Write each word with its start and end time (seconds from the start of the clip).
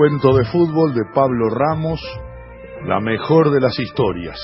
Cuento 0.00 0.34
de 0.34 0.46
fútbol 0.46 0.94
de 0.94 1.02
Pablo 1.14 1.50
Ramos, 1.50 2.00
la 2.86 3.00
mejor 3.00 3.50
de 3.50 3.60
las 3.60 3.78
historias. 3.78 4.38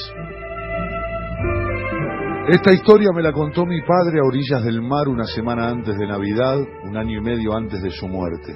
Esta 2.49 2.75
historia 2.75 3.09
me 3.15 3.23
la 3.23 3.33
contó 3.33 3.65
mi 3.65 3.81
padre 3.81 4.19
a 4.21 4.29
orillas 4.29 4.63
del 4.63 4.83
mar 4.83 5.09
una 5.09 5.25
semana 5.25 5.71
antes 5.71 5.97
de 5.97 6.07
Navidad, 6.07 6.59
un 6.85 6.99
año 6.99 7.21
y 7.21 7.23
medio 7.23 7.57
antes 7.57 7.81
de 7.81 7.89
su 7.89 8.07
muerte. 8.07 8.55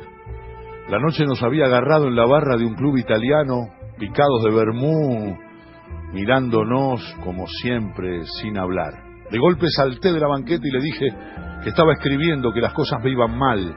La 0.91 0.99
noche 0.99 1.25
nos 1.25 1.43
había 1.43 1.65
agarrado 1.65 2.07
en 2.07 2.17
la 2.17 2.27
barra 2.27 2.59
de 2.59 2.67
un 2.67 2.75
club 2.75 2.99
italiano, 2.99 3.71
picados 3.99 4.45
de 4.45 4.51
vermú, 4.51 5.39
mirándonos 6.13 7.01
como 7.25 7.47
siempre, 7.47 8.27
sin 8.43 8.59
hablar. 8.59 8.93
De 9.31 9.39
golpe 9.39 9.69
salté 9.75 10.13
de 10.13 10.21
la 10.21 10.29
banqueta 10.29 10.69
y 10.69 10.71
le 10.71 10.83
dije 10.83 11.07
que 11.63 11.71
estaba 11.71 11.95
escribiendo, 11.95 12.53
que 12.53 12.61
las 12.61 12.75
cosas 12.75 13.03
me 13.03 13.11
iban 13.11 13.39
mal, 13.39 13.75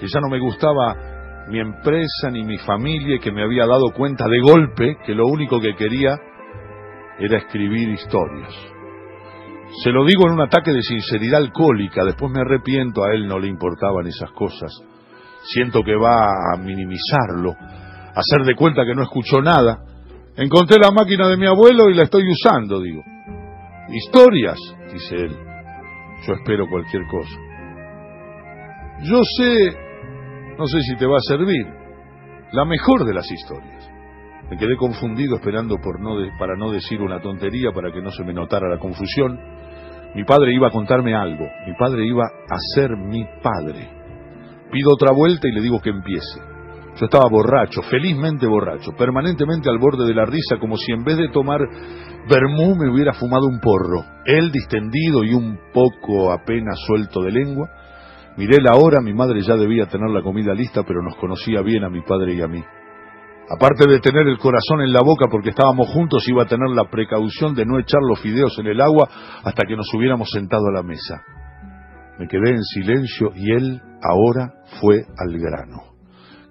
que 0.00 0.06
ya 0.06 0.20
no 0.20 0.30
me 0.30 0.40
gustaba 0.40 1.11
mi 1.48 1.58
empresa 1.58 2.30
ni 2.30 2.44
mi 2.44 2.58
familia 2.58 3.18
que 3.18 3.32
me 3.32 3.42
había 3.42 3.66
dado 3.66 3.92
cuenta 3.94 4.26
de 4.28 4.40
golpe 4.40 4.96
que 5.04 5.14
lo 5.14 5.26
único 5.26 5.60
que 5.60 5.74
quería 5.74 6.18
era 7.18 7.38
escribir 7.38 7.88
historias. 7.90 8.54
Se 9.82 9.90
lo 9.90 10.04
digo 10.04 10.26
en 10.26 10.34
un 10.34 10.40
ataque 10.40 10.72
de 10.72 10.82
sinceridad 10.82 11.40
alcohólica, 11.40 12.04
después 12.04 12.30
me 12.30 12.40
arrepiento, 12.40 13.04
a 13.04 13.14
él 13.14 13.26
no 13.26 13.38
le 13.38 13.48
importaban 13.48 14.06
esas 14.06 14.30
cosas. 14.32 14.70
Siento 15.44 15.82
que 15.82 15.96
va 15.96 16.26
a 16.54 16.56
minimizarlo, 16.58 17.52
a 17.52 18.20
hacer 18.20 18.44
de 18.44 18.54
cuenta 18.54 18.84
que 18.84 18.94
no 18.94 19.02
escuchó 19.02 19.40
nada. 19.40 19.78
Encontré 20.36 20.78
la 20.78 20.90
máquina 20.90 21.28
de 21.28 21.36
mi 21.36 21.46
abuelo 21.46 21.88
y 21.90 21.94
la 21.94 22.04
estoy 22.04 22.24
usando, 22.30 22.80
digo. 22.80 23.02
Historias, 23.88 24.58
dice 24.92 25.16
él. 25.16 25.36
Yo 26.26 26.34
espero 26.34 26.68
cualquier 26.68 27.02
cosa. 27.10 27.38
Yo 29.02 29.20
sé, 29.36 29.76
no 30.58 30.66
sé 30.66 30.80
si 30.80 30.96
te 30.96 31.06
va 31.06 31.16
a 31.16 31.28
servir, 31.28 31.66
la 32.52 32.64
mejor 32.64 33.04
de 33.04 33.14
las 33.14 33.30
historias. 33.30 33.90
Me 34.50 34.58
quedé 34.58 34.76
confundido 34.76 35.36
esperando 35.36 35.78
por 35.78 36.00
no 36.00 36.16
para 36.38 36.56
no 36.56 36.70
decir 36.70 37.00
una 37.00 37.20
tontería 37.20 37.72
para 37.72 37.90
que 37.90 38.02
no 38.02 38.10
se 38.10 38.24
me 38.24 38.34
notara 38.34 38.68
la 38.68 38.78
confusión. 38.78 39.38
Mi 40.14 40.24
padre 40.24 40.52
iba 40.52 40.68
a 40.68 40.70
contarme 40.70 41.14
algo, 41.14 41.46
mi 41.66 41.74
padre 41.78 42.04
iba 42.04 42.24
a 42.24 42.56
ser 42.74 42.96
mi 42.96 43.24
padre. 43.42 43.88
Pido 44.70 44.90
otra 44.92 45.12
vuelta 45.12 45.48
y 45.48 45.52
le 45.52 45.62
digo 45.62 45.80
que 45.80 45.90
empiece. 45.90 46.52
Yo 46.96 47.06
estaba 47.06 47.28
borracho, 47.30 47.80
felizmente 47.82 48.46
borracho, 48.46 48.92
permanentemente 48.92 49.70
al 49.70 49.78
borde 49.78 50.06
de 50.06 50.14
la 50.14 50.26
risa, 50.26 50.58
como 50.60 50.76
si 50.76 50.92
en 50.92 51.04
vez 51.04 51.16
de 51.16 51.30
tomar 51.30 51.60
vermú 52.28 52.76
me 52.76 52.90
hubiera 52.90 53.14
fumado 53.14 53.46
un 53.46 53.60
porro. 53.60 54.04
Él 54.26 54.52
distendido 54.52 55.24
y 55.24 55.32
un 55.32 55.58
poco 55.72 56.30
apenas 56.32 56.78
suelto 56.86 57.22
de 57.22 57.32
lengua. 57.32 57.70
Miré 58.36 58.62
la 58.62 58.76
hora, 58.76 59.00
mi 59.00 59.12
madre 59.12 59.42
ya 59.42 59.56
debía 59.56 59.86
tener 59.86 60.10
la 60.10 60.22
comida 60.22 60.54
lista, 60.54 60.82
pero 60.84 61.02
nos 61.02 61.16
conocía 61.16 61.60
bien 61.60 61.84
a 61.84 61.90
mi 61.90 62.00
padre 62.00 62.34
y 62.34 62.40
a 62.40 62.48
mí. 62.48 62.62
Aparte 63.50 63.84
de 63.86 64.00
tener 64.00 64.26
el 64.28 64.38
corazón 64.38 64.80
en 64.80 64.92
la 64.92 65.00
boca 65.02 65.26
porque 65.30 65.50
estábamos 65.50 65.88
juntos, 65.90 66.26
iba 66.28 66.44
a 66.44 66.46
tener 66.46 66.70
la 66.70 66.88
precaución 66.88 67.54
de 67.54 67.66
no 67.66 67.78
echar 67.78 68.00
los 68.00 68.20
fideos 68.20 68.58
en 68.58 68.68
el 68.68 68.80
agua 68.80 69.08
hasta 69.44 69.64
que 69.66 69.76
nos 69.76 69.92
hubiéramos 69.92 70.30
sentado 70.30 70.62
a 70.68 70.72
la 70.72 70.82
mesa. 70.82 71.22
Me 72.18 72.26
quedé 72.28 72.50
en 72.50 72.62
silencio 72.62 73.32
y 73.34 73.52
él 73.52 73.80
ahora 74.02 74.54
fue 74.80 75.04
al 75.18 75.38
grano. 75.38 75.92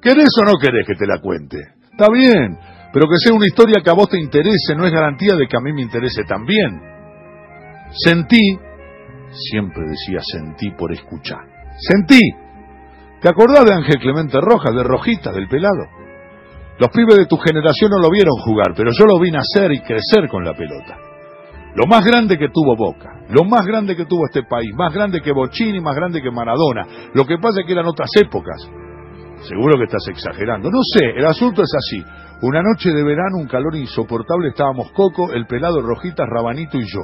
¿Querés 0.01 0.29
o 0.41 0.45
no 0.45 0.59
querés 0.59 0.85
que 0.85 0.95
te 0.95 1.07
la 1.07 1.19
cuente? 1.19 1.57
Está 1.91 2.07
bien, 2.11 2.57
pero 2.93 3.07
que 3.07 3.17
sea 3.17 3.33
una 3.33 3.45
historia 3.45 3.81
que 3.83 3.89
a 3.89 3.93
vos 3.93 4.09
te 4.09 4.19
interese 4.19 4.75
no 4.75 4.85
es 4.85 4.91
garantía 4.91 5.35
de 5.35 5.47
que 5.47 5.57
a 5.57 5.61
mí 5.61 5.73
me 5.73 5.81
interese 5.81 6.23
también. 6.25 6.79
Sentí, 7.91 8.57
siempre 9.31 9.83
decía 9.87 10.19
sentí 10.21 10.71
por 10.71 10.91
escuchar. 10.91 11.50
Sentí. 11.81 12.21
¿Te 13.21 13.29
acordás 13.29 13.65
de 13.65 13.73
Ángel 13.73 13.97
Clemente 13.99 14.37
Rojas, 14.39 14.73
de 14.73 14.83
Rojita, 14.83 15.31
del 15.31 15.47
pelado? 15.47 15.81
Los 16.77 16.89
pibes 16.89 17.17
de 17.17 17.25
tu 17.25 17.37
generación 17.37 17.91
no 17.91 17.99
lo 17.99 18.09
vieron 18.09 18.33
jugar, 18.43 18.73
pero 18.75 18.91
yo 18.97 19.05
lo 19.05 19.19
vi 19.19 19.31
nacer 19.31 19.71
y 19.71 19.81
crecer 19.81 20.29
con 20.29 20.45
la 20.45 20.53
pelota. 20.53 20.97
Lo 21.75 21.87
más 21.87 22.05
grande 22.05 22.37
que 22.37 22.49
tuvo 22.49 22.75
Boca, 22.75 23.21
lo 23.29 23.45
más 23.45 23.65
grande 23.65 23.95
que 23.95 24.05
tuvo 24.05 24.25
este 24.25 24.43
país, 24.43 24.69
más 24.75 24.93
grande 24.93 25.21
que 25.21 25.31
Bochini, 25.31 25.79
más 25.79 25.95
grande 25.95 26.21
que 26.21 26.29
Maradona. 26.29 26.85
Lo 27.13 27.25
que 27.25 27.37
pasa 27.37 27.61
es 27.61 27.65
que 27.65 27.73
eran 27.73 27.87
otras 27.87 28.09
épocas. 28.19 28.61
Seguro 29.47 29.77
que 29.77 29.85
estás 29.85 30.05
exagerando. 30.09 30.69
No 30.69 30.81
sé, 30.83 31.05
el 31.17 31.25
asunto 31.25 31.63
es 31.63 31.71
así. 31.73 32.03
Una 32.43 32.61
noche 32.61 32.91
de 32.91 33.03
verano, 33.03 33.37
un 33.39 33.47
calor 33.47 33.75
insoportable, 33.75 34.49
estábamos 34.49 34.91
Coco, 34.91 35.31
el 35.31 35.47
pelado 35.47 35.81
Rojitas, 35.81 36.27
Rabanito 36.29 36.77
y 36.77 36.85
yo. 36.85 37.01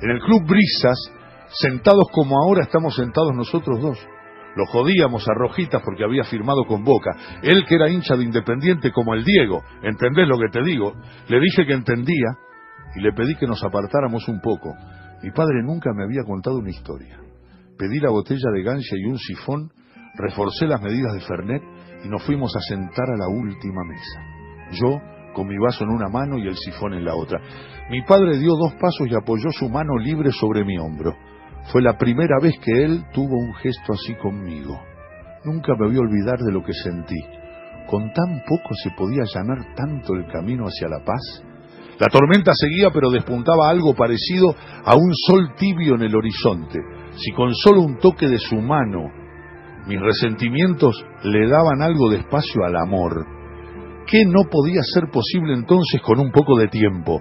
En 0.00 0.10
el 0.10 0.20
club 0.20 0.46
Brisas, 0.46 1.12
sentados 1.48 2.08
como 2.10 2.36
ahora 2.42 2.64
estamos 2.64 2.94
sentados 2.94 3.32
nosotros 3.34 3.80
dos. 3.80 3.98
Lo 4.56 4.64
jodíamos 4.66 5.28
a 5.28 5.34
Rojitas 5.34 5.82
porque 5.84 6.02
había 6.02 6.24
firmado 6.24 6.64
con 6.64 6.82
Boca. 6.82 7.10
Él 7.42 7.64
que 7.68 7.74
era 7.74 7.90
hincha 7.90 8.16
de 8.16 8.24
Independiente 8.24 8.90
como 8.90 9.14
el 9.14 9.22
Diego, 9.22 9.62
¿entendés 9.82 10.26
lo 10.26 10.38
que 10.38 10.48
te 10.50 10.62
digo? 10.64 10.94
Le 11.28 11.40
dije 11.40 11.66
que 11.66 11.74
entendía 11.74 12.38
y 12.96 13.00
le 13.00 13.12
pedí 13.12 13.36
que 13.36 13.46
nos 13.46 13.62
apartáramos 13.62 14.26
un 14.28 14.40
poco. 14.40 14.74
Mi 15.22 15.30
padre 15.30 15.62
nunca 15.62 15.90
me 15.94 16.04
había 16.04 16.24
contado 16.24 16.56
una 16.56 16.70
historia. 16.70 17.18
Pedí 17.78 18.00
la 18.00 18.10
botella 18.10 18.50
de 18.54 18.62
gancia 18.62 18.96
y 18.98 19.04
un 19.04 19.18
sifón, 19.18 19.70
reforcé 20.14 20.66
las 20.66 20.80
medidas 20.80 21.12
de 21.12 21.20
Fernet 21.20 21.62
y 22.02 22.08
nos 22.08 22.22
fuimos 22.24 22.54
a 22.56 22.60
sentar 22.60 23.10
a 23.10 23.18
la 23.18 23.28
última 23.28 23.84
mesa. 23.84 24.20
Yo 24.72 25.00
con 25.34 25.46
mi 25.46 25.58
vaso 25.58 25.84
en 25.84 25.90
una 25.90 26.08
mano 26.08 26.38
y 26.38 26.48
el 26.48 26.56
sifón 26.56 26.94
en 26.94 27.04
la 27.04 27.14
otra. 27.14 27.38
Mi 27.90 28.00
padre 28.02 28.38
dio 28.38 28.52
dos 28.56 28.72
pasos 28.80 29.06
y 29.06 29.14
apoyó 29.14 29.50
su 29.50 29.68
mano 29.68 29.98
libre 29.98 30.30
sobre 30.32 30.64
mi 30.64 30.78
hombro. 30.78 31.14
Fue 31.72 31.82
la 31.82 31.98
primera 31.98 32.38
vez 32.40 32.54
que 32.60 32.84
él 32.84 33.04
tuvo 33.12 33.36
un 33.36 33.54
gesto 33.54 33.92
así 33.92 34.14
conmigo. 34.14 34.80
Nunca 35.44 35.74
me 35.78 35.88
voy 35.88 35.96
a 35.96 36.00
olvidar 36.00 36.38
de 36.38 36.52
lo 36.52 36.62
que 36.62 36.72
sentí. 36.72 37.20
Con 37.88 38.12
tan 38.12 38.42
poco 38.46 38.74
se 38.82 38.90
podía 38.96 39.22
allanar 39.22 39.74
tanto 39.74 40.14
el 40.14 40.26
camino 40.28 40.64
hacia 40.64 40.88
la 40.88 41.04
paz. 41.04 41.42
La 41.98 42.06
tormenta 42.08 42.52
seguía, 42.54 42.90
pero 42.92 43.10
despuntaba 43.10 43.68
algo 43.68 43.94
parecido 43.94 44.54
a 44.84 44.94
un 44.94 45.12
sol 45.14 45.54
tibio 45.56 45.94
en 45.94 46.02
el 46.02 46.14
horizonte. 46.14 46.78
Si 47.16 47.32
con 47.32 47.54
solo 47.54 47.82
un 47.82 47.98
toque 47.98 48.28
de 48.28 48.38
su 48.38 48.56
mano 48.56 49.10
mis 49.86 50.00
resentimientos 50.00 51.04
le 51.22 51.48
daban 51.48 51.80
algo 51.80 52.10
de 52.10 52.18
espacio 52.18 52.64
al 52.64 52.76
amor, 52.76 53.24
¿qué 54.06 54.24
no 54.26 54.48
podía 54.50 54.82
ser 54.82 55.10
posible 55.10 55.54
entonces 55.54 56.00
con 56.02 56.18
un 56.20 56.30
poco 56.32 56.58
de 56.58 56.68
tiempo? 56.68 57.20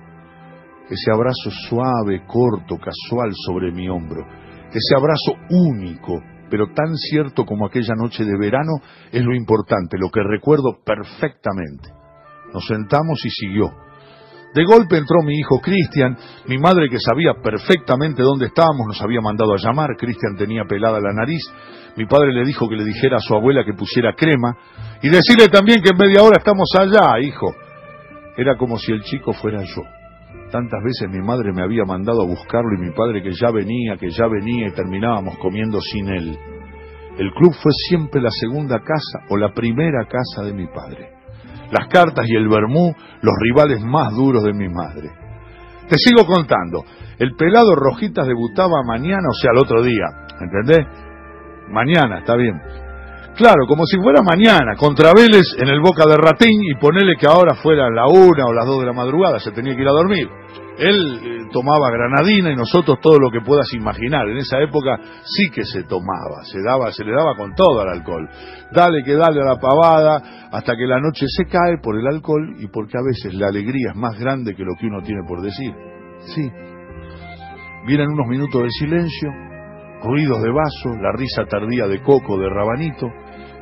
Ese 0.90 1.12
abrazo 1.12 1.50
suave, 1.68 2.24
corto, 2.28 2.78
casual 2.78 3.32
sobre 3.34 3.72
mi 3.72 3.90
hombro, 3.90 4.22
ese 4.70 4.96
abrazo 4.96 5.34
único, 5.50 6.22
pero 6.50 6.68
tan 6.74 6.96
cierto 6.96 7.46
como 7.46 7.66
aquella 7.66 7.96
noche 7.96 8.24
de 8.24 8.38
verano, 8.38 8.74
es 9.12 9.24
lo 9.24 9.36
importante, 9.36 9.98
lo 9.98 10.10
que 10.10 10.22
recuerdo 10.22 10.78
perfectamente. 10.86 11.90
Nos 12.54 12.66
sentamos 12.68 13.26
y 13.26 13.30
siguió. 13.30 13.72
De 14.54 14.64
golpe 14.64 14.98
entró 14.98 15.22
mi 15.24 15.38
hijo 15.38 15.60
Cristian, 15.60 16.18
mi 16.48 16.58
madre 16.58 16.88
que 16.90 17.00
sabía 17.00 17.34
perfectamente 17.44 18.22
dónde 18.22 18.46
estábamos, 18.46 18.88
nos 18.88 19.02
había 19.02 19.20
mandado 19.22 19.54
a 19.54 19.58
llamar, 19.58 19.98
Cristian 19.98 20.38
tenía 20.38 20.64
pelada 20.64 21.00
la 21.02 21.14
nariz, 21.14 21.42
mi 21.98 22.06
padre 22.06 22.32
le 22.32 22.46
dijo 22.46 22.70
que 22.70 22.76
le 22.76 22.86
dijera 22.86 23.18
a 23.18 23.22
su 23.22 23.34
abuela 23.34 23.66
que 23.66 23.74
pusiera 23.74 24.14
crema, 24.14 24.56
y 25.02 25.10
decirle 25.10 25.48
también 25.50 25.82
que 25.82 25.90
en 25.90 25.98
media 25.98 26.24
hora 26.24 26.38
estamos 26.38 26.70
allá, 26.78 27.20
hijo. 27.20 27.54
Era 28.38 28.56
como 28.56 28.78
si 28.78 28.92
el 28.92 29.02
chico 29.02 29.34
fuera 29.34 29.64
yo 29.64 29.95
Tantas 30.56 30.82
veces 30.82 31.10
mi 31.10 31.22
madre 31.22 31.52
me 31.52 31.64
había 31.64 31.84
mandado 31.84 32.22
a 32.22 32.26
buscarlo 32.26 32.74
y 32.78 32.88
mi 32.88 32.92
padre 32.92 33.22
que 33.22 33.34
ya 33.34 33.52
venía, 33.52 33.98
que 33.98 34.10
ya 34.10 34.26
venía 34.26 34.70
y 34.70 34.72
terminábamos 34.72 35.38
comiendo 35.38 35.82
sin 35.82 36.08
él. 36.08 36.40
El 37.18 37.30
club 37.34 37.54
fue 37.62 37.74
siempre 37.90 38.22
la 38.22 38.30
segunda 38.32 38.80
casa 38.80 39.26
o 39.28 39.36
la 39.36 39.52
primera 39.54 40.08
casa 40.08 40.44
de 40.48 40.54
mi 40.54 40.66
padre. 40.68 41.10
Las 41.78 41.90
cartas 41.90 42.26
y 42.30 42.38
el 42.38 42.48
vermú, 42.48 42.96
los 43.22 43.34
rivales 43.38 43.84
más 43.84 44.14
duros 44.16 44.46
de 44.46 44.54
mi 44.54 44.70
madre. 44.70 45.10
Te 45.90 45.98
sigo 45.98 46.26
contando. 46.26 46.86
El 47.20 47.36
pelado 47.36 47.76
Rojitas 47.76 48.26
debutaba 48.26 48.82
mañana, 48.88 49.28
o 49.30 49.34
sea, 49.34 49.52
el 49.54 49.60
otro 49.60 49.84
día. 49.84 50.06
¿Entendés? 50.40 50.88
Mañana, 51.68 52.20
está 52.20 52.38
bien. 52.38 52.62
Claro, 53.36 53.68
como 53.68 53.84
si 53.86 53.98
fuera 53.98 54.22
mañana, 54.22 54.76
contra 54.78 55.12
Vélez 55.14 55.44
en 55.58 55.68
el 55.68 55.82
Boca 55.82 56.06
de 56.08 56.16
Ratín 56.16 56.58
y 56.64 56.80
ponerle 56.80 57.16
que 57.20 57.28
ahora 57.28 57.56
fuera 57.56 57.90
la 57.90 58.08
una 58.08 58.46
o 58.46 58.54
las 58.54 58.66
dos 58.66 58.80
de 58.80 58.86
la 58.86 58.94
madrugada, 58.94 59.40
se 59.40 59.52
tenía 59.52 59.76
que 59.76 59.82
ir 59.82 59.88
a 59.90 59.92
dormir. 59.92 60.30
Él 60.78 61.20
eh, 61.22 61.50
tomaba 61.52 61.92
granadina 61.92 62.52
y 62.52 62.56
nosotros 62.56 62.98
todo 63.02 63.20
lo 63.20 63.30
que 63.30 63.42
puedas 63.42 63.74
imaginar. 63.74 64.30
En 64.30 64.38
esa 64.38 64.62
época 64.62 65.00
sí 65.24 65.50
que 65.54 65.66
se 65.66 65.84
tomaba, 65.84 66.44
se 66.44 66.62
daba, 66.62 66.94
se 66.94 67.04
le 67.04 67.12
daba 67.12 67.36
con 67.36 67.54
todo 67.56 67.82
al 67.82 67.90
alcohol. 67.90 68.30
Dale 68.72 69.04
que 69.04 69.16
dale 69.16 69.42
a 69.42 69.54
la 69.54 69.60
pavada 69.60 70.48
hasta 70.52 70.76
que 70.78 70.88
la 70.88 71.02
noche 71.02 71.26
se 71.28 71.46
cae 71.46 71.78
por 71.84 72.00
el 72.00 72.08
alcohol 72.08 72.56
y 72.60 72.68
porque 72.68 72.98
a 72.98 73.04
veces 73.06 73.34
la 73.34 73.48
alegría 73.48 73.92
es 73.92 73.98
más 73.98 74.18
grande 74.18 74.56
que 74.56 74.64
lo 74.64 74.76
que 74.80 74.88
uno 74.88 75.02
tiene 75.02 75.22
por 75.28 75.42
decir. 75.42 75.74
Sí. 76.34 76.50
Vienen 77.86 78.12
unos 78.12 78.28
minutos 78.28 78.64
de 78.64 78.70
silencio, 78.70 79.30
ruidos 80.04 80.42
de 80.42 80.52
vaso, 80.52 80.90
la 81.02 81.12
risa 81.12 81.44
tardía 81.50 81.88
de 81.88 82.02
Coco, 82.02 82.38
de 82.38 82.50
Rabanito, 82.50 83.08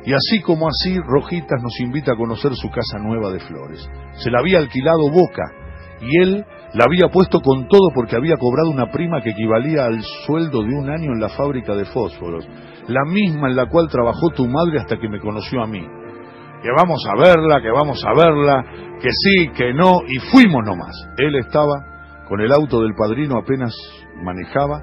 y 0.04 0.12
así 0.12 0.40
como 0.42 0.68
así, 0.68 0.98
Rojitas 1.00 1.62
nos 1.62 1.80
invita 1.80 2.12
a 2.12 2.16
conocer 2.16 2.54
su 2.54 2.68
casa 2.70 2.98
nueva 2.98 3.30
de 3.30 3.40
flores. 3.40 3.88
Se 4.14 4.30
la 4.30 4.40
había 4.40 4.58
alquilado 4.58 5.10
Boca, 5.10 5.44
y 6.00 6.22
él 6.22 6.44
la 6.74 6.84
había 6.84 7.08
puesto 7.08 7.40
con 7.40 7.68
todo 7.68 7.90
porque 7.94 8.16
había 8.16 8.36
cobrado 8.36 8.70
una 8.70 8.90
prima 8.90 9.22
que 9.22 9.30
equivalía 9.30 9.86
al 9.86 10.02
sueldo 10.26 10.62
de 10.62 10.74
un 10.74 10.90
año 10.90 11.12
en 11.12 11.20
la 11.20 11.28
fábrica 11.28 11.74
de 11.74 11.84
fósforos, 11.86 12.46
la 12.88 13.04
misma 13.06 13.48
en 13.48 13.56
la 13.56 13.66
cual 13.66 13.88
trabajó 13.88 14.30
tu 14.34 14.46
madre 14.46 14.80
hasta 14.80 14.98
que 14.98 15.08
me 15.08 15.20
conoció 15.20 15.62
a 15.62 15.66
mí. 15.66 15.86
Que 16.62 16.70
vamos 16.76 17.04
a 17.06 17.20
verla, 17.20 17.60
que 17.60 17.70
vamos 17.70 18.02
a 18.04 18.14
verla, 18.14 18.64
que 19.00 19.10
sí, 19.10 19.48
que 19.56 19.72
no, 19.72 20.00
y 20.06 20.18
fuimos 20.30 20.64
nomás. 20.64 20.94
Él 21.18 21.36
estaba 21.36 21.94
con 22.28 22.40
el 22.40 22.52
auto 22.52 22.80
del 22.80 22.94
padrino 22.94 23.38
apenas 23.38 23.74
manejaba 24.22 24.82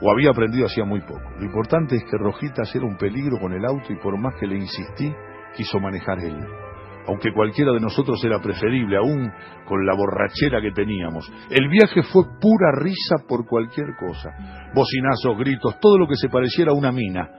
o 0.00 0.10
había 0.10 0.30
aprendido 0.30 0.66
hacía 0.66 0.84
muy 0.84 1.00
poco. 1.00 1.22
Lo 1.38 1.44
importante 1.44 1.96
es 1.96 2.04
que 2.04 2.18
Rojitas 2.18 2.74
era 2.74 2.86
un 2.86 2.96
peligro 2.96 3.38
con 3.38 3.52
el 3.52 3.64
auto 3.64 3.92
y 3.92 3.96
por 3.96 4.18
más 4.18 4.34
que 4.38 4.46
le 4.46 4.56
insistí, 4.56 5.12
quiso 5.56 5.78
manejar 5.80 6.18
él. 6.20 6.36
Aunque 7.08 7.32
cualquiera 7.32 7.72
de 7.72 7.80
nosotros 7.80 8.22
era 8.22 8.38
preferible, 8.38 8.98
aún 8.98 9.32
con 9.66 9.86
la 9.86 9.94
borrachera 9.94 10.60
que 10.60 10.72
teníamos. 10.72 11.30
El 11.48 11.68
viaje 11.68 12.02
fue 12.02 12.24
pura 12.38 12.70
risa 12.78 13.24
por 13.26 13.46
cualquier 13.46 13.96
cosa. 13.98 14.28
Bocinazos, 14.74 15.38
gritos, 15.38 15.80
todo 15.80 15.98
lo 15.98 16.06
que 16.06 16.16
se 16.16 16.28
pareciera 16.28 16.72
a 16.72 16.74
una 16.74 16.92
mina. 16.92 17.30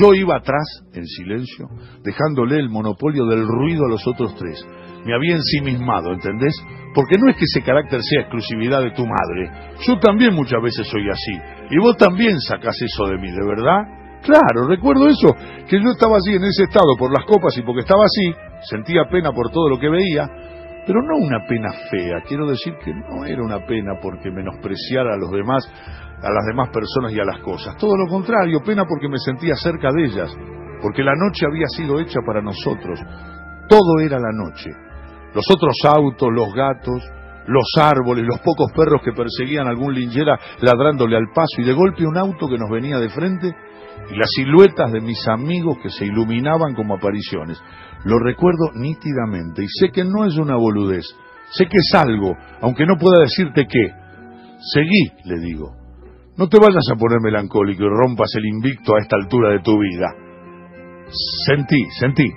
Yo 0.00 0.14
iba 0.14 0.36
atrás, 0.36 0.84
en 0.92 1.04
silencio, 1.06 1.66
dejándole 2.04 2.60
el 2.60 2.68
monopolio 2.68 3.26
del 3.26 3.46
ruido 3.46 3.86
a 3.86 3.88
los 3.88 4.06
otros 4.06 4.36
tres. 4.36 4.64
Me 5.04 5.14
había 5.14 5.36
ensimismado, 5.36 6.12
¿entendés? 6.12 6.54
Porque 6.94 7.16
no 7.18 7.30
es 7.30 7.36
que 7.36 7.44
ese 7.44 7.62
carácter 7.62 8.00
sea 8.02 8.22
exclusividad 8.22 8.82
de 8.82 8.90
tu 8.90 9.06
madre. 9.06 9.74
Yo 9.86 9.98
también 9.98 10.34
muchas 10.34 10.60
veces 10.62 10.86
soy 10.88 11.08
así. 11.08 11.32
Y 11.70 11.78
vos 11.78 11.96
también 11.96 12.40
sacás 12.40 12.76
eso 12.82 13.06
de 13.06 13.18
mí, 13.18 13.30
¿de 13.30 13.46
verdad? 13.46 14.00
Claro, 14.22 14.68
recuerdo 14.68 15.08
eso, 15.08 15.34
que 15.66 15.80
yo 15.80 15.90
estaba 15.90 16.18
así 16.18 16.34
en 16.34 16.44
ese 16.44 16.64
estado 16.64 16.94
por 16.98 17.10
las 17.10 17.24
copas 17.24 17.56
y 17.56 17.62
porque 17.62 17.80
estaba 17.80 18.04
así, 18.04 18.34
sentía 18.68 19.08
pena 19.10 19.32
por 19.32 19.50
todo 19.50 19.70
lo 19.70 19.78
que 19.78 19.88
veía, 19.88 20.28
pero 20.86 21.00
no 21.02 21.16
una 21.16 21.46
pena 21.46 21.72
fea, 21.90 22.20
quiero 22.28 22.46
decir 22.46 22.74
que 22.84 22.92
no 22.92 23.24
era 23.24 23.42
una 23.42 23.64
pena 23.64 23.94
porque 24.02 24.30
menospreciara 24.30 25.14
a 25.14 25.16
los 25.16 25.30
demás, 25.30 25.64
a 26.22 26.30
las 26.30 26.44
demás 26.48 26.68
personas 26.68 27.12
y 27.12 27.20
a 27.20 27.24
las 27.24 27.38
cosas, 27.40 27.76
todo 27.78 27.96
lo 27.96 28.08
contrario, 28.08 28.60
pena 28.60 28.84
porque 28.84 29.08
me 29.08 29.18
sentía 29.18 29.54
cerca 29.54 29.88
de 29.90 30.04
ellas, 30.04 30.36
porque 30.82 31.02
la 31.02 31.14
noche 31.16 31.46
había 31.46 31.66
sido 31.68 31.98
hecha 31.98 32.20
para 32.26 32.42
nosotros, 32.42 33.00
todo 33.70 34.00
era 34.04 34.18
la 34.18 34.32
noche, 34.32 34.68
los 35.34 35.44
otros 35.50 35.76
autos, 35.84 36.28
los 36.32 36.52
gatos, 36.52 37.02
los 37.46 37.66
árboles, 37.80 38.24
los 38.26 38.40
pocos 38.40 38.70
perros 38.72 39.02
que 39.04 39.12
perseguían 39.12 39.66
a 39.66 39.70
algún 39.70 39.94
linchera 39.94 40.38
ladrándole 40.60 41.16
al 41.16 41.30
paso 41.34 41.60
y 41.60 41.64
de 41.64 41.72
golpe 41.72 42.06
un 42.06 42.16
auto 42.16 42.48
que 42.48 42.58
nos 42.58 42.70
venía 42.70 42.98
de 42.98 43.10
frente 43.10 43.54
y 44.10 44.16
las 44.16 44.28
siluetas 44.34 44.92
de 44.92 45.00
mis 45.00 45.26
amigos 45.28 45.78
que 45.82 45.90
se 45.90 46.06
iluminaban 46.06 46.74
como 46.74 46.94
apariciones. 46.94 47.60
Lo 48.04 48.18
recuerdo 48.18 48.70
nítidamente 48.74 49.62
y 49.64 49.68
sé 49.68 49.90
que 49.90 50.04
no 50.04 50.24
es 50.24 50.36
una 50.36 50.56
boludez, 50.56 51.04
sé 51.52 51.66
que 51.66 51.78
es 51.78 51.94
algo, 51.94 52.34
aunque 52.62 52.86
no 52.86 52.96
pueda 52.96 53.20
decirte 53.20 53.66
qué. 53.66 53.92
Seguí, 54.72 55.10
le 55.24 55.38
digo. 55.40 55.74
No 56.36 56.48
te 56.48 56.58
vayas 56.58 56.84
a 56.90 56.96
poner 56.96 57.20
melancólico 57.20 57.82
y 57.82 57.88
rompas 57.88 58.30
el 58.36 58.46
invicto 58.46 58.94
a 58.94 59.00
esta 59.00 59.16
altura 59.16 59.50
de 59.50 59.60
tu 59.60 59.78
vida. 59.78 60.06
Sentí, 61.46 61.84
sentí. 61.98 62.30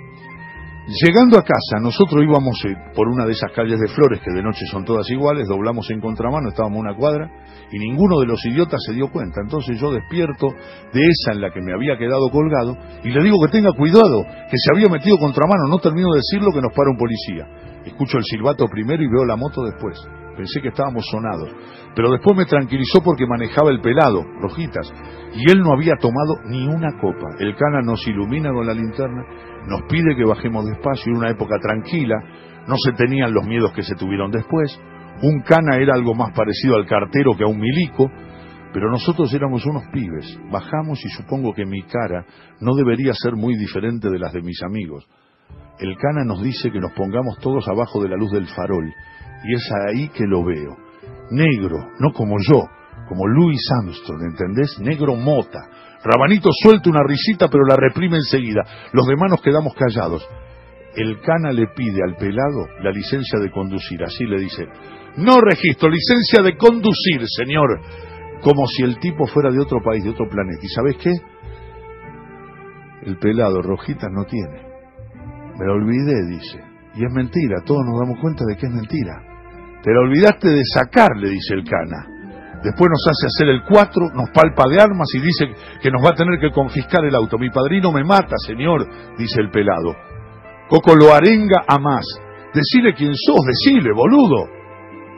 Llegando 0.86 1.38
a 1.38 1.42
casa, 1.42 1.80
nosotros 1.80 2.22
íbamos 2.22 2.62
eh, 2.66 2.76
por 2.94 3.08
una 3.08 3.24
de 3.24 3.32
esas 3.32 3.50
calles 3.52 3.80
de 3.80 3.88
flores 3.88 4.20
que 4.20 4.30
de 4.34 4.42
noche 4.42 4.66
son 4.70 4.84
todas 4.84 5.08
iguales, 5.08 5.48
doblamos 5.48 5.88
en 5.90 5.98
contramano, 5.98 6.50
estábamos 6.50 6.78
una 6.78 6.94
cuadra 6.94 7.30
y 7.72 7.78
ninguno 7.78 8.20
de 8.20 8.26
los 8.26 8.44
idiotas 8.44 8.82
se 8.86 8.92
dio 8.92 9.08
cuenta. 9.10 9.40
Entonces 9.42 9.80
yo 9.80 9.90
despierto 9.90 10.48
de 10.92 11.00
esa 11.00 11.32
en 11.32 11.40
la 11.40 11.50
que 11.50 11.62
me 11.62 11.72
había 11.72 11.96
quedado 11.96 12.28
colgado 12.28 12.76
y 13.02 13.08
le 13.08 13.24
digo 13.24 13.38
que 13.40 13.52
tenga 13.52 13.72
cuidado, 13.72 14.24
que 14.24 14.58
se 14.58 14.74
había 14.74 14.90
metido 14.90 15.16
contramano, 15.16 15.68
no 15.70 15.78
termino 15.78 16.08
de 16.12 16.20
decirlo 16.20 16.52
que 16.52 16.60
nos 16.60 16.74
para 16.76 16.90
un 16.90 16.98
policía. 16.98 17.73
Escucho 17.84 18.18
el 18.18 18.24
silbato 18.24 18.66
primero 18.66 19.02
y 19.02 19.08
veo 19.08 19.24
la 19.24 19.36
moto 19.36 19.62
después. 19.64 19.98
Pensé 20.36 20.60
que 20.60 20.68
estábamos 20.68 21.06
sonados. 21.10 21.50
Pero 21.94 22.10
después 22.10 22.36
me 22.36 22.46
tranquilizó 22.46 23.02
porque 23.02 23.26
manejaba 23.26 23.70
el 23.70 23.80
pelado, 23.80 24.24
rojitas, 24.40 24.92
y 25.34 25.50
él 25.50 25.60
no 25.60 25.72
había 25.72 25.94
tomado 25.96 26.40
ni 26.46 26.66
una 26.66 26.98
copa. 27.00 27.36
El 27.38 27.54
cana 27.54 27.82
nos 27.82 28.06
ilumina 28.06 28.50
con 28.52 28.66
la 28.66 28.74
linterna, 28.74 29.24
nos 29.68 29.82
pide 29.88 30.16
que 30.16 30.24
bajemos 30.24 30.64
despacio 30.66 31.12
en 31.12 31.18
una 31.18 31.30
época 31.30 31.56
tranquila, 31.60 32.16
no 32.66 32.74
se 32.76 32.92
tenían 32.92 33.32
los 33.32 33.46
miedos 33.46 33.72
que 33.72 33.82
se 33.82 33.94
tuvieron 33.94 34.30
después. 34.30 34.78
Un 35.22 35.42
cana 35.42 35.76
era 35.76 35.94
algo 35.94 36.14
más 36.14 36.32
parecido 36.32 36.76
al 36.76 36.86
cartero 36.86 37.36
que 37.36 37.44
a 37.44 37.48
un 37.48 37.60
milico, 37.60 38.10
pero 38.72 38.90
nosotros 38.90 39.32
éramos 39.32 39.64
unos 39.66 39.84
pibes. 39.92 40.36
Bajamos 40.50 41.04
y 41.04 41.08
supongo 41.10 41.54
que 41.54 41.64
mi 41.64 41.82
cara 41.82 42.26
no 42.60 42.74
debería 42.74 43.12
ser 43.14 43.34
muy 43.36 43.56
diferente 43.56 44.10
de 44.10 44.18
las 44.18 44.32
de 44.32 44.42
mis 44.42 44.60
amigos. 44.64 45.06
El 45.78 45.96
cana 45.96 46.24
nos 46.24 46.42
dice 46.42 46.70
que 46.70 46.80
nos 46.80 46.92
pongamos 46.92 47.38
todos 47.38 47.66
abajo 47.68 48.02
de 48.02 48.08
la 48.08 48.16
luz 48.16 48.30
del 48.32 48.46
farol, 48.46 48.86
y 49.44 49.54
es 49.54 49.70
ahí 49.88 50.08
que 50.08 50.24
lo 50.24 50.44
veo. 50.44 50.76
Negro, 51.30 51.78
no 51.98 52.12
como 52.12 52.36
yo, 52.40 52.68
como 53.08 53.26
Louis 53.26 53.60
Armstrong, 53.82 54.22
¿entendés? 54.22 54.78
Negro 54.80 55.16
mota. 55.16 55.58
Rabanito 56.04 56.50
suelta 56.52 56.90
una 56.90 57.02
risita 57.02 57.48
pero 57.48 57.64
la 57.64 57.76
reprime 57.76 58.16
enseguida. 58.16 58.62
Los 58.92 59.06
demás 59.06 59.30
nos 59.30 59.42
quedamos 59.42 59.74
callados. 59.74 60.26
El 60.94 61.20
cana 61.20 61.50
le 61.50 61.66
pide 61.74 62.00
al 62.06 62.16
pelado 62.16 62.68
la 62.82 62.90
licencia 62.90 63.40
de 63.40 63.50
conducir, 63.50 64.02
así 64.04 64.24
le 64.24 64.38
dice. 64.38 64.64
No 65.16 65.40
registro, 65.40 65.88
licencia 65.88 66.42
de 66.42 66.56
conducir, 66.56 67.22
señor. 67.26 67.80
Como 68.42 68.66
si 68.66 68.82
el 68.82 68.98
tipo 68.98 69.26
fuera 69.26 69.50
de 69.50 69.60
otro 69.60 69.80
país, 69.82 70.04
de 70.04 70.10
otro 70.10 70.28
planeta. 70.28 70.60
¿Y 70.62 70.68
sabes 70.68 70.96
qué? 70.98 71.10
El 73.02 73.18
pelado 73.18 73.60
rojitas 73.60 74.10
no 74.12 74.24
tiene. 74.24 74.73
Me 75.58 75.66
lo 75.66 75.74
olvidé, 75.74 76.26
dice. 76.26 76.58
Y 76.94 77.04
es 77.04 77.12
mentira, 77.12 77.62
todos 77.64 77.84
nos 77.84 77.98
damos 77.98 78.20
cuenta 78.20 78.44
de 78.46 78.56
que 78.56 78.66
es 78.66 78.72
mentira. 78.72 79.22
Te 79.82 79.92
lo 79.92 80.00
olvidaste 80.00 80.48
de 80.48 80.62
sacar, 80.64 81.10
le 81.16 81.30
dice 81.30 81.54
el 81.54 81.64
cana. 81.64 82.06
Después 82.62 82.88
nos 82.88 83.04
hace 83.06 83.26
hacer 83.26 83.48
el 83.48 83.62
cuatro, 83.62 84.08
nos 84.14 84.30
palpa 84.30 84.64
de 84.70 84.80
armas 84.80 85.08
y 85.14 85.20
dice 85.20 85.52
que 85.82 85.90
nos 85.90 86.02
va 86.02 86.10
a 86.10 86.14
tener 86.16 86.40
que 86.40 86.50
confiscar 86.50 87.04
el 87.04 87.14
auto. 87.14 87.36
Mi 87.36 87.50
padrino 87.50 87.92
me 87.92 88.04
mata, 88.04 88.36
señor, 88.46 88.88
dice 89.18 89.40
el 89.40 89.50
pelado. 89.50 89.94
Coco 90.68 90.94
lo 90.96 91.12
arenga 91.12 91.64
a 91.68 91.78
más. 91.78 92.06
Decile 92.54 92.94
quién 92.94 93.12
sos, 93.14 93.44
decile, 93.44 93.90
boludo. 93.92 94.63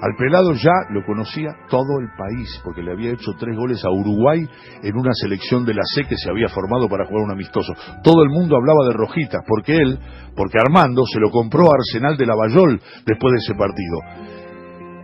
Al 0.00 0.14
pelado 0.14 0.52
ya 0.52 0.74
lo 0.90 1.04
conocía 1.04 1.56
todo 1.70 2.00
el 2.00 2.08
país, 2.18 2.60
porque 2.62 2.82
le 2.82 2.92
había 2.92 3.12
hecho 3.12 3.32
tres 3.38 3.56
goles 3.56 3.82
a 3.82 3.90
Uruguay 3.90 4.46
en 4.82 4.96
una 4.96 5.12
selección 5.14 5.64
de 5.64 5.72
la 5.72 5.82
C 5.84 6.04
que 6.04 6.18
se 6.18 6.28
había 6.28 6.48
formado 6.48 6.86
para 6.88 7.06
jugar 7.06 7.24
un 7.24 7.32
amistoso. 7.32 7.72
Todo 8.04 8.22
el 8.22 8.28
mundo 8.28 8.56
hablaba 8.56 8.84
de 8.86 8.92
Rojitas, 8.92 9.40
porque 9.48 9.76
él, 9.76 9.98
porque 10.36 10.58
Armando 10.58 11.02
se 11.06 11.18
lo 11.18 11.30
compró 11.30 11.64
a 11.64 11.76
Arsenal 11.78 12.16
de 12.16 12.26
Lavallol 12.26 12.80
después 13.06 13.32
de 13.32 13.38
ese 13.38 13.54
partido. 13.54 14.36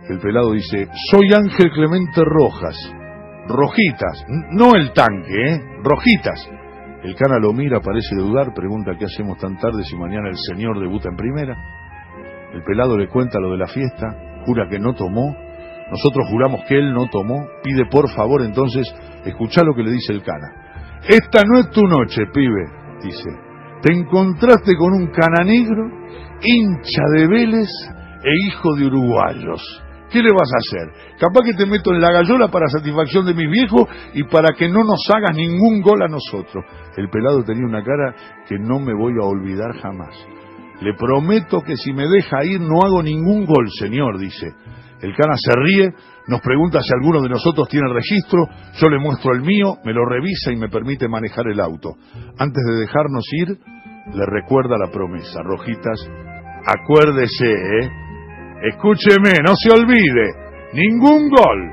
El 0.09 0.19
pelado 0.19 0.51
dice, 0.51 0.87
soy 1.09 1.33
Ángel 1.33 1.71
Clemente 1.71 2.21
Rojas. 2.23 2.77
Rojitas, 3.47 4.25
no 4.51 4.75
el 4.75 4.93
tanque, 4.93 5.33
¿eh? 5.33 5.61
Rojitas. 5.83 6.49
El 7.03 7.15
cana 7.15 7.39
lo 7.39 7.51
mira, 7.51 7.81
parece 7.81 8.15
dudar, 8.15 8.53
pregunta 8.53 8.95
qué 8.97 9.05
hacemos 9.05 9.37
tan 9.37 9.57
tarde 9.57 9.83
si 9.83 9.97
mañana 9.97 10.29
el 10.29 10.37
señor 10.37 10.79
debuta 10.79 11.09
en 11.09 11.17
primera. 11.17 11.57
El 12.53 12.63
pelado 12.63 12.97
le 12.97 13.09
cuenta 13.09 13.39
lo 13.39 13.51
de 13.51 13.57
la 13.57 13.67
fiesta, 13.67 14.32
jura 14.45 14.67
que 14.69 14.79
no 14.79 14.93
tomó. 14.93 15.35
Nosotros 15.91 16.27
juramos 16.29 16.61
que 16.67 16.75
él 16.75 16.93
no 16.93 17.07
tomó. 17.07 17.47
Pide 17.63 17.85
por 17.89 18.09
favor 18.11 18.41
entonces, 18.41 18.87
escucha 19.25 19.63
lo 19.63 19.73
que 19.73 19.83
le 19.83 19.91
dice 19.91 20.13
el 20.13 20.23
cana. 20.23 20.99
Esta 21.07 21.41
no 21.45 21.59
es 21.59 21.69
tu 21.69 21.81
noche, 21.81 22.21
pibe, 22.33 22.65
dice. 23.03 23.29
Te 23.81 23.93
encontraste 23.93 24.75
con 24.77 24.93
un 24.93 25.07
cana 25.07 25.43
negro, 25.43 25.83
hincha 26.41 27.03
de 27.17 27.27
Vélez 27.27 27.69
e 28.23 28.47
hijo 28.47 28.73
de 28.75 28.85
uruguayos 28.85 29.83
¿Qué 30.13 30.21
le 30.21 30.29
vas 30.29 30.47
a 30.53 30.59
hacer? 30.59 31.17
Capaz 31.17 31.41
que 31.43 31.55
te 31.55 31.65
meto 31.65 31.91
en 31.91 31.99
la 31.99 32.11
gallola 32.11 32.47
para 32.49 32.67
satisfacción 32.67 33.25
de 33.25 33.33
mis 33.33 33.49
viejos 33.49 33.87
y 34.13 34.23
para 34.25 34.53
que 34.55 34.69
no 34.69 34.83
nos 34.83 35.09
hagas 35.09 35.35
ningún 35.35 35.81
gol 35.81 36.03
a 36.03 36.07
nosotros. 36.07 36.63
El 36.95 37.09
pelado 37.09 37.43
tenía 37.43 37.65
una 37.65 37.83
cara 37.83 38.13
que 38.47 38.59
no 38.59 38.79
me 38.79 38.93
voy 38.93 39.13
a 39.19 39.25
olvidar 39.25 39.73
jamás. 39.81 40.15
Le 40.83 40.93
prometo 40.95 41.61
que 41.61 41.77
si 41.77 41.93
me 41.93 42.09
deja 42.09 42.43
ir 42.43 42.59
no 42.59 42.81
hago 42.83 43.01
ningún 43.01 43.45
gol, 43.45 43.69
señor, 43.71 44.19
dice. 44.19 44.51
El 45.01 45.15
cana 45.15 45.35
se 45.37 45.53
ríe, 45.55 45.93
nos 46.27 46.41
pregunta 46.41 46.81
si 46.81 46.91
alguno 46.93 47.21
de 47.21 47.29
nosotros 47.29 47.69
tiene 47.69 47.87
registro, 47.93 48.47
yo 48.75 48.89
le 48.89 48.99
muestro 48.99 49.33
el 49.33 49.43
mío, 49.43 49.77
me 49.85 49.93
lo 49.93 50.05
revisa 50.05 50.51
y 50.51 50.57
me 50.57 50.67
permite 50.67 51.07
manejar 51.07 51.47
el 51.47 51.61
auto. 51.61 51.95
Antes 52.37 52.63
de 52.65 52.81
dejarnos 52.81 53.23
ir, 53.31 53.57
le 54.13 54.25
recuerda 54.25 54.77
la 54.77 54.91
promesa. 54.91 55.41
Rojitas, 55.41 56.05
acuérdese, 56.67 57.49
¿eh? 57.49 57.89
Escúcheme, 58.73 59.39
no 59.41 59.53
se 59.55 59.71
olvide, 59.71 60.33
ningún 60.73 61.29
gol. 61.29 61.71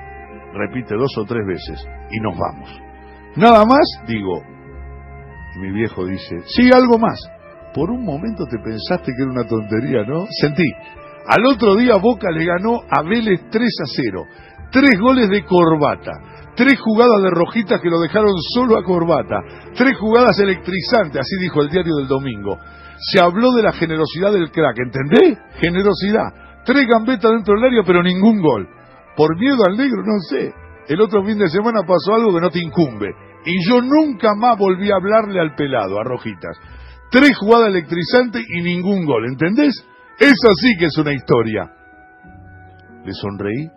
Repite 0.55 0.95
dos 0.95 1.19
o 1.19 1.25
tres 1.25 1.45
veces 1.47 1.85
y 2.13 2.21
nos 2.21 2.39
vamos. 2.39 2.81
Nada 3.35 3.65
más, 3.65 4.07
digo. 4.07 4.41
Mi 5.59 5.73
viejo 5.73 6.07
dice, 6.07 6.37
sí, 6.47 6.71
algo 6.73 6.97
más. 6.97 7.19
Por 7.75 7.91
un 7.91 8.05
momento 8.05 8.45
te 8.51 8.59
pensaste 8.59 9.13
que 9.17 9.23
era 9.23 9.31
una 9.31 9.47
tontería, 9.47 10.03
¿no? 10.05 10.27
Sentí. 10.41 10.71
Al 11.27 11.47
otro 11.47 11.77
día 11.77 11.97
Boca 11.97 12.31
le 12.31 12.45
ganó 12.45 12.81
a 12.91 13.03
Vélez 13.03 13.43
3 13.51 13.63
a 13.63 13.87
0. 13.87 14.25
Tres 14.73 14.99
goles 14.99 15.29
de 15.29 15.45
corbata. 15.45 16.13
Tres 16.57 16.79
jugadas 16.81 17.23
de 17.23 17.31
rojitas 17.31 17.81
que 17.81 17.89
lo 17.89 18.01
dejaron 18.01 18.35
solo 18.55 18.77
a 18.77 18.85
corbata. 18.85 19.41
Tres 19.75 19.97
jugadas 19.99 20.39
electrizantes, 20.41 21.21
así 21.21 21.37
dijo 21.41 21.63
el 21.63 21.71
diario 21.71 21.97
del 21.97 22.09
domingo. 22.09 22.59
Se 22.99 23.21
habló 23.21 23.53
de 23.53 23.63
la 23.63 23.73
generosidad 23.73 24.33
del 24.33 24.51
crack, 24.51 24.77
¿entendés? 24.79 25.39
Generosidad. 25.61 26.63
Tres 26.65 26.87
gambetas 26.87 27.31
dentro 27.31 27.55
del 27.55 27.65
área, 27.65 27.83
pero 27.87 28.03
ningún 28.03 28.43
gol. 28.43 28.69
Por 29.17 29.39
miedo 29.39 29.59
al 29.67 29.77
negro, 29.77 30.03
no 30.05 30.19
sé. 30.29 30.53
El 30.89 31.01
otro 31.01 31.25
fin 31.25 31.39
de 31.39 31.49
semana 31.49 31.83
pasó 31.87 32.15
algo 32.15 32.35
que 32.35 32.41
no 32.41 32.51
te 32.51 32.59
incumbe. 32.59 33.09
Y 33.45 33.69
yo 33.69 33.81
nunca 33.81 34.35
más 34.35 34.59
volví 34.59 34.91
a 34.91 34.97
hablarle 34.97 35.41
al 35.41 35.55
pelado, 35.55 35.99
a 35.99 36.05
Rojitas. 36.05 36.59
Tres 37.11 37.37
jugadas 37.39 37.69
electrizantes 37.69 38.45
y 38.49 38.63
ningún 38.63 39.05
gol, 39.05 39.27
¿entendés? 39.27 39.75
Eso 40.19 40.55
sí 40.61 40.77
que 40.79 40.87
es 40.87 40.97
una 40.99 41.13
historia. 41.13 41.69
Le 43.05 43.13
sonreí, 43.13 43.69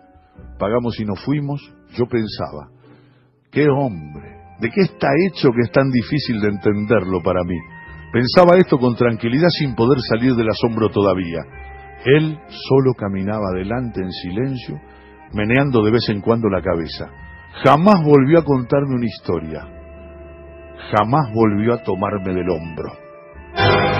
pagamos 0.58 1.00
y 1.00 1.04
nos 1.04 1.22
fuimos. 1.24 1.60
Yo 1.96 2.06
pensaba, 2.06 2.68
qué 3.50 3.66
hombre, 3.68 4.36
¿de 4.60 4.70
qué 4.70 4.82
está 4.82 5.08
hecho 5.26 5.50
que 5.50 5.62
es 5.62 5.72
tan 5.72 5.90
difícil 5.90 6.40
de 6.40 6.48
entenderlo 6.48 7.22
para 7.22 7.42
mí? 7.44 7.56
Pensaba 8.12 8.56
esto 8.56 8.78
con 8.78 8.94
tranquilidad 8.94 9.48
sin 9.48 9.74
poder 9.74 9.98
salir 10.08 10.34
del 10.34 10.50
asombro 10.50 10.88
todavía. 10.90 11.40
Él 12.04 12.38
solo 12.48 12.94
caminaba 12.94 13.48
adelante 13.52 14.00
en 14.00 14.12
silencio, 14.12 14.80
meneando 15.32 15.82
de 15.82 15.90
vez 15.90 16.08
en 16.08 16.20
cuando 16.20 16.48
la 16.48 16.62
cabeza. 16.62 17.10
Jamás 17.64 17.96
volvió 18.04 18.38
a 18.38 18.44
contarme 18.44 18.94
una 18.94 19.06
historia. 19.06 19.66
Jamás 20.92 21.32
volvió 21.32 21.74
a 21.74 21.82
tomarme 21.82 22.34
del 22.34 22.50
hombro. 22.50 23.03
Dejé 23.54 23.70
de 23.70 23.93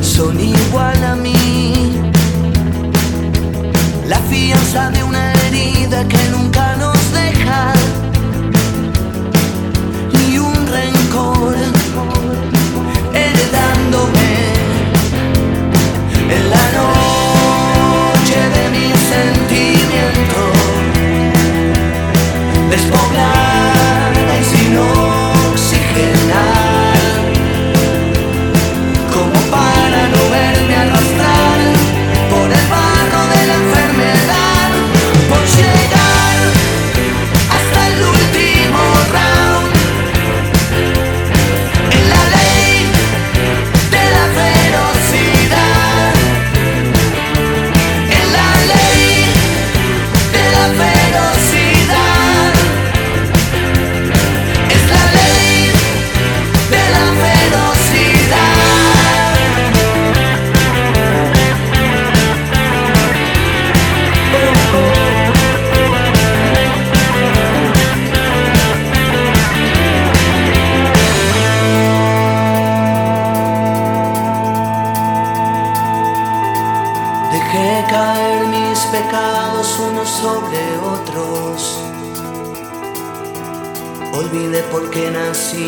son 0.00 0.38
igual 0.40 1.04
a 1.04 1.14
mí. 1.14 1.72
La 4.06 4.18
fianza 4.30 4.90
de 4.90 5.02
una 5.02 5.32
herida 5.32 6.06
que 6.06 6.18
nunca 6.30 6.76
nos 6.76 6.98
deja. 7.12 7.72
Ni 10.12 10.38
un 10.38 10.54
rencor 10.66 11.56
heredándome 13.14 14.17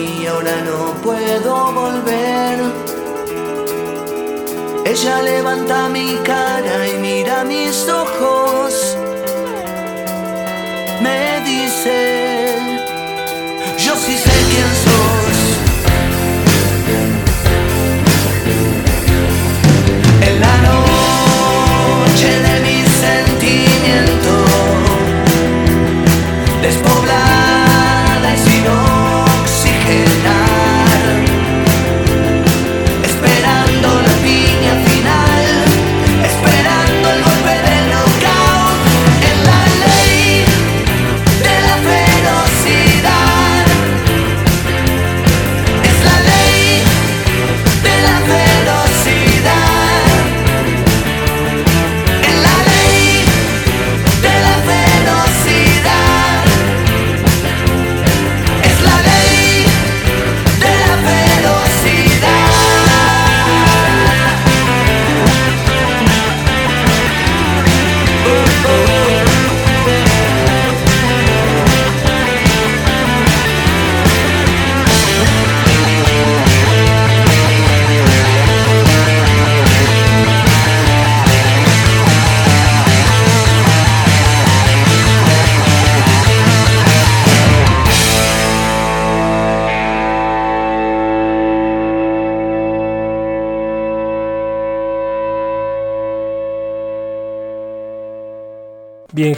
y 0.00 0.26
ahora 0.26 0.57
no 0.62 0.95
puedo 1.02 1.73
volver. 1.73 2.59
Ella 4.85 5.23
levanta 5.23 5.88
mi 5.88 6.16
cara 6.25 6.88
y 6.88 6.95
mira 6.99 7.45
mis 7.45 7.88
ojos. 7.88 8.97
Me 11.02 11.40
dice, 11.45 12.57
yo 13.78 13.95
sí 13.97 14.16
sé 14.16 14.30
quién 14.50 14.71
sos. 14.85 15.00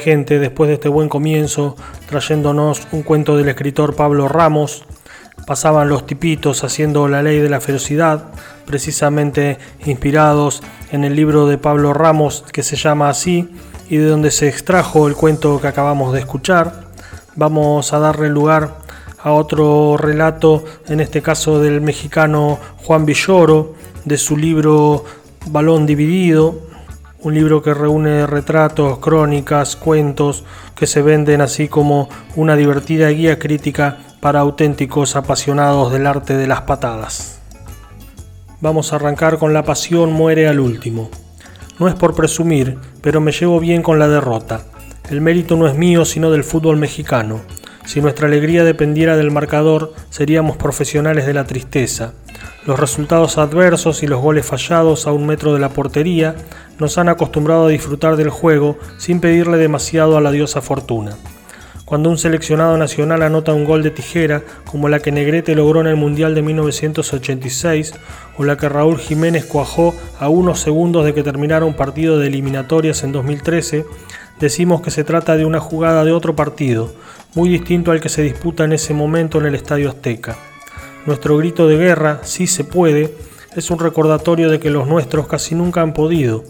Gente, 0.03 0.41
después 0.41 0.69
de 0.69 0.75
este 0.75 0.89
buen 0.89 1.09
comienzo, 1.09 1.77
trayéndonos 2.09 2.89
un 2.91 3.03
cuento 3.03 3.37
del 3.37 3.49
escritor 3.49 3.95
Pablo 3.95 4.27
Ramos, 4.27 4.85
pasaban 5.47 5.89
los 5.89 6.07
tipitos 6.07 6.65
haciendo 6.65 7.07
la 7.07 7.23
ley 7.23 7.39
de 7.39 7.49
la 7.49 7.61
ferocidad, 7.61 8.33
precisamente 8.67 9.59
inspirados 9.87 10.63
en 10.91 11.05
el 11.05 11.15
libro 11.15 11.47
de 11.47 11.57
Pablo 11.57 11.95
Ramos 11.95 12.45
que 12.53 12.65
se 12.65 12.75
llama 12.75 13.09
así 13.09 13.49
y 13.89 13.97
de 13.97 14.07
donde 14.07 14.33
se 14.33 14.49
extrajo 14.49 15.07
el 15.07 15.15
cuento 15.15 15.61
que 15.61 15.69
acabamos 15.69 16.13
de 16.13 16.19
escuchar. 16.19 16.89
Vamos 17.37 17.93
a 17.93 18.01
darle 18.01 18.29
lugar 18.29 18.79
a 19.23 19.33
otro 19.33 19.97
relato, 19.97 20.65
en 20.89 20.99
este 20.99 21.23
caso 21.23 21.61
del 21.61 21.81
mexicano 21.81 22.59
Juan 22.79 23.07
Villoro, 23.07 23.75
de 24.05 24.19
su 24.19 24.37
libro 24.37 25.05
Balón 25.47 25.87
Dividido, 25.87 26.72
un 27.23 27.35
libro 27.35 27.63
que 27.63 27.73
reúne 27.73 28.27
retratos, 28.27 28.99
crónicas, 28.99 29.77
cuentos 29.77 30.45
que 30.75 30.87
se 30.87 31.03
venden 31.03 31.41
así 31.41 31.69
como 31.69 32.09
una 32.35 32.57
divertida 32.57 33.09
guía 33.11 33.39
crítica 33.39 33.99
para 34.21 34.41
auténticos 34.41 35.15
apasionados 35.15 35.93
del 35.93 36.07
arte 36.07 36.37
de 36.37 36.47
las 36.49 36.63
patadas. 36.63 37.41
Vamos 38.61 38.93
a 38.93 38.97
arrancar 38.97 39.39
con 39.39 39.53
La 39.53 39.65
pasión 39.65 40.13
muere 40.13 40.49
al 40.49 40.61
último. 40.61 41.11
No 41.79 41.89
es 41.89 41.95
por 41.95 42.15
presumir, 42.15 42.79
pero 43.01 43.21
me 43.21 43.33
llevo 43.33 43.61
bien 43.61 43.83
con 43.83 43.99
la 43.99 44.09
derrota. 44.09 44.63
El 45.11 45.21
mérito 45.21 45.57
no 45.57 45.67
es 45.67 45.75
mío, 45.75 46.05
sino 46.05 46.31
del 46.31 46.45
fútbol 46.45 46.77
mexicano. 46.77 47.41
Si 47.85 48.01
nuestra 48.01 48.29
alegría 48.29 48.63
dependiera 48.63 49.17
del 49.17 49.33
marcador, 49.33 49.93
seríamos 50.11 50.57
profesionales 50.57 51.27
de 51.27 51.35
la 51.35 51.45
tristeza. 51.45 52.15
Los 52.65 52.79
resultados 52.79 53.39
adversos 53.39 54.05
y 54.05 54.07
los 54.07 54.21
goles 54.21 54.47
fallados 54.47 55.09
a 55.09 55.13
un 55.13 55.27
metro 55.27 55.53
de 55.53 55.59
la 55.59 55.71
portería 55.71 56.37
nos 56.83 56.99
han 56.99 57.09
acostumbrado 57.09 57.67
a 57.67 57.71
disfrutar 57.71 58.17
del 58.17 58.29
juego 58.29 58.77
sin 58.99 59.21
pedirle 59.21 59.57
demasiado 59.57 60.19
a 60.19 60.21
la 60.21 60.33
diosa 60.33 60.61
fortuna. 60.61 61.17
Cuando 61.85 62.11
un 62.11 62.19
seleccionado 62.19 62.77
nacional 62.77 63.23
anota 63.23 63.53
un 63.53 63.65
gol 63.65 63.83
de 63.83 63.91
tijera, 63.91 64.43
como 64.67 64.89
la 64.89 64.99
que 65.01 65.13
Negrete 65.13 65.55
logró 65.55 65.81
en 65.81 65.87
el 65.87 65.97
Mundial 65.97 66.35
de 66.35 66.43
1986, 66.43 67.95
o 68.37 68.45
la 68.45 68.57
que 68.57 68.69
Raúl 68.69 68.99
Jiménez 68.99 69.45
cuajó 69.45 69.95
a 70.19 70.29
unos 70.29 70.61
segundos 70.61 71.05
de 71.05 71.15
que 71.15 71.23
terminara 71.23 71.65
un 71.65 71.75
partido 71.75 72.19
de 72.19 72.27
eliminatorias 72.27 73.05
en 73.05 73.13
2013, 73.13 73.85
decimos 74.41 74.81
que 74.81 74.91
se 74.91 75.05
trata 75.05 75.37
de 75.37 75.45
una 75.45 75.61
jugada 75.61 76.05
de 76.05 76.13
otro 76.13 76.35
partido, 76.35 76.93
muy 77.35 77.49
distinto 77.49 77.93
al 77.93 78.01
que 78.01 78.09
se 78.09 78.23
disputa 78.23 78.65
en 78.65 78.73
ese 78.73 78.93
momento 78.93 79.39
en 79.39 79.47
el 79.47 79.55
Estadio 79.55 79.89
Azteca. 79.89 80.37
Nuestro 81.07 81.37
grito 81.37 81.69
de 81.69 81.77
guerra, 81.77 82.21
sí 82.23 82.47
se 82.47 82.65
puede, 82.65 83.15
es 83.57 83.71
un 83.71 83.79
recordatorio 83.79 84.51
de 84.51 84.59
que 84.59 84.71
los 84.71 84.87
nuestros 84.87 85.27
casi 85.27 85.55
nunca 85.55 85.83
han 85.83 85.93
podido. 85.93 86.45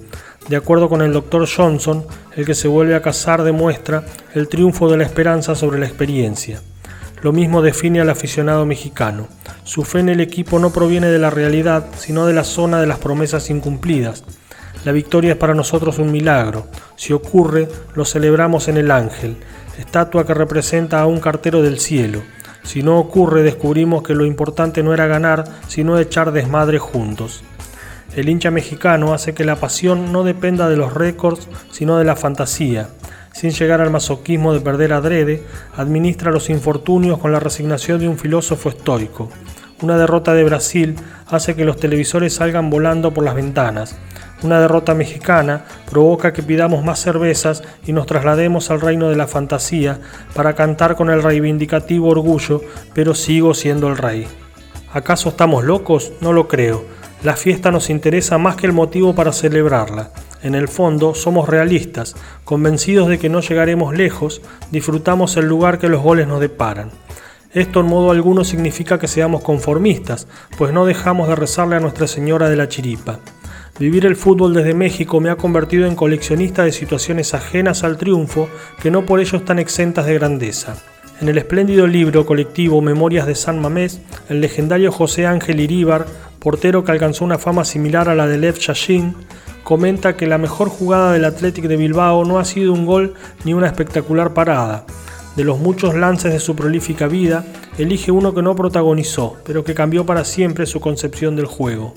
De 0.49 0.57
acuerdo 0.57 0.89
con 0.89 1.03
el 1.03 1.13
Dr. 1.13 1.49
Johnson, 1.49 2.05
el 2.37 2.47
que 2.47 2.55
se 2.55 2.69
vuelve 2.69 2.95
a 2.95 3.03
casar 3.03 3.43
demuestra 3.43 4.05
el 4.35 4.49
triunfo 4.49 4.91
de 4.91 4.97
la 4.97 5.05
esperanza 5.05 5.55
sobre 5.55 5.79
la 5.79 5.87
experiencia. 5.87 6.61
Lo 7.23 7.33
mismo 7.33 7.63
define 7.63 8.01
al 8.01 8.11
aficionado 8.11 8.67
mexicano. 8.67 9.29
Su 9.63 9.85
fe 9.85 10.01
en 10.01 10.09
el 10.09 10.21
equipo 10.21 10.59
no 10.59 10.73
proviene 10.73 11.07
de 11.09 11.21
la 11.21 11.31
realidad, 11.31 11.87
sino 11.97 12.27
de 12.27 12.33
la 12.33 12.43
zona 12.43 12.81
de 12.81 12.89
las 12.89 12.99
promesas 12.99 13.51
incumplidas. 13.51 14.25
La 14.85 14.91
victoria 14.91 15.33
es 15.33 15.39
para 15.39 15.55
nosotros 15.55 15.99
un 15.99 16.11
milagro. 16.11 16.67
Si 16.97 17.13
ocurre, 17.13 17.69
lo 17.95 18.05
celebramos 18.05 18.67
en 18.67 18.77
el 18.77 18.91
ángel, 18.91 19.37
estatua 19.79 20.27
que 20.27 20.35
representa 20.35 21.01
a 21.01 21.07
un 21.07 21.21
cartero 21.21 21.63
del 21.63 21.79
cielo. 21.79 22.23
Si 22.63 22.83
no 22.83 22.99
ocurre, 22.99 23.43
descubrimos 23.43 24.03
que 24.03 24.15
lo 24.15 24.25
importante 24.25 24.83
no 24.83 24.95
era 24.95 25.07
ganar, 25.07 25.45
sino 25.69 25.99
echar 25.99 26.33
desmadre 26.33 26.79
juntos. 26.79 27.43
El 28.15 28.29
hincha 28.29 28.51
mexicano 28.51 29.15
hace 29.15 29.33
que 29.33 29.45
la 29.45 29.57
pasión 29.57 30.13
no 30.13 30.23
dependa 30.23 30.69
de 30.69 30.77
los 30.77 30.93
récords, 30.93 31.49
sino 31.71 31.99
de 31.99 32.05
la 32.05 32.15
fantasía. 32.15 32.89
Sin 33.33 33.51
llegar 33.51 33.81
al 33.81 33.91
masoquismo 33.91 34.53
de 34.53 34.61
perder 34.61 34.93
adrede, 34.93 35.43
administra 35.77 36.31
los 36.31 36.51
infortunios 36.51 37.19
con 37.19 37.33
la 37.33 37.41
resignación 37.41 38.01
de 38.01 38.09
un 38.09 38.19
filósofo 38.19 38.69
estoico. 38.69 39.31
Una 39.81 39.97
derrota 39.97 40.35
de 40.35 40.45
Brasil 40.45 40.97
hace 41.27 41.57
que 41.57 41.65
los 41.65 41.79
televisores 41.79 42.35
salgan 42.35 42.69
volando 42.69 43.13
por 43.13 43.25
las 43.25 43.35
ventanas. 43.35 43.97
Una 44.43 44.61
derrota 44.61 44.95
mexicana 44.95 45.65
provoca 45.89 46.33
que 46.33 46.43
pidamos 46.43 46.85
más 46.85 47.01
cervezas 47.01 47.63
y 47.87 47.93
nos 47.93 48.07
traslademos 48.07 48.71
al 48.71 48.81
reino 48.81 49.09
de 49.09 49.17
la 49.17 49.29
fantasía 49.29 50.01
para 50.35 50.55
cantar 50.55 50.97
con 50.97 51.11
el 51.11 51.23
reivindicativo 51.23 52.09
orgullo, 52.09 52.61
pero 52.93 53.15
sigo 53.15 53.55
siendo 53.55 53.89
el 53.89 53.97
rey. 53.97 54.27
¿Acaso 54.93 55.29
estamos 55.29 55.65
locos? 55.65 56.13
No 56.21 56.33
lo 56.33 56.49
creo. 56.49 56.85
La 57.23 57.37
fiesta 57.37 57.71
nos 57.71 57.89
interesa 57.89 58.37
más 58.37 58.57
que 58.57 58.67
el 58.67 58.73
motivo 58.73 59.15
para 59.15 59.33
celebrarla. 59.33 60.11
En 60.43 60.57
el 60.57 60.67
fondo 60.67 61.15
somos 61.15 61.49
realistas, 61.49 62.17
convencidos 62.45 63.07
de 63.07 63.21
que 63.21 63.29
no 63.29 63.41
llegaremos 63.41 63.95
lejos, 63.95 64.43
disfrutamos 64.73 65.37
el 65.37 65.47
lugar 65.47 65.79
que 65.79 65.89
los 65.89 66.03
goles 66.03 66.27
nos 66.27 66.41
deparan. 66.41 66.91
Esto 67.53 67.81
en 67.81 67.87
modo 67.87 68.11
alguno 68.11 68.43
significa 68.43 68.99
que 68.99 69.07
seamos 69.07 69.43
conformistas, 69.43 70.27
pues 70.59 70.73
no 70.73 70.85
dejamos 70.85 71.29
de 71.29 71.37
rezarle 71.37 71.77
a 71.77 71.81
Nuestra 71.81 72.09
Señora 72.09 72.49
de 72.49 72.57
la 72.57 72.69
Chiripa. 72.69 73.21
Vivir 73.79 74.05
el 74.05 74.17
fútbol 74.17 74.53
desde 74.53 74.75
México 74.75 75.19
me 75.19 75.31
ha 75.31 75.37
convertido 75.37 75.87
en 75.87 75.97
coleccionista 75.97 76.63
de 76.63 76.73
situaciones 76.73 77.33
ajenas 77.33 77.85
al 77.85 77.97
triunfo 77.97 78.51
que 78.83 78.91
no 78.91 79.07
por 79.07 79.19
ello 79.19 79.39
están 79.39 79.59
exentas 79.59 80.05
de 80.05 80.15
grandeza. 80.15 80.77
En 81.23 81.29
el 81.29 81.39
espléndido 81.39 81.87
libro 81.87 82.27
colectivo 82.27 82.83
Memorias 82.83 83.27
de 83.27 83.35
San 83.35 83.61
Mamés, 83.61 84.03
el 84.29 84.43
legendario 84.43 84.93
José 84.93 85.27
Ángel 85.27 85.59
Iríbar, 85.59 86.05
portero 86.39 86.85
que 86.85 86.93
alcanzó 86.93 87.25
una 87.25 87.39
fama 87.39 87.65
similar 87.65 88.11
a 88.11 88.15
la 88.15 88.27
de 88.27 88.37
Lev 88.37 88.59
Yashin, 88.59 89.15
comenta 89.65 90.17
que 90.17 90.27
la 90.27 90.37
mejor 90.37 90.69
jugada 90.69 91.13
del 91.13 91.25
Athletic 91.25 91.65
de 91.65 91.77
Bilbao 91.77 92.27
no 92.27 92.39
ha 92.39 92.45
sido 92.45 92.75
un 92.75 92.85
gol 92.85 93.15
ni 93.45 93.55
una 93.55 93.69
espectacular 93.69 94.35
parada. 94.35 94.85
De 95.35 95.45
los 95.45 95.59
muchos 95.59 95.95
lances 95.95 96.31
de 96.31 96.41
su 96.41 96.55
prolífica 96.55 97.07
vida, 97.09 97.43
elige 97.79 98.11
uno 98.11 98.35
que 98.35 98.43
no 98.43 98.55
protagonizó, 98.55 99.39
pero 99.47 99.65
que 99.65 99.75
cambió 99.75 100.05
para 100.05 100.27
siempre 100.27 100.67
su 100.67 100.79
concepción 100.79 101.37
del 101.37 101.47
juego. 101.47 101.95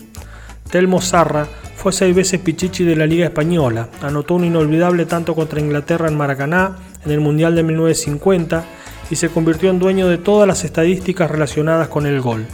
Telmo 0.70 1.02
Zarra 1.02 1.48
fue 1.76 1.94
seis 1.94 2.16
veces 2.16 2.40
Pichichi 2.40 2.84
de 2.84 2.96
la 2.96 3.06
Liga 3.06 3.26
Española, 3.26 3.90
anotó 4.02 4.36
un 4.36 4.46
inolvidable 4.46 5.06
tanto 5.06 5.36
contra 5.36 5.60
Inglaterra 5.60 6.08
en 6.08 6.18
Maracaná 6.18 6.78
en 7.06 7.12
el 7.12 7.22
Mundial 7.22 7.56
de 7.56 7.64
1950 7.64 8.64
y 9.10 9.16
se 9.16 9.30
convirtió 9.30 9.70
en 9.70 9.80
dueño 9.80 10.08
de 10.08 10.18
todas 10.18 10.48
las 10.48 10.64
estadísticas 10.64 11.30
relacionadas 11.30 11.88
con 11.88 12.06
el 12.06 12.22
gol. 12.22 12.46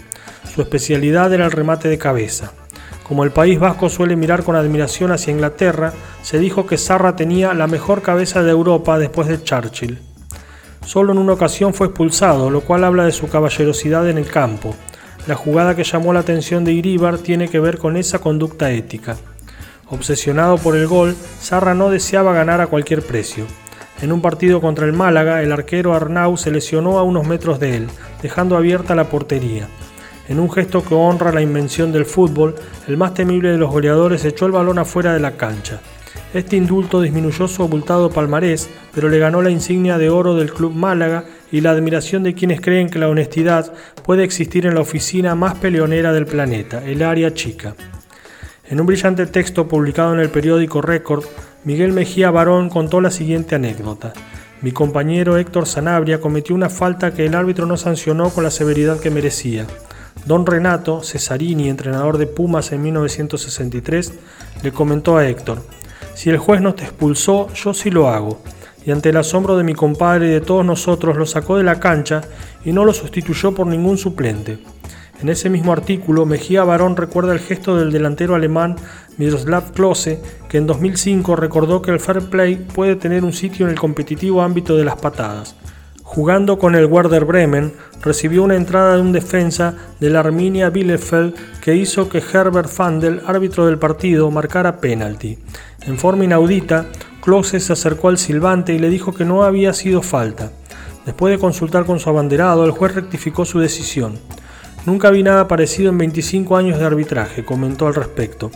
Su 0.53 0.61
especialidad 0.61 1.33
era 1.33 1.45
el 1.45 1.51
remate 1.51 1.87
de 1.87 1.97
cabeza. 1.97 2.51
Como 3.07 3.23
el 3.23 3.31
País 3.31 3.59
Vasco 3.59 3.89
suele 3.89 4.15
mirar 4.15 4.43
con 4.43 4.55
admiración 4.55 5.11
hacia 5.11 5.31
Inglaterra, 5.31 5.93
se 6.21 6.39
dijo 6.39 6.65
que 6.65 6.77
Sarra 6.77 7.15
tenía 7.15 7.53
la 7.53 7.67
mejor 7.67 8.01
cabeza 8.01 8.43
de 8.43 8.51
Europa 8.51 8.99
después 8.99 9.27
de 9.27 9.41
Churchill. 9.41 9.99
Solo 10.85 11.11
en 11.13 11.19
una 11.19 11.33
ocasión 11.33 11.73
fue 11.73 11.87
expulsado, 11.87 12.49
lo 12.49 12.61
cual 12.61 12.83
habla 12.83 13.05
de 13.05 13.11
su 13.11 13.29
caballerosidad 13.29 14.09
en 14.09 14.17
el 14.17 14.25
campo. 14.25 14.75
La 15.27 15.35
jugada 15.35 15.75
que 15.75 15.83
llamó 15.83 16.13
la 16.13 16.21
atención 16.21 16.63
de 16.63 16.73
Iribar 16.73 17.19
tiene 17.19 17.47
que 17.47 17.59
ver 17.59 17.77
con 17.77 17.95
esa 17.95 18.19
conducta 18.19 18.71
ética. 18.71 19.17
Obsesionado 19.89 20.57
por 20.57 20.75
el 20.75 20.87
gol, 20.87 21.15
Sarra 21.39 21.75
no 21.75 21.91
deseaba 21.91 22.33
ganar 22.33 22.59
a 22.59 22.67
cualquier 22.67 23.03
precio. 23.03 23.45
En 24.01 24.11
un 24.11 24.21
partido 24.21 24.61
contra 24.61 24.87
el 24.87 24.93
Málaga, 24.93 25.43
el 25.43 25.51
arquero 25.51 25.93
Arnau 25.93 26.37
se 26.37 26.49
lesionó 26.49 26.97
a 26.97 27.03
unos 27.03 27.27
metros 27.27 27.59
de 27.59 27.77
él, 27.77 27.87
dejando 28.23 28.57
abierta 28.57 28.95
la 28.95 29.09
portería. 29.09 29.67
En 30.27 30.39
un 30.39 30.49
gesto 30.49 30.83
que 30.83 30.95
honra 30.95 31.31
la 31.31 31.41
invención 31.41 31.91
del 31.91 32.05
fútbol, 32.05 32.55
el 32.87 32.97
más 32.97 33.13
temible 33.13 33.51
de 33.51 33.57
los 33.59 33.69
goleadores 33.69 34.25
echó 34.25 34.47
el 34.47 34.53
balón 34.53 34.79
afuera 34.79 35.13
de 35.13 35.19
la 35.19 35.37
cancha. 35.37 35.81
Este 36.33 36.55
indulto 36.55 37.01
disminuyó 37.01 37.47
su 37.47 37.61
abultado 37.61 38.09
palmarés, 38.09 38.69
pero 38.95 39.07
le 39.07 39.19
ganó 39.19 39.41
la 39.41 39.51
insignia 39.51 39.97
de 39.97 40.09
oro 40.09 40.35
del 40.35 40.51
Club 40.51 40.73
Málaga 40.73 41.25
y 41.51 41.61
la 41.61 41.71
admiración 41.71 42.23
de 42.23 42.33
quienes 42.33 42.61
creen 42.61 42.89
que 42.89 42.99
la 42.99 43.09
honestidad 43.09 43.73
puede 44.03 44.23
existir 44.23 44.65
en 44.65 44.75
la 44.75 44.81
oficina 44.81 45.35
más 45.35 45.55
peleonera 45.55 46.13
del 46.13 46.25
planeta, 46.25 46.83
el 46.85 47.03
área 47.03 47.33
chica. 47.33 47.75
En 48.69 48.79
un 48.79 48.85
brillante 48.85 49.25
texto 49.25 49.67
publicado 49.67 50.13
en 50.13 50.19
el 50.19 50.29
periódico 50.29 50.81
Record, 50.81 51.25
Miguel 51.63 51.91
Mejía 51.91 52.31
Barón 52.31 52.69
contó 52.69 53.01
la 53.01 53.11
siguiente 53.11 53.55
anécdota. 53.55 54.13
Mi 54.61 54.71
compañero 54.71 55.37
Héctor 55.37 55.67
Sanabria 55.67 56.21
cometió 56.21 56.55
una 56.55 56.69
falta 56.69 57.13
que 57.13 57.25
el 57.25 57.35
árbitro 57.35 57.65
no 57.65 57.77
sancionó 57.77 58.29
con 58.29 58.43
la 58.43 58.51
severidad 58.51 58.99
que 58.99 59.09
merecía. 59.09 59.67
Don 60.25 60.45
Renato 60.45 61.03
Cesarini, 61.03 61.67
entrenador 61.67 62.17
de 62.17 62.27
Pumas 62.27 62.71
en 62.71 62.83
1963, 62.83 64.13
le 64.63 64.71
comentó 64.71 65.17
a 65.17 65.27
Héctor, 65.27 65.63
si 66.13 66.29
el 66.29 66.37
juez 66.37 66.61
no 66.61 66.75
te 66.75 66.83
expulsó, 66.83 67.51
yo 67.53 67.73
sí 67.73 67.89
lo 67.89 68.07
hago. 68.07 68.41
Y 68.85 68.91
ante 68.91 69.09
el 69.09 69.17
asombro 69.17 69.57
de 69.57 69.63
mi 69.63 69.73
compadre 69.73 70.27
y 70.27 70.31
de 70.31 70.41
todos 70.41 70.65
nosotros, 70.65 71.17
lo 71.17 71.25
sacó 71.25 71.57
de 71.57 71.63
la 71.63 71.79
cancha 71.79 72.21
y 72.65 72.71
no 72.71 72.85
lo 72.85 72.93
sustituyó 72.93 73.53
por 73.53 73.67
ningún 73.67 73.97
suplente. 73.97 74.59
En 75.21 75.29
ese 75.29 75.51
mismo 75.51 75.71
artículo, 75.71 76.25
Mejía 76.25 76.63
Barón 76.63 76.97
recuerda 76.97 77.33
el 77.33 77.39
gesto 77.39 77.77
del 77.77 77.91
delantero 77.91 78.33
alemán 78.33 78.75
Miroslav 79.17 79.71
Klose, 79.71 80.19
que 80.49 80.57
en 80.57 80.65
2005 80.65 81.35
recordó 81.35 81.81
que 81.83 81.91
el 81.91 81.99
fair 81.99 82.21
play 82.21 82.55
puede 82.55 82.95
tener 82.95 83.23
un 83.23 83.33
sitio 83.33 83.67
en 83.67 83.71
el 83.71 83.79
competitivo 83.79 84.41
ámbito 84.41 84.75
de 84.75 84.83
las 84.83 84.95
patadas. 84.95 85.55
Jugando 86.01 86.57
con 86.57 86.75
el 86.75 86.87
Werder 86.87 87.23
Bremen, 87.23 87.71
recibió 88.01 88.43
una 88.43 88.55
entrada 88.55 88.95
de 88.95 89.01
un 89.01 89.11
defensa 89.11 89.75
de 89.99 90.09
la 90.09 90.21
Arminia 90.21 90.69
Bielefeld 90.69 91.35
que 91.61 91.75
hizo 91.75 92.09
que 92.09 92.17
Herbert 92.17 92.67
Fandel, 92.67 93.21
árbitro 93.25 93.67
del 93.67 93.77
partido, 93.77 94.31
marcara 94.31 94.77
penalti. 94.77 95.37
En 95.85 95.97
forma 95.97 96.25
inaudita, 96.25 96.87
Klose 97.21 97.59
se 97.59 97.73
acercó 97.73 98.09
al 98.09 98.17
silbante 98.17 98.73
y 98.73 98.79
le 98.79 98.89
dijo 98.89 99.13
que 99.13 99.25
no 99.25 99.43
había 99.43 99.73
sido 99.73 100.01
falta. 100.01 100.51
Después 101.05 101.31
de 101.31 101.39
consultar 101.39 101.85
con 101.85 101.99
su 101.99 102.09
abanderado, 102.09 102.65
el 102.65 102.71
juez 102.71 102.95
rectificó 102.95 103.45
su 103.45 103.59
decisión. 103.59 104.17
Nunca 104.87 105.11
vi 105.11 105.21
nada 105.21 105.47
parecido 105.47 105.91
en 105.91 105.99
25 105.99 106.57
años 106.57 106.79
de 106.79 106.85
arbitraje, 106.85 107.45
comentó 107.45 107.85
al 107.85 107.93
respecto. 107.93 108.49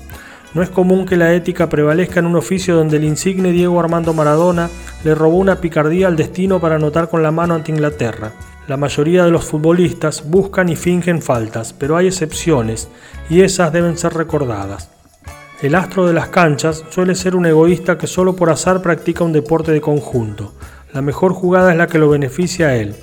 No 0.55 0.63
es 0.63 0.69
común 0.69 1.05
que 1.05 1.17
la 1.17 1.33
ética 1.33 1.69
prevalezca 1.69 2.19
en 2.19 2.25
un 2.25 2.37
oficio 2.37 2.75
donde 2.75 2.97
el 2.97 3.03
insigne 3.03 3.51
Diego 3.51 3.79
Armando 3.79 4.13
Maradona 4.13 4.69
le 5.03 5.13
robó 5.13 5.37
una 5.37 5.61
picardía 5.61 6.07
al 6.07 6.15
destino 6.15 6.59
para 6.59 6.75
anotar 6.75 7.09
con 7.09 7.21
la 7.21 7.31
mano 7.31 7.53
ante 7.53 7.71
Inglaterra. 7.71 8.31
La 8.67 8.77
mayoría 8.77 9.25
de 9.25 9.31
los 9.31 9.45
futbolistas 9.45 10.27
buscan 10.27 10.69
y 10.69 10.75
fingen 10.75 11.21
faltas, 11.21 11.73
pero 11.73 11.97
hay 11.97 12.07
excepciones, 12.07 12.87
y 13.29 13.41
esas 13.41 13.71
deben 13.71 13.95
ser 13.95 14.13
recordadas. 14.13 14.94
El 15.61 15.73
astro 15.73 16.05
de 16.05 16.13
las 16.13 16.27
canchas 16.27 16.83
suele 16.89 17.15
ser 17.15 17.33
un 17.33 17.45
egoísta 17.45 17.97
que 17.97 18.07
solo 18.07 18.35
por 18.35 18.49
azar 18.49 18.81
practica 18.81 19.23
un 19.23 19.31
deporte 19.31 19.71
de 19.71 19.79
conjunto. 19.79 20.53
La 20.91 21.01
mejor 21.01 21.33
jugada 21.33 21.71
es 21.71 21.77
la 21.77 21.87
que 21.87 21.97
lo 21.97 22.09
beneficia 22.09 22.67
a 22.67 22.75
él. 22.75 22.93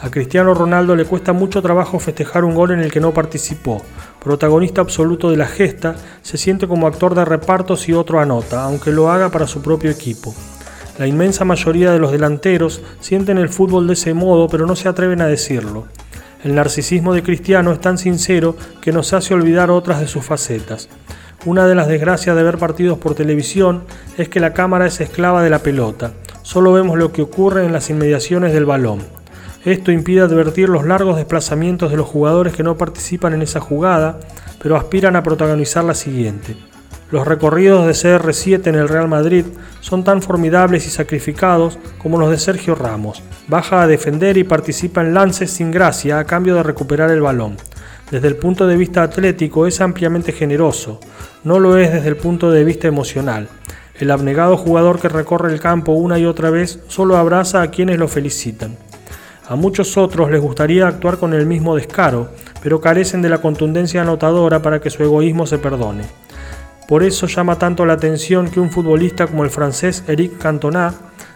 A 0.00 0.10
Cristiano 0.10 0.52
Ronaldo 0.52 0.96
le 0.96 1.04
cuesta 1.04 1.32
mucho 1.32 1.62
trabajo 1.62 2.00
festejar 2.00 2.44
un 2.44 2.56
gol 2.56 2.72
en 2.72 2.80
el 2.80 2.90
que 2.90 2.98
no 2.98 3.14
participó. 3.14 3.80
Protagonista 4.20 4.80
absoluto 4.80 5.30
de 5.30 5.36
la 5.36 5.46
gesta, 5.46 5.94
se 6.22 6.38
siente 6.38 6.66
como 6.66 6.88
actor 6.88 7.14
de 7.14 7.24
repartos 7.24 7.88
y 7.88 7.92
otro 7.92 8.18
anota, 8.18 8.64
aunque 8.64 8.90
lo 8.90 9.08
haga 9.08 9.28
para 9.28 9.46
su 9.46 9.62
propio 9.62 9.92
equipo. 9.92 10.34
La 10.98 11.06
inmensa 11.06 11.44
mayoría 11.44 11.92
de 11.92 12.00
los 12.00 12.10
delanteros 12.10 12.82
sienten 12.98 13.38
el 13.38 13.48
fútbol 13.48 13.86
de 13.86 13.92
ese 13.92 14.12
modo, 14.12 14.48
pero 14.48 14.66
no 14.66 14.74
se 14.74 14.88
atreven 14.88 15.20
a 15.20 15.28
decirlo. 15.28 15.86
El 16.42 16.56
narcisismo 16.56 17.14
de 17.14 17.22
Cristiano 17.22 17.70
es 17.70 17.80
tan 17.80 17.96
sincero 17.96 18.56
que 18.80 18.90
nos 18.90 19.12
hace 19.12 19.34
olvidar 19.34 19.70
otras 19.70 20.00
de 20.00 20.08
sus 20.08 20.24
facetas. 20.24 20.88
Una 21.44 21.66
de 21.66 21.74
las 21.74 21.88
desgracias 21.88 22.36
de 22.36 22.42
ver 22.44 22.56
partidos 22.56 22.98
por 22.98 23.16
televisión 23.16 23.82
es 24.16 24.28
que 24.28 24.38
la 24.38 24.52
cámara 24.52 24.86
es 24.86 25.00
esclava 25.00 25.42
de 25.42 25.50
la 25.50 25.58
pelota. 25.58 26.12
Solo 26.42 26.72
vemos 26.72 26.96
lo 26.96 27.10
que 27.10 27.22
ocurre 27.22 27.66
en 27.66 27.72
las 27.72 27.90
inmediaciones 27.90 28.52
del 28.52 28.64
balón. 28.64 29.00
Esto 29.64 29.90
impide 29.90 30.20
advertir 30.20 30.68
los 30.68 30.86
largos 30.86 31.16
desplazamientos 31.16 31.90
de 31.90 31.96
los 31.96 32.06
jugadores 32.06 32.54
que 32.54 32.62
no 32.62 32.76
participan 32.76 33.32
en 33.32 33.42
esa 33.42 33.58
jugada, 33.58 34.20
pero 34.62 34.76
aspiran 34.76 35.16
a 35.16 35.24
protagonizar 35.24 35.82
la 35.82 35.94
siguiente. 35.94 36.56
Los 37.10 37.26
recorridos 37.26 37.86
de 37.86 37.92
CR7 37.92 38.68
en 38.68 38.76
el 38.76 38.88
Real 38.88 39.08
Madrid 39.08 39.44
son 39.80 40.04
tan 40.04 40.22
formidables 40.22 40.86
y 40.86 40.90
sacrificados 40.90 41.76
como 41.98 42.18
los 42.18 42.30
de 42.30 42.38
Sergio 42.38 42.76
Ramos. 42.76 43.20
Baja 43.48 43.82
a 43.82 43.88
defender 43.88 44.36
y 44.36 44.44
participa 44.44 45.00
en 45.00 45.12
lances 45.12 45.50
sin 45.50 45.72
gracia 45.72 46.20
a 46.20 46.24
cambio 46.24 46.54
de 46.54 46.62
recuperar 46.62 47.10
el 47.10 47.20
balón. 47.20 47.56
Desde 48.12 48.28
el 48.28 48.36
punto 48.36 48.66
de 48.66 48.76
vista 48.76 49.02
atlético 49.02 49.66
es 49.66 49.80
ampliamente 49.80 50.32
generoso, 50.32 51.00
no 51.44 51.58
lo 51.58 51.78
es 51.78 51.90
desde 51.90 52.10
el 52.10 52.18
punto 52.18 52.50
de 52.50 52.62
vista 52.62 52.86
emocional. 52.86 53.48
El 53.98 54.10
abnegado 54.10 54.58
jugador 54.58 55.00
que 55.00 55.08
recorre 55.08 55.50
el 55.50 55.60
campo 55.60 55.92
una 55.92 56.18
y 56.18 56.26
otra 56.26 56.50
vez 56.50 56.80
solo 56.88 57.16
abraza 57.16 57.62
a 57.62 57.70
quienes 57.70 57.96
lo 57.96 58.08
felicitan. 58.08 58.76
A 59.48 59.56
muchos 59.56 59.96
otros 59.96 60.30
les 60.30 60.42
gustaría 60.42 60.86
actuar 60.86 61.16
con 61.16 61.32
el 61.32 61.46
mismo 61.46 61.74
descaro, 61.74 62.28
pero 62.62 62.82
carecen 62.82 63.22
de 63.22 63.30
la 63.30 63.40
contundencia 63.40 64.02
anotadora 64.02 64.60
para 64.60 64.78
que 64.78 64.90
su 64.90 65.02
egoísmo 65.02 65.46
se 65.46 65.56
perdone. 65.56 66.04
Por 66.86 67.04
eso 67.04 67.26
llama 67.26 67.58
tanto 67.58 67.86
la 67.86 67.94
atención 67.94 68.50
que 68.50 68.60
un 68.60 68.70
futbolista 68.70 69.26
como 69.26 69.42
el 69.42 69.48
francés 69.48 70.04
Eric 70.06 70.36
Cantona, 70.36 70.92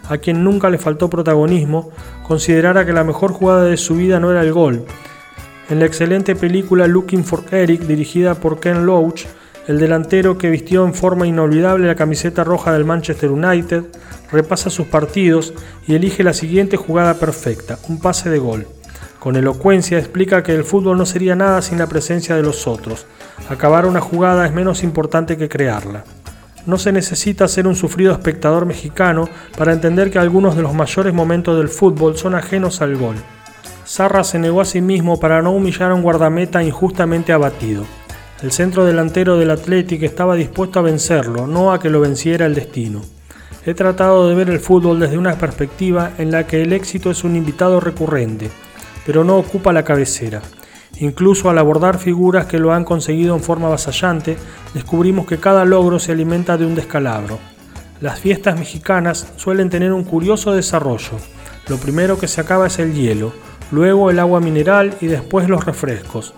a 0.07 0.19
quien 0.19 0.43
nunca 0.43 0.69
le 0.69 0.77
faltó 0.77 1.09
protagonismo, 1.09 1.89
considerara 2.27 2.85
que 2.85 2.93
la 2.93 3.03
mejor 3.03 3.31
jugada 3.31 3.63
de 3.63 3.77
su 3.77 3.95
vida 3.95 4.19
no 4.19 4.29
era 4.29 4.41
el 4.41 4.53
gol. 4.53 4.85
En 5.69 5.79
la 5.79 5.85
excelente 5.85 6.33
película 6.33 6.87
Looking 6.87 7.25
for 7.25 7.43
Eric, 7.51 7.81
dirigida 7.81 8.35
por 8.35 8.61
Ken 8.61 8.85
Loach, 8.85 9.25
el 9.67 9.79
delantero 9.79 10.37
que 10.37 10.49
vistió 10.49 10.85
en 10.85 10.93
forma 10.93 11.27
inolvidable 11.27 11.87
la 11.87 11.95
camiseta 11.95 12.45
roja 12.45 12.71
del 12.71 12.85
Manchester 12.85 13.31
United 13.31 13.83
repasa 14.31 14.69
sus 14.69 14.87
partidos 14.87 15.53
y 15.85 15.95
elige 15.95 16.23
la 16.23 16.33
siguiente 16.33 16.77
jugada 16.77 17.15
perfecta, 17.15 17.77
un 17.89 17.99
pase 17.99 18.29
de 18.29 18.39
gol. 18.39 18.65
Con 19.19 19.35
elocuencia 19.35 19.99
explica 19.99 20.41
que 20.41 20.55
el 20.55 20.63
fútbol 20.63 20.97
no 20.97 21.05
sería 21.05 21.35
nada 21.35 21.61
sin 21.61 21.79
la 21.79 21.87
presencia 21.87 22.37
de 22.37 22.43
los 22.43 22.65
otros. 22.65 23.05
Acabar 23.49 23.85
una 23.85 23.99
jugada 23.99 24.45
es 24.45 24.53
menos 24.53 24.83
importante 24.83 25.35
que 25.35 25.49
crearla. 25.49 26.05
No 26.65 26.77
se 26.77 26.93
necesita 26.93 27.45
ser 27.49 27.67
un 27.67 27.75
sufrido 27.75 28.13
espectador 28.13 28.65
mexicano 28.65 29.27
para 29.57 29.73
entender 29.73 30.11
que 30.11 30.19
algunos 30.19 30.55
de 30.55 30.61
los 30.61 30.73
mayores 30.73 31.13
momentos 31.13 31.57
del 31.57 31.67
fútbol 31.67 32.17
son 32.17 32.35
ajenos 32.35 32.81
al 32.81 32.95
gol. 32.95 33.17
Sarra 33.87 34.25
se 34.25 34.37
negó 34.37 34.59
a 34.59 34.65
sí 34.65 34.81
mismo 34.81 35.17
para 35.17 35.41
no 35.41 35.53
humillar 35.53 35.91
a 35.91 35.95
un 35.95 36.01
guardameta 36.01 36.61
injustamente 36.61 37.31
abatido. 37.31 37.85
El 38.43 38.51
centro 38.51 38.83
delantero 38.83 39.37
del 39.37 39.49
Athletic 39.49 40.03
estaba 40.03 40.35
dispuesto 40.35 40.79
a 40.79 40.81
vencerlo, 40.81 41.47
no 41.47 41.71
a 41.71 41.79
que 41.79 41.89
lo 41.89 42.01
venciera 42.01 42.45
el 42.45 42.53
destino. 42.53 43.01
He 43.65 43.73
tratado 43.73 44.27
de 44.27 44.35
ver 44.35 44.49
el 44.49 44.59
fútbol 44.59 44.99
desde 44.99 45.17
una 45.17 45.37
perspectiva 45.37 46.11
en 46.17 46.31
la 46.31 46.45
que 46.45 46.61
el 46.61 46.73
éxito 46.73 47.09
es 47.09 47.23
un 47.23 47.37
invitado 47.37 47.79
recurrente, 47.79 48.49
pero 49.05 49.23
no 49.23 49.37
ocupa 49.37 49.71
la 49.71 49.85
cabecera. 49.85 50.41
Incluso 50.99 51.49
al 51.49 51.57
abordar 51.57 51.97
figuras 51.97 52.45
que 52.45 52.59
lo 52.59 52.73
han 52.73 52.83
conseguido 52.83 53.35
en 53.35 53.41
forma 53.41 53.67
avasallante, 53.67 54.35
descubrimos 54.73 55.25
que 55.25 55.39
cada 55.39 55.63
logro 55.63 55.97
se 55.97 56.11
alimenta 56.11 56.57
de 56.57 56.65
un 56.65 56.75
descalabro. 56.75 57.39
Las 58.01 58.19
fiestas 58.19 58.59
mexicanas 58.59 59.31
suelen 59.37 59.69
tener 59.69 59.93
un 59.93 60.03
curioso 60.03 60.51
desarrollo. 60.51 61.17
Lo 61.69 61.77
primero 61.77 62.19
que 62.19 62.27
se 62.27 62.41
acaba 62.41 62.67
es 62.67 62.79
el 62.79 62.93
hielo, 62.93 63.31
luego 63.71 64.09
el 64.09 64.19
agua 64.19 64.39
mineral 64.39 64.95
y 65.01 65.07
después 65.07 65.49
los 65.49 65.65
refrescos. 65.65 66.33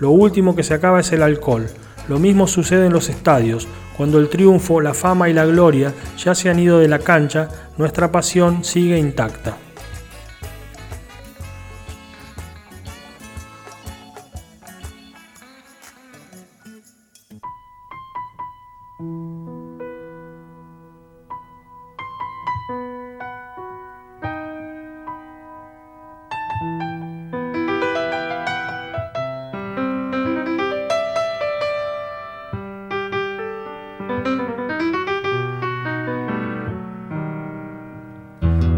Lo 0.00 0.10
último 0.10 0.54
que 0.54 0.62
se 0.62 0.74
acaba 0.74 1.00
es 1.00 1.12
el 1.12 1.22
alcohol. 1.22 1.68
Lo 2.08 2.18
mismo 2.18 2.46
sucede 2.46 2.86
en 2.86 2.92
los 2.92 3.08
estadios. 3.08 3.68
Cuando 3.96 4.18
el 4.18 4.28
triunfo, 4.28 4.80
la 4.80 4.92
fama 4.92 5.28
y 5.28 5.32
la 5.32 5.46
gloria 5.46 5.94
ya 6.18 6.34
se 6.34 6.50
han 6.50 6.58
ido 6.58 6.78
de 6.78 6.88
la 6.88 6.98
cancha, 6.98 7.48
nuestra 7.78 8.10
pasión 8.10 8.64
sigue 8.64 8.98
intacta. 8.98 9.56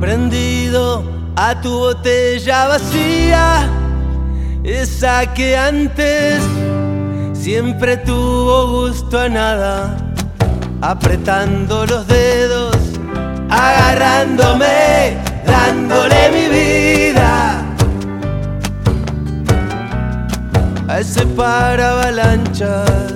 Prendido 0.01 1.03
a 1.37 1.61
tu 1.61 1.71
botella 1.71 2.69
vacía, 2.69 3.69
esa 4.65 5.33
que 5.35 5.57
antes 5.57 6.43
siempre 7.33 7.97
tuvo 7.97 8.89
gusto 8.89 9.19
a 9.19 9.29
nada, 9.29 9.97
apretando 10.81 11.87
los 11.87 12.07
dedos, 12.07 12.77
agarrándome, 13.49 15.17
dándole 15.47 16.31
mi 16.31 16.49
vida 16.49 17.65
a 20.89 21.01
ese 21.01 21.27
para 21.27 21.93
avalanchas. 21.93 23.16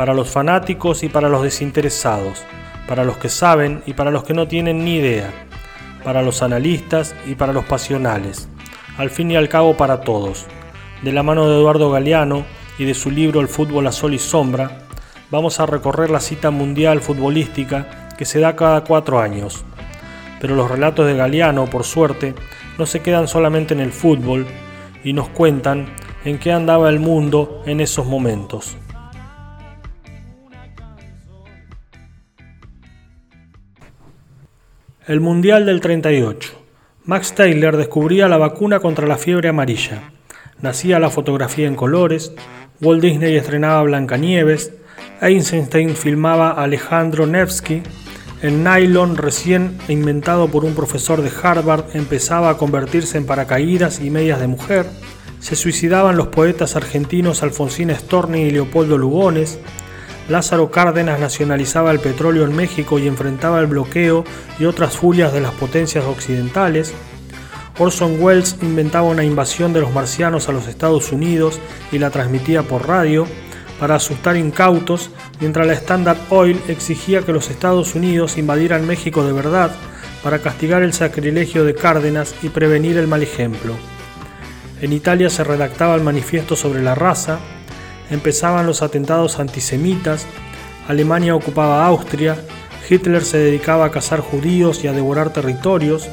Para 0.00 0.14
los 0.14 0.30
fanáticos 0.30 1.02
y 1.02 1.10
para 1.10 1.28
los 1.28 1.42
desinteresados, 1.42 2.42
para 2.88 3.04
los 3.04 3.18
que 3.18 3.28
saben 3.28 3.82
y 3.84 3.92
para 3.92 4.10
los 4.10 4.24
que 4.24 4.32
no 4.32 4.48
tienen 4.48 4.82
ni 4.82 4.94
idea, 4.94 5.30
para 6.02 6.22
los 6.22 6.40
analistas 6.40 7.14
y 7.26 7.34
para 7.34 7.52
los 7.52 7.66
pasionales, 7.66 8.48
al 8.96 9.10
fin 9.10 9.30
y 9.30 9.36
al 9.36 9.50
cabo 9.50 9.76
para 9.76 10.00
todos. 10.00 10.46
De 11.02 11.12
la 11.12 11.22
mano 11.22 11.46
de 11.46 11.54
Eduardo 11.54 11.90
Galeano 11.90 12.46
y 12.78 12.86
de 12.86 12.94
su 12.94 13.10
libro 13.10 13.42
El 13.42 13.48
fútbol 13.48 13.88
a 13.88 13.92
sol 13.92 14.14
y 14.14 14.18
sombra, 14.18 14.86
vamos 15.30 15.60
a 15.60 15.66
recorrer 15.66 16.08
la 16.08 16.20
cita 16.20 16.50
mundial 16.50 17.02
futbolística 17.02 18.08
que 18.16 18.24
se 18.24 18.40
da 18.40 18.56
cada 18.56 18.84
cuatro 18.84 19.20
años. 19.20 19.66
Pero 20.40 20.54
los 20.54 20.70
relatos 20.70 21.06
de 21.08 21.14
Galeano, 21.14 21.66
por 21.66 21.84
suerte, 21.84 22.34
no 22.78 22.86
se 22.86 23.00
quedan 23.00 23.28
solamente 23.28 23.74
en 23.74 23.80
el 23.80 23.92
fútbol 23.92 24.46
y 25.04 25.12
nos 25.12 25.28
cuentan 25.28 25.94
en 26.24 26.38
qué 26.38 26.52
andaba 26.52 26.88
el 26.88 27.00
mundo 27.00 27.62
en 27.66 27.82
esos 27.82 28.06
momentos. 28.06 28.78
El 35.06 35.20
Mundial 35.20 35.64
del 35.64 35.80
38. 35.80 36.52
Max 37.06 37.34
Taylor 37.34 37.78
descubría 37.78 38.28
la 38.28 38.36
vacuna 38.36 38.80
contra 38.80 39.06
la 39.06 39.16
fiebre 39.16 39.48
amarilla. 39.48 40.10
Nacía 40.60 40.98
la 40.98 41.08
fotografía 41.08 41.66
en 41.66 41.74
colores, 41.74 42.32
Walt 42.82 43.00
Disney 43.00 43.34
estrenaba 43.34 43.82
Blancanieves, 43.82 44.74
Eisenstein 45.22 45.96
filmaba 45.96 46.50
a 46.50 46.64
Alejandro 46.64 47.26
Nevsky, 47.26 47.82
el 48.42 48.62
nylon 48.62 49.16
recién 49.16 49.78
inventado 49.88 50.48
por 50.48 50.66
un 50.66 50.74
profesor 50.74 51.22
de 51.22 51.32
Harvard 51.42 51.86
empezaba 51.94 52.50
a 52.50 52.58
convertirse 52.58 53.16
en 53.16 53.24
paracaídas 53.24 54.02
y 54.02 54.10
medias 54.10 54.38
de 54.38 54.48
mujer, 54.48 54.84
se 55.38 55.56
suicidaban 55.56 56.18
los 56.18 56.28
poetas 56.28 56.76
argentinos 56.76 57.42
Alfonsín 57.42 57.90
Storni 57.90 58.42
y 58.42 58.50
Leopoldo 58.50 58.98
Lugones, 58.98 59.60
Lázaro 60.30 60.70
Cárdenas 60.70 61.18
nacionalizaba 61.18 61.90
el 61.90 61.98
petróleo 61.98 62.44
en 62.44 62.54
México 62.54 63.00
y 63.00 63.08
enfrentaba 63.08 63.58
el 63.58 63.66
bloqueo 63.66 64.24
y 64.60 64.64
otras 64.64 64.96
furias 64.96 65.32
de 65.32 65.40
las 65.40 65.50
potencias 65.50 66.04
occidentales. 66.04 66.94
Orson 67.80 68.22
Welles 68.22 68.56
inventaba 68.62 69.08
una 69.08 69.24
invasión 69.24 69.72
de 69.72 69.80
los 69.80 69.92
marcianos 69.92 70.48
a 70.48 70.52
los 70.52 70.68
Estados 70.68 71.10
Unidos 71.10 71.58
y 71.90 71.98
la 71.98 72.10
transmitía 72.10 72.62
por 72.62 72.86
radio 72.86 73.26
para 73.80 73.96
asustar 73.96 74.36
incautos, 74.36 75.10
mientras 75.40 75.66
la 75.66 75.72
Standard 75.72 76.18
Oil 76.28 76.60
exigía 76.68 77.22
que 77.22 77.32
los 77.32 77.50
Estados 77.50 77.96
Unidos 77.96 78.38
invadieran 78.38 78.86
México 78.86 79.24
de 79.24 79.32
verdad 79.32 79.72
para 80.22 80.38
castigar 80.38 80.84
el 80.84 80.92
sacrilegio 80.92 81.64
de 81.64 81.74
Cárdenas 81.74 82.36
y 82.42 82.50
prevenir 82.50 82.98
el 82.98 83.08
mal 83.08 83.24
ejemplo. 83.24 83.74
En 84.80 84.92
Italia 84.92 85.28
se 85.28 85.42
redactaba 85.42 85.96
el 85.96 86.04
manifiesto 86.04 86.54
sobre 86.54 86.82
la 86.82 86.94
raza, 86.94 87.40
empezaban 88.10 88.66
los 88.66 88.82
atentados 88.82 89.38
antisemitas, 89.38 90.26
Alemania 90.88 91.34
ocupaba 91.34 91.86
Austria, 91.86 92.36
Hitler 92.88 93.24
se 93.24 93.38
dedicaba 93.38 93.86
a 93.86 93.90
cazar 93.90 94.20
judíos 94.20 94.84
y 94.84 94.88
a 94.88 94.92
devorar 94.92 95.32
territorios, 95.32 96.08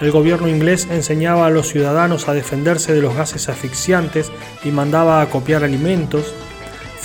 el 0.00 0.10
gobierno 0.10 0.48
inglés 0.48 0.88
enseñaba 0.90 1.46
a 1.46 1.50
los 1.50 1.68
ciudadanos 1.68 2.28
a 2.28 2.34
defenderse 2.34 2.92
de 2.92 3.00
los 3.00 3.14
gases 3.14 3.48
asfixiantes 3.48 4.30
y 4.64 4.70
mandaba 4.70 5.22
a 5.22 5.26
copiar 5.30 5.64
alimentos, 5.64 6.34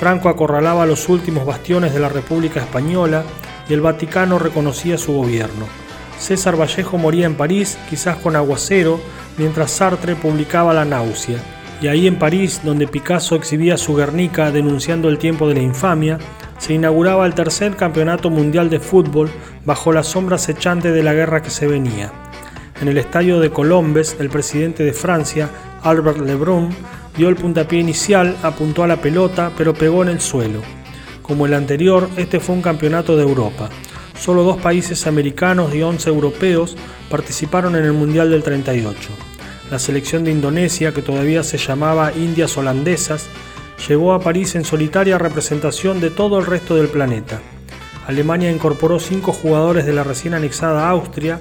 Franco 0.01 0.30
acorralaba 0.30 0.88
los 0.88 1.10
últimos 1.10 1.45
bastiones 1.45 1.93
de 1.93 1.99
la 1.99 2.10
República 2.10 2.60
Española 2.60 3.23
y 3.69 3.73
el 3.73 3.82
Vaticano 3.82 4.39
reconocía 4.39 4.97
su 4.97 5.13
gobierno. 5.13 5.67
César 6.17 6.60
Vallejo 6.60 6.97
moría 6.97 7.27
en 7.27 7.36
París, 7.36 7.77
quizás 7.88 8.17
con 8.17 8.36
aguacero, 8.36 8.99
mientras 9.38 9.69
Sartre 9.69 10.15
publicaba 10.15 10.73
La 10.73 10.86
náusea. 10.86 11.38
Y 11.81 11.87
ahí 11.87 12.05
en 12.05 12.19
París, 12.19 12.61
donde 12.63 12.87
Picasso 12.87 13.35
exhibía 13.35 13.75
su 13.75 13.95
Guernica 13.95 14.51
denunciando 14.51 15.09
el 15.09 15.17
tiempo 15.17 15.47
de 15.47 15.55
la 15.55 15.61
infamia, 15.61 16.19
se 16.59 16.75
inauguraba 16.75 17.25
el 17.25 17.33
tercer 17.33 17.75
campeonato 17.75 18.29
mundial 18.29 18.69
de 18.69 18.79
fútbol 18.79 19.31
bajo 19.65 19.91
la 19.91 20.03
sombra 20.03 20.35
acechante 20.35 20.91
de 20.91 21.01
la 21.01 21.15
guerra 21.15 21.41
que 21.41 21.49
se 21.49 21.65
venía. 21.65 22.11
En 22.79 22.87
el 22.87 22.99
estadio 22.99 23.39
de 23.39 23.49
Colombes, 23.49 24.15
el 24.19 24.29
presidente 24.29 24.83
de 24.83 24.93
Francia, 24.93 25.49
Albert 25.81 26.19
Lebrun, 26.19 26.69
dio 27.17 27.29
el 27.29 27.35
puntapié 27.35 27.79
inicial, 27.79 28.37
apuntó 28.43 28.83
a 28.83 28.87
la 28.87 28.97
pelota, 28.97 29.51
pero 29.57 29.73
pegó 29.73 30.03
en 30.03 30.09
el 30.09 30.21
suelo. 30.21 30.61
Como 31.23 31.47
el 31.47 31.53
anterior, 31.55 32.07
este 32.15 32.39
fue 32.39 32.53
un 32.53 32.61
campeonato 32.61 33.17
de 33.17 33.23
Europa. 33.23 33.69
Solo 34.19 34.43
dos 34.43 34.57
países 34.61 35.07
americanos 35.07 35.73
y 35.73 35.81
11 35.81 36.09
europeos 36.09 36.77
participaron 37.09 37.75
en 37.75 37.85
el 37.85 37.93
Mundial 37.93 38.29
del 38.29 38.43
38. 38.43 39.30
La 39.71 39.79
selección 39.79 40.25
de 40.25 40.31
Indonesia, 40.31 40.93
que 40.93 41.01
todavía 41.01 41.43
se 41.43 41.57
llamaba 41.57 42.12
Indias 42.12 42.57
Holandesas, 42.57 43.27
llegó 43.88 44.13
a 44.13 44.19
París 44.19 44.55
en 44.55 44.65
solitaria 44.65 45.17
representación 45.17 46.01
de 46.01 46.10
todo 46.10 46.39
el 46.39 46.45
resto 46.45 46.75
del 46.75 46.89
planeta. 46.89 47.39
Alemania 48.05 48.51
incorporó 48.51 48.99
cinco 48.99 49.31
jugadores 49.31 49.86
de 49.86 49.93
la 49.93 50.03
recién 50.03 50.34
anexada 50.34 50.89
Austria, 50.89 51.39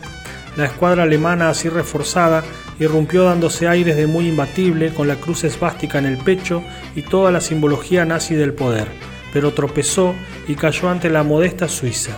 la 0.56 0.66
escuadra 0.66 1.02
alemana 1.02 1.50
así 1.50 1.68
reforzada 1.68 2.44
irrumpió 2.78 3.24
dándose 3.24 3.66
aires 3.66 3.96
de 3.96 4.06
muy 4.06 4.28
imbatible 4.28 4.94
con 4.94 5.08
la 5.08 5.16
cruz 5.16 5.42
esvástica 5.42 5.98
en 5.98 6.06
el 6.06 6.18
pecho 6.18 6.62
y 6.94 7.02
toda 7.02 7.32
la 7.32 7.40
simbología 7.40 8.04
nazi 8.04 8.36
del 8.36 8.54
poder, 8.54 8.86
pero 9.32 9.54
tropezó 9.54 10.14
y 10.46 10.54
cayó 10.54 10.88
ante 10.88 11.10
la 11.10 11.24
modesta 11.24 11.68
Suiza. 11.68 12.16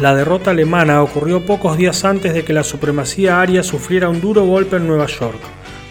La 0.00 0.14
derrota 0.14 0.52
alemana 0.52 1.02
ocurrió 1.02 1.44
pocos 1.44 1.76
días 1.76 2.06
antes 2.06 2.32
de 2.32 2.42
que 2.42 2.54
la 2.54 2.64
supremacía 2.64 3.38
aria 3.42 3.62
sufriera 3.62 4.08
un 4.08 4.22
duro 4.22 4.46
golpe 4.46 4.76
en 4.76 4.86
Nueva 4.86 5.04
York, 5.04 5.38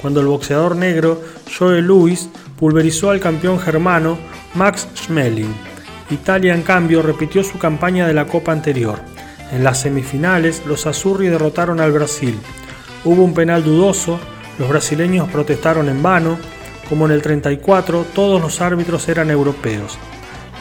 cuando 0.01 0.19
el 0.19 0.25
boxeador 0.25 0.75
negro 0.75 1.21
Joe 1.55 1.79
Louis 1.83 2.27
pulverizó 2.57 3.11
al 3.11 3.19
campeón 3.19 3.59
germano 3.59 4.17
Max 4.55 4.87
Schmeling. 4.95 5.53
Italia, 6.09 6.55
en 6.55 6.63
cambio, 6.63 7.03
repitió 7.03 7.43
su 7.43 7.59
campaña 7.59 8.07
de 8.07 8.15
la 8.15 8.25
Copa 8.25 8.51
anterior. 8.51 8.99
En 9.51 9.63
las 9.63 9.81
semifinales, 9.81 10.63
los 10.65 10.87
Azzurri 10.87 11.27
derrotaron 11.27 11.79
al 11.79 11.91
Brasil. 11.91 12.39
Hubo 13.05 13.23
un 13.23 13.35
penal 13.35 13.63
dudoso, 13.63 14.19
los 14.57 14.69
brasileños 14.69 15.29
protestaron 15.29 15.87
en 15.87 16.01
vano, 16.01 16.39
como 16.89 17.05
en 17.05 17.11
el 17.11 17.21
34 17.21 18.07
todos 18.15 18.41
los 18.41 18.59
árbitros 18.59 19.07
eran 19.07 19.29
europeos. 19.29 19.99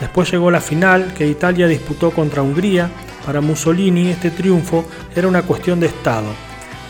Después 0.01 0.31
llegó 0.31 0.51
la 0.51 0.61
final 0.61 1.15
que 1.15 1.27
Italia 1.27 1.67
disputó 1.67 2.11
contra 2.11 2.43
Hungría 2.43 2.91
para 3.29 3.43
Mussolini 3.43 4.09
este 4.09 4.31
triunfo 4.31 4.87
era 5.15 5.29
una 5.29 5.43
cuestión 5.43 5.81
de 5.81 5.87
Estado. 5.87 6.29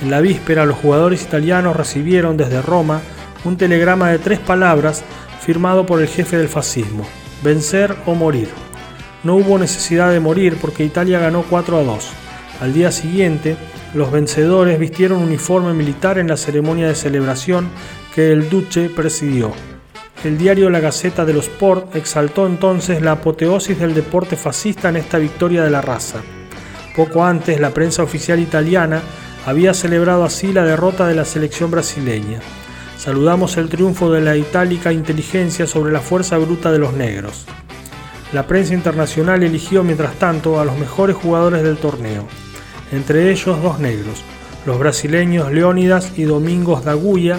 En 0.00 0.08
la 0.08 0.20
víspera 0.20 0.64
los 0.66 0.78
jugadores 0.78 1.24
italianos 1.24 1.74
recibieron 1.74 2.36
desde 2.36 2.62
Roma 2.62 3.00
un 3.44 3.56
telegrama 3.56 4.10
de 4.10 4.20
tres 4.20 4.38
palabras 4.38 5.02
firmado 5.40 5.84
por 5.84 6.00
el 6.00 6.06
jefe 6.06 6.36
del 6.36 6.46
fascismo, 6.48 7.04
vencer 7.42 7.96
o 8.06 8.14
morir. 8.14 8.48
No 9.24 9.34
hubo 9.34 9.58
necesidad 9.58 10.12
de 10.12 10.20
morir 10.20 10.58
porque 10.60 10.84
Italia 10.84 11.18
ganó 11.18 11.42
4 11.42 11.76
a 11.76 11.82
2. 11.82 12.08
Al 12.60 12.72
día 12.72 12.92
siguiente, 12.92 13.56
los 13.92 14.12
vencedores 14.12 14.78
vistieron 14.78 15.20
uniforme 15.20 15.74
militar 15.74 16.20
en 16.20 16.28
la 16.28 16.36
ceremonia 16.36 16.86
de 16.86 16.94
celebración 16.94 17.68
que 18.14 18.30
el 18.30 18.48
Duce 18.48 18.90
presidió. 18.90 19.52
El 20.24 20.36
diario 20.36 20.68
La 20.68 20.80
Gaceta 20.80 21.24
de 21.24 21.32
los 21.32 21.46
Sport 21.46 21.94
exaltó 21.94 22.46
entonces 22.46 23.00
la 23.00 23.12
apoteosis 23.12 23.78
del 23.78 23.94
deporte 23.94 24.34
fascista 24.36 24.88
en 24.88 24.96
esta 24.96 25.18
victoria 25.18 25.62
de 25.62 25.70
la 25.70 25.80
raza. 25.80 26.22
Poco 26.96 27.24
antes, 27.24 27.60
la 27.60 27.70
prensa 27.70 28.02
oficial 28.02 28.40
italiana 28.40 29.00
había 29.46 29.74
celebrado 29.74 30.24
así 30.24 30.52
la 30.52 30.64
derrota 30.64 31.06
de 31.06 31.14
la 31.14 31.24
selección 31.24 31.70
brasileña. 31.70 32.40
Saludamos 32.96 33.56
el 33.58 33.68
triunfo 33.68 34.10
de 34.10 34.20
la 34.20 34.36
itálica 34.36 34.92
inteligencia 34.92 35.68
sobre 35.68 35.92
la 35.92 36.00
fuerza 36.00 36.36
bruta 36.36 36.72
de 36.72 36.80
los 36.80 36.94
negros. 36.94 37.46
La 38.32 38.48
prensa 38.48 38.74
internacional 38.74 39.44
eligió 39.44 39.84
mientras 39.84 40.14
tanto 40.14 40.58
a 40.58 40.64
los 40.64 40.76
mejores 40.76 41.14
jugadores 41.14 41.62
del 41.62 41.76
torneo, 41.76 42.26
entre 42.90 43.30
ellos 43.30 43.62
dos 43.62 43.78
negros, 43.78 44.24
los 44.66 44.80
brasileños 44.80 45.52
Leónidas 45.52 46.12
y 46.16 46.24
Domingos 46.24 46.84
Daguya, 46.84 47.38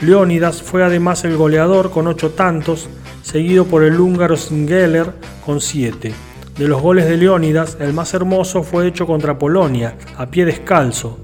Leónidas 0.00 0.62
fue 0.62 0.84
además 0.84 1.24
el 1.24 1.38
goleador 1.38 1.90
con 1.90 2.06
ocho 2.06 2.30
tantos, 2.32 2.88
seguido 3.22 3.64
por 3.64 3.82
el 3.82 3.98
húngaro 3.98 4.36
Singeler 4.36 5.12
con 5.44 5.62
siete. 5.62 6.12
De 6.58 6.68
los 6.68 6.82
goles 6.82 7.06
de 7.06 7.16
Leónidas, 7.16 7.78
el 7.80 7.94
más 7.94 8.12
hermoso 8.12 8.62
fue 8.62 8.86
hecho 8.86 9.06
contra 9.06 9.38
Polonia, 9.38 9.96
a 10.18 10.26
pie 10.26 10.44
descalzo. 10.44 11.18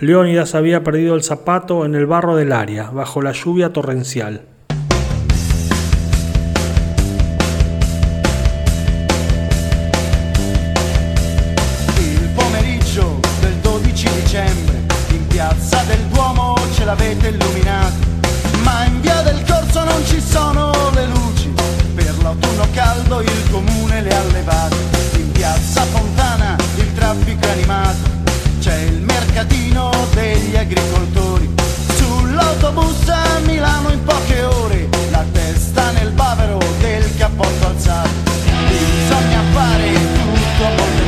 Leónidas 0.00 0.54
había 0.54 0.84
perdido 0.84 1.14
el 1.14 1.22
zapato 1.22 1.86
en 1.86 1.94
el 1.94 2.06
barro 2.06 2.36
del 2.36 2.52
área, 2.52 2.90
bajo 2.90 3.22
la 3.22 3.32
lluvia 3.32 3.72
torrencial. 3.72 4.42
Il 11.98 12.28
pomeriggio 12.36 13.20
del 13.40 13.60
12 13.62 14.10
dicembre 14.22 14.78
in 15.12 15.26
piazza 15.26 15.82
del 15.84 16.00
Duomo 16.12 16.58
ce 16.78 16.84
l'avete 16.84 17.28
illuminato, 17.28 17.87
sono 20.38 20.70
le 20.94 21.06
luci, 21.06 21.52
per 21.96 22.14
l'autunno 22.22 22.66
caldo 22.72 23.20
il 23.20 23.50
comune 23.50 24.02
le 24.02 24.14
ha 24.14 24.22
levate, 24.30 24.76
in 25.16 25.32
piazza 25.32 25.82
Fontana 25.82 26.56
il 26.76 26.94
traffico 26.94 27.44
è 27.44 27.50
animato, 27.50 28.08
c'è 28.60 28.76
il 28.82 29.00
mercatino 29.02 29.90
degli 30.14 30.56
agricoltori, 30.56 31.52
sull'autobus 31.96 33.08
a 33.08 33.40
Milano 33.46 33.90
in 33.90 34.04
poche 34.04 34.42
ore, 34.44 34.88
la 35.10 35.24
testa 35.32 35.90
nel 35.90 36.12
bavero 36.12 36.58
del 36.78 37.16
cappotto 37.16 37.66
alzato, 37.66 38.08
bisogna 38.68 39.42
fare 39.52 39.92
tutto 39.92 40.64
molto 40.76 41.02
in 41.02 41.07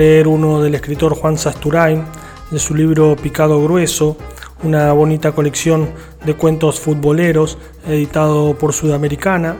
leer 0.00 0.28
uno 0.28 0.62
del 0.62 0.74
escritor 0.74 1.14
Juan 1.14 1.36
Sasturain, 1.36 2.06
de 2.50 2.58
su 2.58 2.74
libro 2.74 3.16
Picado 3.16 3.62
Grueso, 3.62 4.16
una 4.62 4.94
bonita 4.94 5.32
colección 5.32 5.90
de 6.24 6.32
cuentos 6.32 6.80
futboleros 6.80 7.58
editado 7.86 8.56
por 8.56 8.72
Sudamericana, 8.72 9.56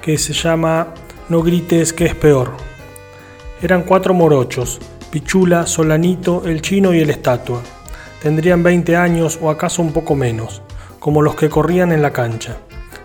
que 0.00 0.16
se 0.16 0.32
llama 0.32 0.94
No 1.28 1.42
grites 1.42 1.92
que 1.92 2.06
es 2.06 2.14
peor. 2.14 2.52
Eran 3.60 3.82
cuatro 3.82 4.14
morochos, 4.14 4.80
Pichula, 5.10 5.66
Solanito, 5.66 6.44
el 6.46 6.62
chino 6.62 6.94
y 6.94 7.00
el 7.00 7.10
estatua. 7.10 7.60
Tendrían 8.22 8.62
20 8.62 8.96
años 8.96 9.38
o 9.42 9.50
acaso 9.50 9.82
un 9.82 9.92
poco 9.92 10.14
menos, 10.14 10.62
como 10.98 11.20
los 11.20 11.34
que 11.34 11.50
corrían 11.50 11.92
en 11.92 12.00
la 12.00 12.14
cancha. 12.14 12.56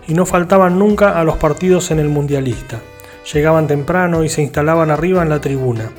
Y 0.08 0.14
no 0.14 0.24
faltaban 0.24 0.78
nunca 0.78 1.20
a 1.20 1.24
los 1.24 1.36
partidos 1.36 1.90
en 1.90 1.98
el 1.98 2.08
mundialista. 2.08 2.80
Llegaban 3.34 3.66
temprano 3.66 4.24
y 4.24 4.30
se 4.30 4.40
instalaban 4.40 4.90
arriba 4.90 5.22
en 5.22 5.28
la 5.28 5.42
tribuna. 5.42 5.90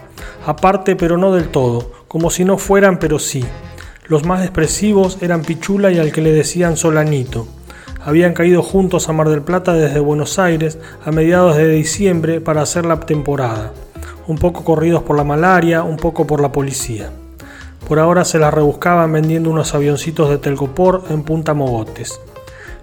Aparte 0.46 0.96
pero 0.96 1.18
no 1.18 1.34
del 1.34 1.50
todo, 1.50 1.92
como 2.08 2.30
si 2.30 2.46
no 2.46 2.58
fueran 2.58 3.00
pero 3.00 3.18
sí. 3.20 3.44
Los 4.08 4.26
más 4.26 4.44
expresivos 4.44 5.18
eran 5.22 5.42
Pichula 5.42 5.92
y 5.92 5.98
al 5.98 6.12
que 6.12 6.22
le 6.22 6.32
decían 6.32 6.78
Solanito. 6.78 7.48
Habían 8.04 8.34
caído 8.34 8.62
juntos 8.62 9.10
a 9.10 9.14
Mar 9.14 9.30
del 9.30 9.42
Plata 9.42 9.74
desde 9.74 10.00
Buenos 10.00 10.38
Aires 10.38 10.78
a 11.04 11.12
mediados 11.12 11.58
de 11.58 11.68
diciembre 11.70 12.40
para 12.40 12.62
hacer 12.62 12.86
la 12.86 13.00
temporada. 13.00 13.74
Un 14.28 14.38
poco 14.38 14.64
corridos 14.64 15.02
por 15.02 15.18
la 15.18 15.24
malaria, 15.24 15.82
un 15.82 15.98
poco 15.98 16.28
por 16.28 16.40
la 16.40 16.52
policía. 16.52 17.10
Por 17.88 17.98
ahora 17.98 18.24
se 18.24 18.38
las 18.38 18.54
rebuscaban 18.54 19.12
vendiendo 19.12 19.50
unos 19.50 19.74
avioncitos 19.74 20.30
de 20.30 20.38
telgopor 20.38 21.06
en 21.10 21.24
Punta 21.24 21.56
Mogotes. 21.56 22.20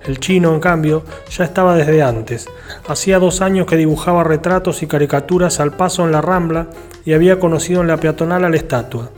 El 0.04 0.18
chino, 0.18 0.52
en 0.52 0.60
cambio, 0.60 1.04
ya 1.30 1.44
estaba 1.44 1.76
desde 1.76 2.02
antes. 2.02 2.48
Hacía 2.88 3.20
dos 3.20 3.40
años 3.40 3.66
que 3.66 3.76
dibujaba 3.76 4.24
retratos 4.24 4.82
y 4.82 4.88
caricaturas 4.88 5.60
al 5.60 5.76
paso 5.76 6.04
en 6.04 6.10
la 6.10 6.20
Rambla 6.20 6.66
y 7.04 7.12
había 7.12 7.38
conocido 7.38 7.82
en 7.82 7.86
la 7.86 7.98
peatonal 7.98 8.44
a 8.44 8.48
la 8.48 8.56
estatua. 8.56 9.10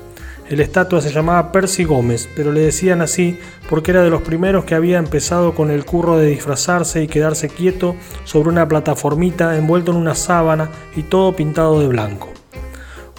El 0.50 0.60
estatua 0.60 1.00
se 1.00 1.10
llamaba 1.10 1.52
Percy 1.52 1.84
Gómez, 1.84 2.28
pero 2.36 2.52
le 2.52 2.60
decían 2.60 3.00
así 3.00 3.38
porque 3.70 3.92
era 3.92 4.02
de 4.02 4.10
los 4.10 4.20
primeros 4.20 4.66
que 4.66 4.74
había 4.74 4.98
empezado 4.98 5.54
con 5.54 5.70
el 5.70 5.86
curro 5.86 6.18
de 6.18 6.26
disfrazarse 6.26 7.02
y 7.02 7.08
quedarse 7.08 7.48
quieto 7.48 7.96
sobre 8.24 8.50
una 8.50 8.68
plataformita 8.68 9.56
envuelto 9.56 9.92
en 9.92 9.96
una 9.96 10.14
sábana 10.14 10.68
y 10.96 11.04
todo 11.04 11.34
pintado 11.34 11.80
de 11.80 11.88
blanco. 11.88 12.28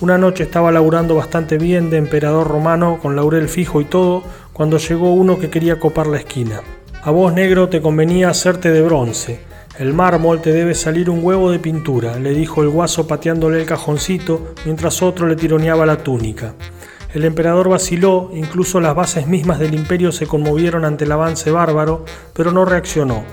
Una 0.02 0.20
noche 0.20 0.44
estaba 0.44 0.72
laburando 0.72 1.16
bastante 1.16 1.58
bien 1.58 1.90
de 1.90 1.98
emperador 1.98 2.48
romano, 2.48 3.00
con 3.02 3.16
laurel 3.16 3.50
fijo 3.50 3.82
y 3.82 3.86
todo, 3.86 4.24
cuando 4.54 4.78
llegó 4.78 5.12
uno 5.14 5.40
que 5.40 5.50
quería 5.50 5.80
copar 5.80 6.06
la 6.06 6.18
esquina. 6.18 6.62
A 7.06 7.12
vos, 7.12 7.32
negro, 7.32 7.70
te 7.70 7.84
convenía 7.84 8.30
hacerte 8.30 8.72
de 8.72 8.82
bronce. 8.82 9.40
El 9.78 9.94
mármol 9.94 10.42
te 10.42 10.52
debe 10.52 10.74
salir 10.74 11.12
un 11.12 11.24
huevo 11.24 11.52
de 11.52 11.60
pintura, 11.60 12.18
le 12.18 12.32
dijo 12.32 12.64
el 12.64 12.70
guaso 12.70 13.06
pateándole 13.06 13.60
el 13.60 13.68
cajoncito 13.68 14.56
mientras 14.66 15.04
otro 15.04 15.28
le 15.28 15.36
tironeaba 15.36 15.86
la 15.86 15.98
túnica. 15.98 16.56
El 17.14 17.24
emperador 17.24 17.70
vaciló, 17.70 18.32
incluso 18.34 18.80
las 18.80 18.96
bases 18.96 19.28
mismas 19.28 19.60
del 19.60 19.76
imperio 19.76 20.12
se 20.12 20.26
conmovieron 20.26 20.84
ante 20.84 21.06
el 21.06 21.12
avance 21.12 21.52
bárbaro, 21.52 22.06
pero 22.34 22.52
no 22.52 22.66
reaccionó. 22.66 23.24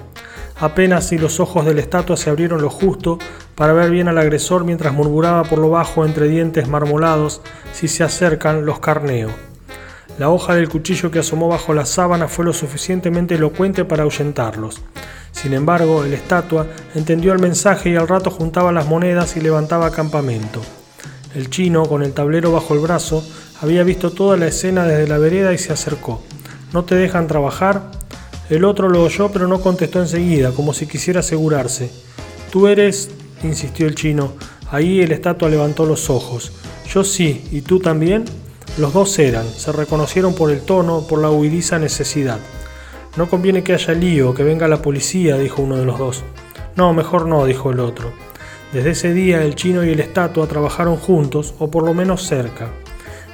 Apenas 0.60 1.08
si 1.08 1.16
los 1.16 1.40
ojos 1.40 1.64
de 1.64 1.72
la 1.72 1.80
estatua 1.80 2.18
se 2.18 2.28
abrieron 2.28 2.60
lo 2.60 2.68
justo 2.68 3.18
para 3.54 3.72
ver 3.72 3.90
bien 3.90 4.06
al 4.06 4.18
agresor 4.18 4.66
mientras 4.66 4.92
murmuraba 4.92 5.44
por 5.44 5.58
lo 5.58 5.70
bajo 5.70 6.04
entre 6.04 6.28
dientes 6.28 6.68
marmolados, 6.68 7.40
si 7.72 7.88
se 7.88 8.04
acercan 8.04 8.66
los 8.66 8.80
carneo. 8.80 9.30
La 10.18 10.28
hoja 10.28 10.54
del 10.54 10.68
cuchillo 10.68 11.10
que 11.10 11.20
asomó 11.20 11.48
bajo 11.48 11.72
la 11.72 11.86
sábana 11.86 12.28
fue 12.28 12.44
lo 12.44 12.52
suficientemente 12.52 13.36
elocuente 13.36 13.84
para 13.84 14.02
ahuyentarlos. 14.02 14.82
Sin 15.32 15.54
embargo, 15.54 16.04
el 16.04 16.12
estatua 16.12 16.66
entendió 16.94 17.32
el 17.32 17.38
mensaje 17.38 17.90
y 17.90 17.96
al 17.96 18.08
rato 18.08 18.30
juntaba 18.30 18.72
las 18.72 18.86
monedas 18.86 19.36
y 19.36 19.40
levantaba 19.40 19.90
campamento. 19.90 20.60
El 21.34 21.48
chino, 21.48 21.86
con 21.86 22.02
el 22.02 22.12
tablero 22.12 22.52
bajo 22.52 22.74
el 22.74 22.80
brazo, 22.80 23.24
había 23.62 23.84
visto 23.84 24.10
toda 24.10 24.36
la 24.36 24.48
escena 24.48 24.84
desde 24.84 25.08
la 25.08 25.18
vereda 25.18 25.54
y 25.54 25.58
se 25.58 25.72
acercó. 25.72 26.22
¿No 26.74 26.84
te 26.84 26.94
dejan 26.94 27.26
trabajar? 27.26 27.90
El 28.50 28.64
otro 28.64 28.90
lo 28.90 29.02
oyó 29.02 29.30
pero 29.32 29.48
no 29.48 29.60
contestó 29.60 30.00
enseguida, 30.00 30.52
como 30.52 30.74
si 30.74 30.86
quisiera 30.86 31.20
asegurarse. 31.20 31.90
Tú 32.50 32.66
eres, 32.66 33.10
insistió 33.42 33.86
el 33.86 33.94
chino. 33.94 34.34
Ahí 34.70 35.00
el 35.00 35.12
estatua 35.12 35.48
levantó 35.48 35.86
los 35.86 36.10
ojos. 36.10 36.52
Yo 36.92 37.02
sí, 37.02 37.48
¿y 37.50 37.62
tú 37.62 37.78
también? 37.78 38.24
Los 38.78 38.94
dos 38.94 39.18
eran, 39.18 39.46
se 39.46 39.70
reconocieron 39.70 40.34
por 40.34 40.50
el 40.50 40.62
tono, 40.62 41.06
por 41.06 41.18
la 41.18 41.30
huidiza 41.30 41.78
necesidad. 41.78 42.38
No 43.18 43.28
conviene 43.28 43.62
que 43.62 43.74
haya 43.74 43.92
lío, 43.92 44.32
que 44.32 44.44
venga 44.44 44.66
la 44.66 44.80
policía, 44.80 45.36
dijo 45.36 45.60
uno 45.60 45.76
de 45.76 45.84
los 45.84 45.98
dos. 45.98 46.24
No, 46.74 46.94
mejor 46.94 47.26
no, 47.26 47.44
dijo 47.44 47.70
el 47.70 47.80
otro. 47.80 48.12
Desde 48.72 48.92
ese 48.92 49.12
día 49.12 49.42
el 49.42 49.56
chino 49.56 49.84
y 49.84 49.90
el 49.90 50.00
estatua 50.00 50.46
trabajaron 50.46 50.96
juntos, 50.96 51.54
o 51.58 51.70
por 51.70 51.84
lo 51.84 51.92
menos 51.92 52.26
cerca. 52.26 52.70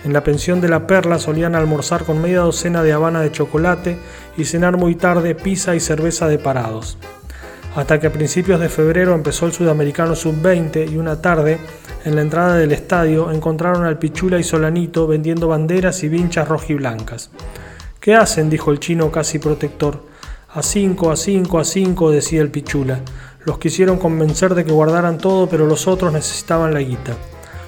En 0.04 0.12
la 0.12 0.24
pensión 0.24 0.60
de 0.60 0.68
la 0.68 0.88
Perla 0.88 1.20
solían 1.20 1.54
almorzar 1.54 2.04
con 2.04 2.20
media 2.20 2.40
docena 2.40 2.82
de 2.82 2.92
habana 2.92 3.20
de 3.20 3.30
chocolate 3.30 3.96
y 4.36 4.44
cenar 4.44 4.76
muy 4.76 4.96
tarde 4.96 5.36
pizza 5.36 5.76
y 5.76 5.80
cerveza 5.80 6.26
de 6.26 6.38
parados. 6.38 6.98
Hasta 7.78 8.00
que 8.00 8.08
a 8.08 8.12
principios 8.12 8.58
de 8.58 8.68
febrero 8.68 9.14
empezó 9.14 9.46
el 9.46 9.52
Sudamericano 9.52 10.16
Sub-20 10.16 10.90
y 10.90 10.96
una 10.96 11.22
tarde, 11.22 11.58
en 12.04 12.16
la 12.16 12.22
entrada 12.22 12.56
del 12.56 12.72
estadio, 12.72 13.30
encontraron 13.30 13.84
al 13.84 14.00
Pichula 14.00 14.36
y 14.36 14.42
Solanito 14.42 15.06
vendiendo 15.06 15.46
banderas 15.46 16.02
y 16.02 16.08
vinchas 16.08 16.48
rojiblancas. 16.48 17.30
¿Qué 18.00 18.16
hacen? 18.16 18.50
dijo 18.50 18.72
el 18.72 18.80
chino 18.80 19.12
casi 19.12 19.38
protector. 19.38 20.02
A 20.54 20.60
cinco, 20.60 21.12
a 21.12 21.16
cinco, 21.16 21.60
a 21.60 21.64
cinco, 21.64 22.10
decía 22.10 22.40
el 22.40 22.50
Pichula. 22.50 22.98
Los 23.44 23.58
quisieron 23.58 23.98
convencer 23.98 24.56
de 24.56 24.64
que 24.64 24.72
guardaran 24.72 25.18
todo, 25.18 25.48
pero 25.48 25.64
los 25.64 25.86
otros 25.86 26.12
necesitaban 26.12 26.74
la 26.74 26.80
guita. 26.80 27.12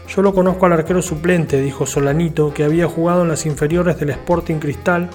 Yo 0.09 0.23
lo 0.23 0.35
conozco 0.35 0.67
al 0.67 0.73
arquero 0.73 1.03
suplente, 1.03 1.61
dijo 1.61 1.87
Solanito, 1.87 2.53
que 2.53 2.65
había 2.65 2.89
jugado 2.89 3.23
en 3.23 3.29
las 3.29 3.47
inferiores 3.47 4.01
del 4.01 4.11
Sporting 4.11 4.57
Cristal 4.57 5.09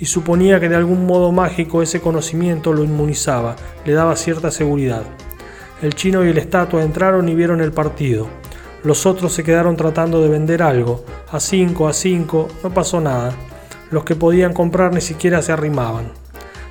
y 0.00 0.06
suponía 0.06 0.58
que 0.58 0.70
de 0.70 0.76
algún 0.76 1.06
modo 1.06 1.30
mágico 1.30 1.82
ese 1.82 2.00
conocimiento 2.00 2.72
lo 2.72 2.82
inmunizaba, 2.82 3.56
le 3.84 3.92
daba 3.92 4.16
cierta 4.16 4.50
seguridad. 4.50 5.02
El 5.82 5.94
chino 5.94 6.24
y 6.24 6.28
el 6.28 6.38
estatua 6.38 6.82
entraron 6.82 7.28
y 7.28 7.34
vieron 7.34 7.60
el 7.60 7.72
partido. 7.72 8.26
Los 8.82 9.04
otros 9.04 9.34
se 9.34 9.44
quedaron 9.44 9.76
tratando 9.76 10.22
de 10.22 10.30
vender 10.30 10.62
algo. 10.62 11.04
A 11.30 11.38
cinco, 11.38 11.86
a 11.86 11.92
cinco, 11.92 12.48
no 12.62 12.72
pasó 12.72 13.00
nada. 13.00 13.34
Los 13.90 14.04
que 14.04 14.16
podían 14.16 14.54
comprar 14.54 14.94
ni 14.94 15.02
siquiera 15.02 15.42
se 15.42 15.52
arrimaban. 15.52 16.12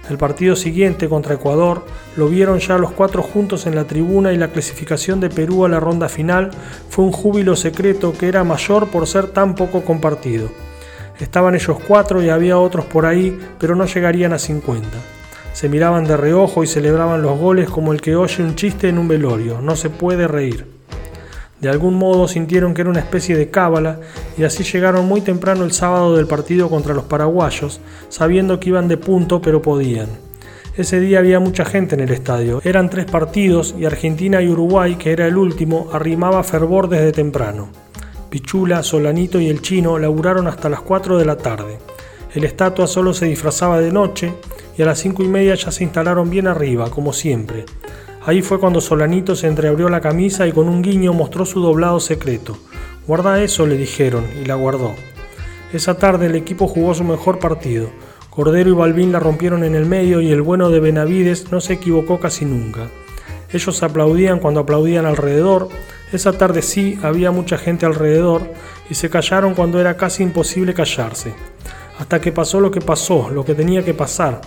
El 0.10 0.18
partido 0.18 0.56
siguiente 0.56 1.08
contra 1.08 1.36
Ecuador 1.36 1.86
lo 2.18 2.30
vieron 2.30 2.58
ya 2.58 2.80
los 2.80 2.92
cuatro 2.92 3.22
juntos 3.22 3.68
en 3.68 3.76
la 3.76 3.86
tribuna 3.86 4.34
y 4.34 4.38
la 4.38 4.48
clasificación 4.48 5.20
de 5.20 5.30
Perú 5.30 5.66
a 5.66 5.70
la 5.70 5.80
ronda 5.80 6.10
final 6.10 6.50
fue 6.90 7.06
un 7.06 7.12
júbilo 7.12 7.56
secreto 7.56 8.14
que 8.14 8.28
era 8.28 8.44
mayor 8.44 8.88
por 8.88 9.06
ser 9.06 9.28
tan 9.28 9.54
poco 9.54 9.84
compartido. 9.84 10.50
Estaban 11.20 11.56
ellos 11.56 11.78
cuatro 11.88 12.24
y 12.24 12.30
había 12.30 12.58
otros 12.58 12.86
por 12.86 13.06
ahí, 13.06 13.38
pero 13.60 13.76
no 13.76 13.86
llegarían 13.86 14.34
a 14.34 14.40
50. 14.40 14.88
Se 15.54 15.68
miraban 15.68 16.06
de 16.06 16.16
reojo 16.16 16.64
y 16.64 16.68
celebraban 16.68 17.22
los 17.22 17.38
goles 17.38 17.70
como 17.70 17.92
el 17.92 18.02
que 18.02 18.16
oye 18.16 18.44
un 18.44 18.56
chiste 18.56 18.88
en 18.88 18.98
un 18.98 19.08
velorio, 19.08 19.60
no 19.62 19.76
se 19.76 19.90
puede 19.90 20.28
reír. 20.28 20.66
De 21.60 21.68
algún 21.68 21.96
modo 21.96 22.30
sintieron 22.30 22.74
que 22.74 22.82
era 22.82 22.90
una 22.90 23.02
especie 23.02 23.36
de 23.36 23.50
cábala 23.50 24.00
y 24.38 24.44
así 24.44 24.64
llegaron 24.64 25.06
muy 25.08 25.20
temprano 25.20 25.66
el 25.66 25.74
sábado 25.74 26.16
del 26.16 26.26
partido 26.26 26.70
contra 26.70 26.94
los 26.94 27.04
paraguayos, 27.04 27.82
sabiendo 28.08 28.62
que 28.62 28.70
iban 28.70 28.88
de 28.88 28.96
punto 28.96 29.42
pero 29.42 29.62
podían. 29.62 30.08
Ese 30.78 31.02
día 31.02 31.20
había 31.20 31.42
mucha 31.42 31.66
gente 31.66 31.96
en 31.96 32.02
el 32.02 32.12
estadio, 32.12 32.62
eran 32.64 32.90
tres 32.90 33.06
partidos 33.06 33.76
y 33.78 33.84
Argentina 33.84 34.42
y 34.42 34.48
Uruguay, 34.48 34.96
que 34.96 35.12
era 35.12 35.28
el 35.28 35.36
último, 35.36 35.90
arrimaba 35.92 36.42
fervor 36.44 36.88
desde 36.88 37.12
temprano. 37.12 37.68
Pichula, 38.30 38.84
Solanito 38.84 39.40
y 39.40 39.48
el 39.48 39.62
chino 39.62 39.98
laburaron 39.98 40.48
hasta 40.48 40.70
las 40.70 40.82
4 40.82 41.18
de 41.18 41.26
la 41.26 41.38
tarde. 41.38 41.80
El 42.34 42.44
estatua 42.44 42.86
solo 42.86 43.14
se 43.14 43.26
disfrazaba 43.26 43.80
de 43.80 43.92
noche 43.92 44.34
y 44.78 44.84
a 44.84 44.86
las 44.86 45.00
cinco 45.00 45.24
y 45.24 45.28
media 45.28 45.56
ya 45.56 45.72
se 45.72 45.84
instalaron 45.84 46.30
bien 46.30 46.48
arriba, 46.48 46.90
como 46.92 47.12
siempre. 47.12 47.66
Ahí 48.24 48.42
fue 48.42 48.60
cuando 48.60 48.82
Solanito 48.82 49.36
se 49.36 49.48
entreabrió 49.48 49.90
la 49.90 50.02
camisa 50.02 50.46
y 50.46 50.52
con 50.52 50.70
un 50.70 50.82
guiño 50.82 51.14
mostró 51.14 51.46
su 51.46 51.60
doblado 51.60 52.00
secreto. 52.00 52.58
Guarda 53.08 53.42
eso, 53.42 53.66
le 53.66 53.78
dijeron, 53.78 54.26
y 54.40 54.46
la 54.46 54.56
guardó. 54.56 54.94
Esa 55.74 55.98
tarde 55.98 56.28
el 56.28 56.36
equipo 56.36 56.68
jugó 56.68 56.94
su 56.94 57.04
mejor 57.04 57.40
partido. 57.40 57.90
Cordero 58.30 58.70
y 58.70 58.74
Balbín 58.74 59.12
la 59.12 59.20
rompieron 59.20 59.64
en 59.64 59.74
el 59.74 59.86
medio 59.86 60.22
y 60.22 60.32
el 60.32 60.44
bueno 60.44 60.70
de 60.70 60.80
Benavides 60.80 61.52
no 61.52 61.62
se 61.62 61.74
equivocó 61.74 62.20
casi 62.20 62.46
nunca. 62.46 62.90
Ellos 63.52 63.82
aplaudían 63.82 64.40
cuando 64.40 64.60
aplaudían 64.60 65.06
alrededor. 65.06 65.70
Esa 66.12 66.34
tarde 66.34 66.64
sí 66.64 66.98
había 67.04 67.30
mucha 67.30 67.58
gente 67.58 67.86
alrededor 67.86 68.42
y 68.90 68.96
se 68.96 69.10
callaron 69.10 69.54
cuando 69.54 69.80
era 69.80 69.96
casi 69.96 70.24
imposible 70.24 70.74
callarse. 70.74 71.34
Hasta 72.00 72.20
que 72.20 72.32
pasó 72.32 72.60
lo 72.60 72.72
que 72.72 72.82
pasó, 72.82 73.30
lo 73.30 73.46
que 73.46 73.54
tenía 73.54 73.84
que 73.84 73.94
pasar. 73.94 74.42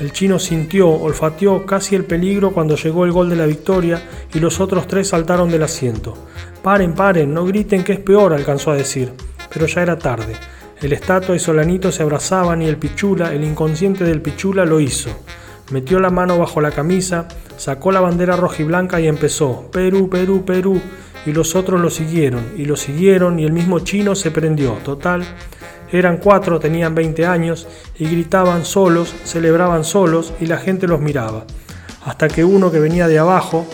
El 0.00 0.12
chino 0.12 0.38
sintió, 0.38 0.88
olfateó 0.88 1.66
casi 1.66 1.94
el 1.94 2.04
peligro 2.04 2.52
cuando 2.52 2.76
llegó 2.76 3.04
el 3.04 3.12
gol 3.12 3.28
de 3.28 3.36
la 3.36 3.44
victoria 3.44 4.02
y 4.32 4.40
los 4.40 4.58
otros 4.58 4.86
tres 4.86 5.08
saltaron 5.08 5.50
del 5.50 5.64
asiento. 5.64 6.14
Paren, 6.62 6.94
paren, 6.94 7.34
no 7.34 7.44
griten 7.44 7.84
que 7.84 7.92
es 7.92 8.00
peor, 8.00 8.32
alcanzó 8.32 8.70
a 8.70 8.76
decir. 8.76 9.12
Pero 9.52 9.66
ya 9.66 9.82
era 9.82 9.98
tarde. 9.98 10.34
El 10.80 10.94
estatua 10.94 11.36
y 11.36 11.38
Solanito 11.38 11.92
se 11.92 12.02
abrazaban 12.02 12.62
y 12.62 12.66
el 12.66 12.78
pichula, 12.78 13.34
el 13.34 13.44
inconsciente 13.44 14.04
del 14.04 14.22
pichula, 14.22 14.64
lo 14.64 14.80
hizo. 14.80 15.10
Metió 15.72 16.00
la 16.00 16.10
mano 16.10 16.38
bajo 16.38 16.60
la 16.60 16.70
camisa, 16.70 17.26
sacó 17.56 17.92
la 17.92 18.00
bandera 18.00 18.36
roja 18.36 18.60
y 18.60 18.66
blanca 18.66 19.00
y 19.00 19.08
empezó, 19.08 19.70
Perú, 19.72 20.10
Perú, 20.10 20.44
Perú, 20.44 20.78
y 21.24 21.32
los 21.32 21.56
otros 21.56 21.80
lo 21.80 21.88
siguieron, 21.88 22.52
y 22.58 22.66
lo 22.66 22.76
siguieron, 22.76 23.38
y 23.38 23.44
el 23.44 23.52
mismo 23.52 23.78
chino 23.78 24.14
se 24.14 24.30
prendió. 24.30 24.72
Total, 24.84 25.24
eran 25.90 26.18
cuatro, 26.18 26.60
tenían 26.60 26.94
20 26.94 27.24
años, 27.24 27.66
y 27.98 28.04
gritaban 28.04 28.66
solos, 28.66 29.14
celebraban 29.24 29.82
solos, 29.84 30.34
y 30.40 30.46
la 30.46 30.58
gente 30.58 30.86
los 30.86 31.00
miraba. 31.00 31.46
Hasta 32.04 32.28
que 32.28 32.44
uno 32.44 32.70
que 32.70 32.78
venía 32.78 33.08
de 33.08 33.18
abajo, 33.18 33.66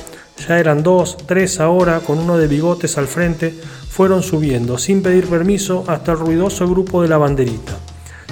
ya 0.47 0.61
eran 0.61 0.85
dos, 0.85 1.17
tres 1.27 1.59
ahora, 1.59 1.99
con 1.99 2.21
uno 2.21 2.39
de 2.39 2.47
bigotes 2.47 2.97
al 2.97 3.09
frente, 3.09 3.53
fueron 3.91 4.23
subiendo, 4.23 4.79
sin 4.79 5.03
pedir 5.03 5.27
permiso, 5.27 5.83
hasta 5.89 6.13
el 6.13 6.21
ruidoso 6.21 6.69
grupo 6.69 7.03
de 7.03 7.09
la 7.09 7.19
banderita. 7.19 7.77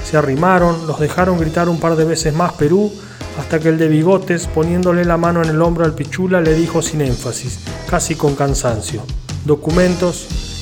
Se 0.04 0.16
arrimaron, 0.16 0.86
los 0.86 1.00
dejaron 1.00 1.36
gritar 1.36 1.68
un 1.68 1.80
par 1.80 1.96
de 1.96 2.04
veces 2.04 2.32
más 2.32 2.52
Perú, 2.52 2.92
hasta 3.38 3.60
que 3.60 3.68
el 3.68 3.78
de 3.78 3.88
bigotes, 3.88 4.46
poniéndole 4.46 5.04
la 5.04 5.16
mano 5.16 5.42
en 5.42 5.50
el 5.50 5.62
hombro 5.62 5.84
al 5.84 5.94
pichula, 5.94 6.40
le 6.40 6.54
dijo 6.54 6.82
sin 6.82 7.00
énfasis, 7.00 7.60
casi 7.88 8.14
con 8.14 8.34
cansancio, 8.34 9.02
documentos, 9.44 10.55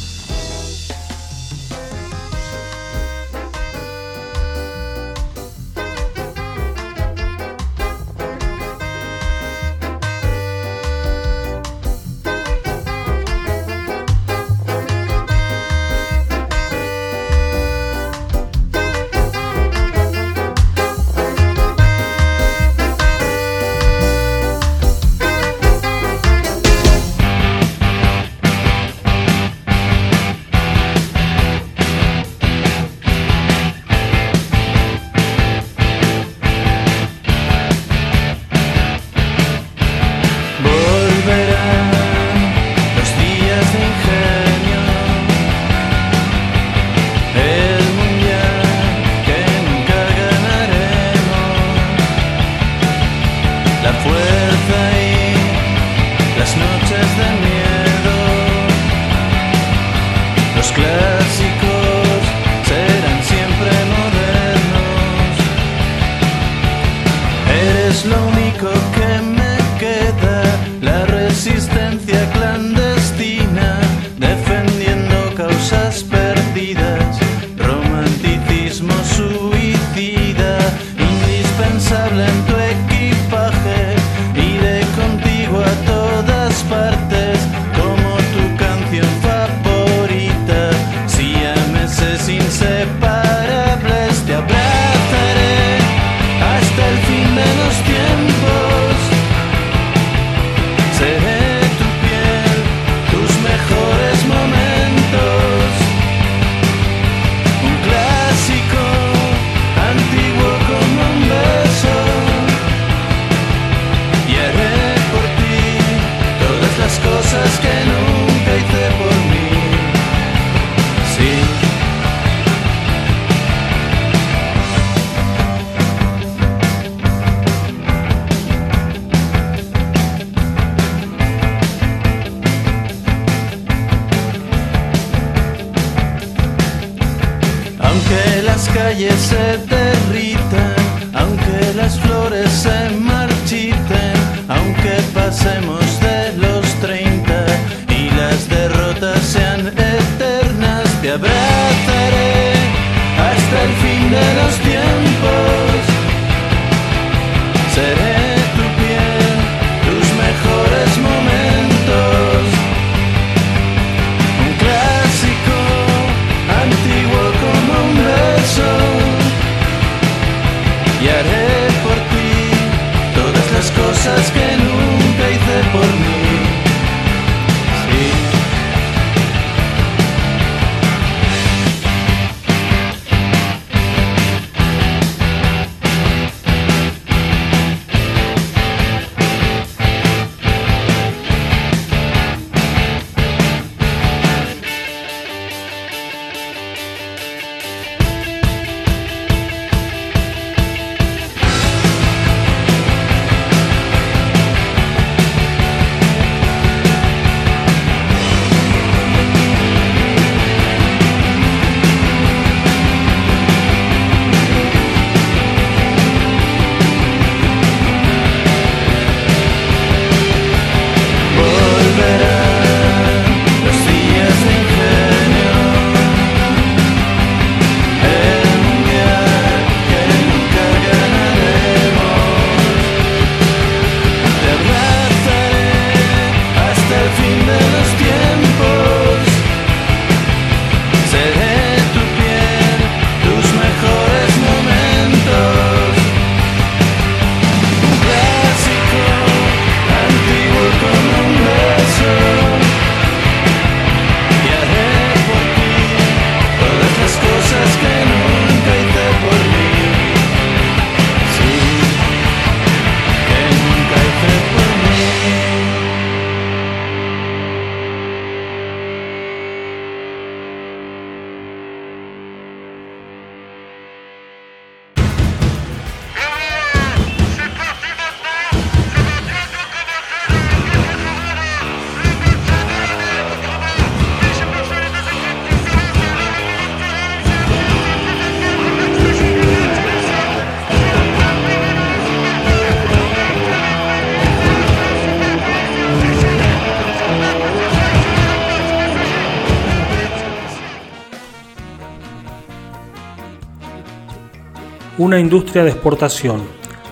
una 305.04 305.20
industria 305.20 305.64
de 305.64 305.70
exportación. 305.70 306.40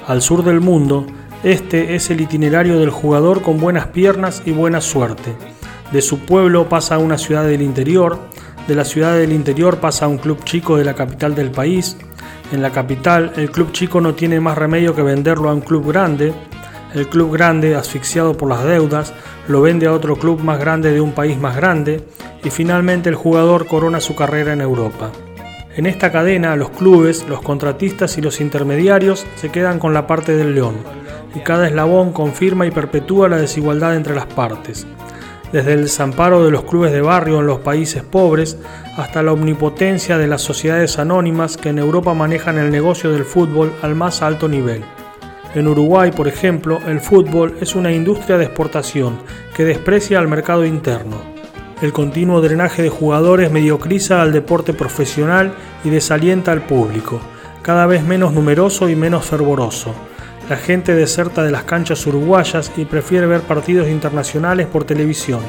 Al 0.06 0.20
sur 0.20 0.44
del 0.44 0.60
mundo, 0.60 1.06
este 1.42 1.94
es 1.94 2.10
el 2.10 2.20
itinerario 2.20 2.78
del 2.78 2.90
jugador 2.90 3.40
con 3.40 3.58
buenas 3.58 3.86
piernas 3.86 4.42
y 4.44 4.52
buena 4.52 4.82
suerte. 4.82 5.34
De 5.92 6.02
su 6.02 6.18
pueblo 6.18 6.68
pasa 6.68 6.96
a 6.96 6.98
una 6.98 7.16
ciudad 7.16 7.46
del 7.46 7.62
interior, 7.62 8.18
de 8.68 8.74
la 8.74 8.84
ciudad 8.84 9.16
del 9.16 9.32
interior 9.32 9.78
pasa 9.78 10.04
a 10.04 10.08
un 10.08 10.18
club 10.18 10.44
chico 10.44 10.76
de 10.76 10.84
la 10.84 10.92
capital 10.92 11.34
del 11.34 11.50
país, 11.52 11.96
en 12.52 12.60
la 12.60 12.70
capital 12.70 13.32
el 13.36 13.50
club 13.50 13.72
chico 13.72 13.98
no 14.02 14.14
tiene 14.14 14.40
más 14.40 14.58
remedio 14.58 14.94
que 14.94 15.02
venderlo 15.02 15.48
a 15.48 15.54
un 15.54 15.62
club 15.62 15.88
grande, 15.88 16.34
el 16.92 17.08
club 17.08 17.32
grande, 17.32 17.76
asfixiado 17.76 18.36
por 18.36 18.50
las 18.50 18.62
deudas, 18.62 19.14
lo 19.48 19.62
vende 19.62 19.86
a 19.86 19.92
otro 19.92 20.16
club 20.16 20.42
más 20.42 20.60
grande 20.60 20.92
de 20.92 21.00
un 21.00 21.12
país 21.12 21.38
más 21.38 21.56
grande 21.56 22.04
y 22.44 22.50
finalmente 22.50 23.08
el 23.08 23.14
jugador 23.14 23.66
corona 23.66 24.00
su 24.00 24.14
carrera 24.14 24.52
en 24.52 24.60
Europa. 24.60 25.10
En 25.74 25.86
esta 25.86 26.12
cadena 26.12 26.54
los 26.54 26.68
clubes, 26.70 27.26
los 27.28 27.40
contratistas 27.40 28.18
y 28.18 28.20
los 28.20 28.42
intermediarios 28.42 29.26
se 29.36 29.48
quedan 29.48 29.78
con 29.78 29.94
la 29.94 30.06
parte 30.06 30.36
del 30.36 30.54
león 30.54 30.76
y 31.34 31.40
cada 31.40 31.66
eslabón 31.66 32.12
confirma 32.12 32.66
y 32.66 32.70
perpetúa 32.70 33.28
la 33.28 33.38
desigualdad 33.38 33.96
entre 33.96 34.14
las 34.14 34.26
partes. 34.26 34.86
Desde 35.50 35.72
el 35.72 35.82
desamparo 35.82 36.44
de 36.44 36.50
los 36.50 36.64
clubes 36.64 36.92
de 36.92 37.00
barrio 37.00 37.40
en 37.40 37.46
los 37.46 37.60
países 37.60 38.02
pobres 38.02 38.58
hasta 38.98 39.22
la 39.22 39.32
omnipotencia 39.32 40.18
de 40.18 40.26
las 40.26 40.42
sociedades 40.42 40.98
anónimas 40.98 41.56
que 41.56 41.70
en 41.70 41.78
Europa 41.78 42.12
manejan 42.12 42.58
el 42.58 42.70
negocio 42.70 43.10
del 43.10 43.24
fútbol 43.24 43.72
al 43.80 43.94
más 43.94 44.20
alto 44.20 44.48
nivel. 44.48 44.84
En 45.54 45.68
Uruguay, 45.68 46.10
por 46.10 46.28
ejemplo, 46.28 46.80
el 46.86 47.00
fútbol 47.00 47.56
es 47.60 47.74
una 47.74 47.92
industria 47.92 48.38
de 48.38 48.44
exportación 48.44 49.18
que 49.54 49.64
desprecia 49.64 50.18
al 50.18 50.28
mercado 50.28 50.64
interno. 50.64 51.41
El 51.82 51.92
continuo 51.92 52.40
drenaje 52.40 52.80
de 52.80 52.90
jugadores 52.90 53.50
mediocriza 53.50 54.22
al 54.22 54.32
deporte 54.32 54.72
profesional 54.72 55.52
y 55.82 55.90
desalienta 55.90 56.52
al 56.52 56.64
público, 56.64 57.20
cada 57.60 57.86
vez 57.86 58.04
menos 58.04 58.32
numeroso 58.32 58.88
y 58.88 58.94
menos 58.94 59.26
fervoroso. 59.26 59.92
La 60.48 60.56
gente 60.56 60.94
deserta 60.94 61.42
de 61.42 61.50
las 61.50 61.64
canchas 61.64 62.06
uruguayas 62.06 62.70
y 62.76 62.84
prefiere 62.84 63.26
ver 63.26 63.40
partidos 63.40 63.88
internacionales 63.88 64.68
por 64.68 64.84
televisión. 64.84 65.40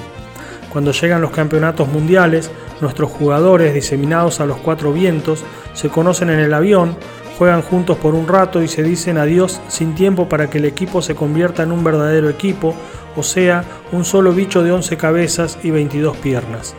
Cuando 0.72 0.92
llegan 0.92 1.22
los 1.22 1.30
campeonatos 1.30 1.88
mundiales, 1.88 2.50
nuestros 2.82 3.12
jugadores, 3.12 3.76
diseminados 3.76 4.40
a 4.40 4.48
los 4.48 4.58
cuatro 4.58 4.92
vientos, 4.92 5.44
se 5.74 5.90
conocen 5.90 6.32
en 6.32 6.40
el 6.40 6.56
avión, 6.56 6.98
juegan 7.38 7.62
juntos 7.62 7.98
por 7.98 8.16
un 8.16 8.28
rato 8.28 8.62
y 8.62 8.68
se 8.68 8.84
dicen 8.84 9.18
adiós 9.18 9.62
sin 9.68 9.96
tiempo 9.96 10.30
para 10.30 10.50
que 10.50 10.60
el 10.60 10.66
equipo 10.66 11.02
se 11.02 11.16
convierta 11.16 11.64
en 11.64 11.72
un 11.72 11.84
verdadero 11.84 12.30
equipo, 12.30 12.76
o 13.16 13.24
sea, 13.24 13.64
un 13.92 14.06
solo 14.06 14.32
bicho 14.32 14.64
de 14.64 14.72
11 14.72 14.98
cabezas 14.98 15.58
y 15.64 15.72
22 15.72 16.18
piernas. 16.18 16.76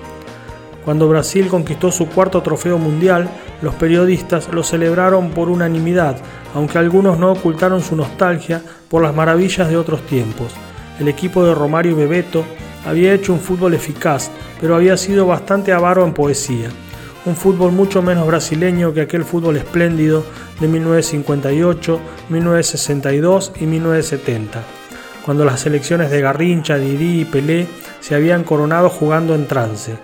Cuando 0.85 1.09
Brasil 1.09 1.49
conquistó 1.49 1.91
su 1.91 2.09
cuarto 2.09 2.43
trofeo 2.43 2.79
mundial, 2.79 3.29
los 3.63 3.75
periodistas 3.75 4.49
lo 4.53 4.63
celebraron 4.63 5.31
por 5.31 5.49
unanimidad, 5.49 6.17
aunque 6.55 6.79
algunos 6.79 7.19
no 7.19 7.33
ocultaron 7.33 7.81
su 7.83 7.97
nostalgia 7.97 8.63
por 8.89 9.03
las 9.03 9.15
maravillas 9.15 9.69
de 9.69 9.79
otros 9.79 10.03
tiempos. 10.03 10.53
El 11.01 11.09
equipo 11.09 11.45
de 11.45 11.55
Romario 11.55 11.97
Bebeto 11.97 12.45
había 12.87 13.15
hecho 13.15 13.33
un 13.33 13.41
fútbol 13.41 13.73
eficaz, 13.73 14.31
pero 14.61 14.77
había 14.77 14.97
sido 14.99 15.27
bastante 15.27 15.73
avaro 15.73 16.05
en 16.05 16.13
poesía 16.13 16.69
un 17.27 17.37
fútbol 17.37 17.73
mucho 17.73 18.03
menos 18.03 18.27
brasileño 18.27 18.93
que 18.93 19.01
aquel 19.01 19.25
fútbol 19.25 19.57
espléndido 19.57 20.25
de 20.61 20.69
1958, 20.69 22.01
1962 22.29 23.53
y 23.61 23.67
1970, 23.67 24.63
cuando 25.25 25.45
las 25.45 25.61
selecciones 25.61 26.11
de 26.11 26.21
Garrincha, 26.21 26.77
Didi 26.77 27.23
y 27.23 27.25
Pelé 27.25 27.67
se 28.01 28.15
habían 28.15 28.45
coronado 28.45 28.91
jugando 28.91 29.35
en 29.35 29.47
trance. 29.47 29.97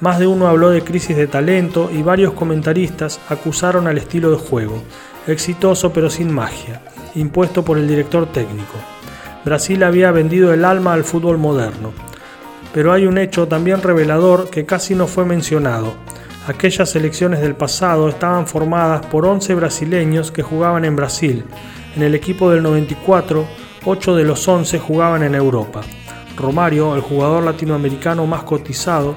Más 0.00 0.18
de 0.18 0.26
uno 0.26 0.46
habló 0.48 0.68
de 0.68 0.84
crisis 0.84 1.16
de 1.16 1.26
talento 1.26 1.90
y 1.90 2.02
varios 2.02 2.34
comentaristas 2.34 3.18
acusaron 3.30 3.86
al 3.86 3.96
estilo 3.96 4.30
de 4.30 4.36
juego, 4.36 4.82
exitoso 5.26 5.92
pero 5.94 6.10
sin 6.10 6.30
magia, 6.30 6.82
impuesto 7.14 7.64
por 7.64 7.78
el 7.78 7.88
director 7.88 8.30
técnico. 8.30 8.74
Brasil 9.46 9.82
había 9.84 10.10
vendido 10.10 10.52
el 10.52 10.64
alma 10.64 10.92
al 10.92 11.04
fútbol 11.04 11.38
moderno. 11.38 11.92
Pero 12.76 12.92
hay 12.92 13.06
un 13.06 13.16
hecho 13.16 13.48
también 13.48 13.80
revelador 13.80 14.50
que 14.50 14.66
casi 14.66 14.94
no 14.94 15.06
fue 15.06 15.24
mencionado, 15.24 15.94
Aquellas 16.46 16.90
selecciones 16.90 17.40
del 17.40 17.56
pasado 17.56 18.08
estaban 18.08 18.46
formadas 18.46 19.04
por 19.06 19.26
11 19.26 19.52
brasileños 19.56 20.30
que 20.30 20.44
jugaban 20.44 20.84
en 20.84 20.94
Brasil. 20.94 21.44
En 21.96 22.04
el 22.04 22.14
equipo 22.14 22.50
del 22.50 22.62
94, 22.62 23.44
8 23.84 24.14
de 24.14 24.22
los 24.22 24.46
11 24.46 24.78
jugaban 24.78 25.24
en 25.24 25.34
Europa. 25.34 25.80
Romario, 26.36 26.94
el 26.94 27.00
jugador 27.00 27.42
latinoamericano 27.42 28.28
más 28.28 28.44
cotizado, 28.44 29.16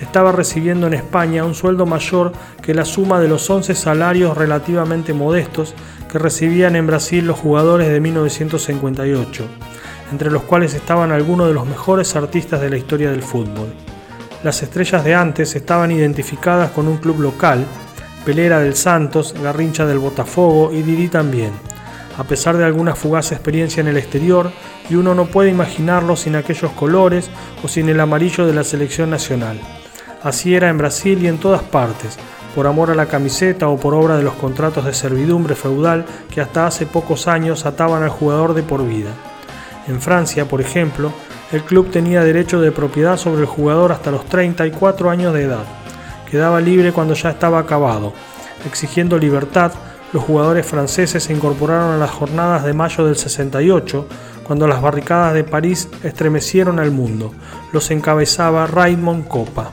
estaba 0.00 0.32
recibiendo 0.32 0.86
en 0.86 0.94
España 0.94 1.44
un 1.44 1.54
sueldo 1.54 1.84
mayor 1.84 2.32
que 2.62 2.72
la 2.72 2.86
suma 2.86 3.20
de 3.20 3.28
los 3.28 3.50
11 3.50 3.74
salarios 3.74 4.38
relativamente 4.38 5.12
modestos 5.12 5.74
que 6.10 6.18
recibían 6.18 6.76
en 6.76 6.86
Brasil 6.86 7.26
los 7.26 7.38
jugadores 7.38 7.90
de 7.90 8.00
1958, 8.00 9.44
entre 10.10 10.30
los 10.30 10.42
cuales 10.42 10.74
estaban 10.74 11.12
algunos 11.12 11.48
de 11.48 11.54
los 11.54 11.66
mejores 11.66 12.14
artistas 12.16 12.60
de 12.60 12.70
la 12.70 12.76
historia 12.76 13.10
del 13.10 13.22
fútbol. 13.22 13.72
Las 14.42 14.62
estrellas 14.62 15.04
de 15.04 15.14
antes 15.14 15.54
estaban 15.54 15.90
identificadas 15.92 16.70
con 16.70 16.88
un 16.88 16.96
club 16.96 17.20
local, 17.20 17.64
Pelera 18.24 18.60
del 18.60 18.74
Santos, 18.74 19.34
Garrincha 19.42 19.86
del 19.86 19.98
Botafogo 19.98 20.72
y 20.72 20.82
Didi 20.82 21.08
también, 21.08 21.52
a 22.18 22.24
pesar 22.24 22.56
de 22.56 22.64
alguna 22.64 22.94
fugaz 22.94 23.32
experiencia 23.32 23.80
en 23.80 23.88
el 23.88 23.96
exterior, 23.96 24.50
y 24.88 24.94
uno 24.94 25.14
no 25.14 25.26
puede 25.26 25.50
imaginarlo 25.50 26.16
sin 26.16 26.36
aquellos 26.36 26.72
colores 26.72 27.30
o 27.62 27.68
sin 27.68 27.88
el 27.88 28.00
amarillo 28.00 28.46
de 28.46 28.54
la 28.54 28.64
selección 28.64 29.10
nacional. 29.10 29.58
Así 30.22 30.54
era 30.54 30.68
en 30.68 30.78
Brasil 30.78 31.22
y 31.22 31.28
en 31.28 31.38
todas 31.38 31.62
partes, 31.62 32.18
por 32.54 32.66
amor 32.66 32.90
a 32.90 32.94
la 32.94 33.06
camiseta 33.06 33.68
o 33.68 33.78
por 33.78 33.94
obra 33.94 34.16
de 34.16 34.22
los 34.22 34.34
contratos 34.34 34.84
de 34.84 34.92
servidumbre 34.92 35.54
feudal 35.54 36.04
que 36.30 36.40
hasta 36.40 36.66
hace 36.66 36.84
pocos 36.84 37.28
años 37.28 37.64
ataban 37.64 38.02
al 38.02 38.10
jugador 38.10 38.54
de 38.54 38.62
por 38.62 38.86
vida. 38.86 39.10
En 39.86 40.00
Francia, 40.00 40.46
por 40.46 40.60
ejemplo, 40.60 41.12
el 41.52 41.62
club 41.62 41.90
tenía 41.90 42.22
derecho 42.22 42.60
de 42.60 42.72
propiedad 42.72 43.16
sobre 43.16 43.40
el 43.40 43.46
jugador 43.46 43.92
hasta 43.92 44.10
los 44.10 44.24
34 44.26 45.10
años 45.10 45.34
de 45.34 45.44
edad. 45.44 45.64
Quedaba 46.30 46.60
libre 46.60 46.92
cuando 46.92 47.14
ya 47.14 47.30
estaba 47.30 47.58
acabado. 47.58 48.12
Exigiendo 48.66 49.18
libertad, 49.18 49.72
los 50.12 50.22
jugadores 50.22 50.66
franceses 50.66 51.24
se 51.24 51.32
incorporaron 51.32 51.94
a 51.94 51.98
las 51.98 52.10
jornadas 52.10 52.64
de 52.64 52.72
mayo 52.72 53.04
del 53.04 53.16
68, 53.16 54.06
cuando 54.44 54.66
las 54.66 54.82
barricadas 54.82 55.34
de 55.34 55.44
París 55.44 55.88
estremecieron 56.02 56.78
al 56.78 56.90
mundo. 56.90 57.32
Los 57.72 57.90
encabezaba 57.90 58.66
Raymond 58.66 59.26
Coppa. 59.28 59.72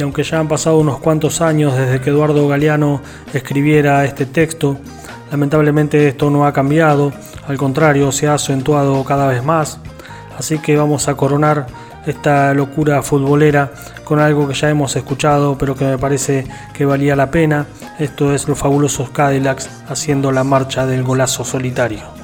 Y 0.00 0.02
aunque 0.02 0.24
ya 0.24 0.40
han 0.40 0.48
pasado 0.48 0.78
unos 0.78 0.98
cuantos 0.98 1.40
años 1.40 1.76
desde 1.76 2.00
que 2.00 2.10
Eduardo 2.10 2.48
Galeano 2.48 3.00
escribiera 3.32 4.04
este 4.04 4.26
texto, 4.26 4.78
Lamentablemente 5.30 6.08
esto 6.08 6.28
no 6.28 6.44
ha 6.44 6.52
cambiado, 6.52 7.12
al 7.46 7.56
contrario, 7.56 8.10
se 8.10 8.26
ha 8.26 8.34
acentuado 8.34 9.04
cada 9.04 9.28
vez 9.28 9.44
más. 9.44 9.78
Así 10.36 10.58
que 10.58 10.76
vamos 10.76 11.06
a 11.06 11.14
coronar 11.14 11.66
esta 12.04 12.52
locura 12.52 13.02
futbolera 13.02 13.70
con 14.04 14.18
algo 14.18 14.48
que 14.48 14.54
ya 14.54 14.70
hemos 14.70 14.96
escuchado, 14.96 15.56
pero 15.56 15.76
que 15.76 15.84
me 15.84 15.98
parece 15.98 16.46
que 16.74 16.84
valía 16.84 17.14
la 17.14 17.30
pena. 17.30 17.66
Esto 18.00 18.34
es 18.34 18.48
los 18.48 18.58
fabulosos 18.58 19.10
Cadillacs 19.10 19.70
haciendo 19.88 20.32
la 20.32 20.42
marcha 20.42 20.84
del 20.84 21.04
golazo 21.04 21.44
solitario. 21.44 22.19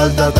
Hace 0.00 0.39